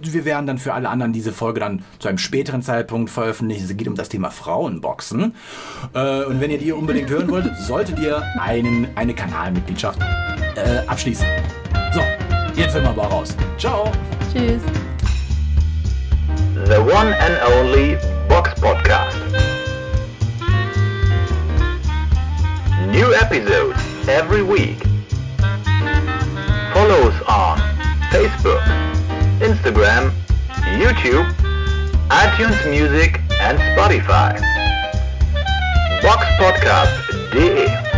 wir 0.00 0.26
werden 0.26 0.46
dann 0.46 0.58
für 0.58 0.74
alle 0.74 0.90
anderen 0.90 1.14
diese 1.14 1.32
Folge 1.32 1.60
dann 1.60 1.82
zu 1.98 2.08
einem 2.08 2.18
späteren 2.18 2.60
Zeitpunkt 2.60 3.08
veröffentlichen. 3.08 3.64
Es 3.64 3.74
geht 3.74 3.88
um 3.88 3.94
das 3.94 4.10
Thema 4.10 4.30
Frauenboxen. 4.30 5.34
Äh, 5.94 6.24
und 6.24 6.42
wenn 6.42 6.50
ihr 6.50 6.58
die 6.58 6.72
unbedingt 6.72 7.08
hören 7.08 7.30
wollt, 7.30 7.50
solltet 7.56 7.98
ihr 8.00 8.22
einen, 8.38 8.86
eine 8.96 9.14
Kanalmitgliedschaft 9.14 9.98
äh, 10.56 10.86
abschließen. 10.86 11.26
So, 11.94 12.02
jetzt 12.56 12.72
sind 12.72 12.82
wir 12.82 12.90
aber 12.90 13.04
raus. 13.04 13.36
Ciao! 13.58 13.90
Tschüss. 14.32 14.62
The 16.66 16.78
one 16.80 17.12
and 17.14 17.38
only 17.54 17.96
Box 18.28 18.50
Podcast. 18.60 19.16
New 22.90 23.12
episodes 23.14 23.78
every 24.08 24.42
week. 24.42 24.78
Follow 26.72 27.08
us 27.08 27.22
on 27.28 27.58
Facebook, 28.10 28.62
Instagram, 29.40 30.12
YouTube, 30.78 31.26
iTunes 32.10 32.64
Music 32.70 33.20
and 33.40 33.58
Spotify. 33.58 34.38
Box 36.02 36.26
Podcast 36.36 36.90
Boxpodcast.de 37.30 37.91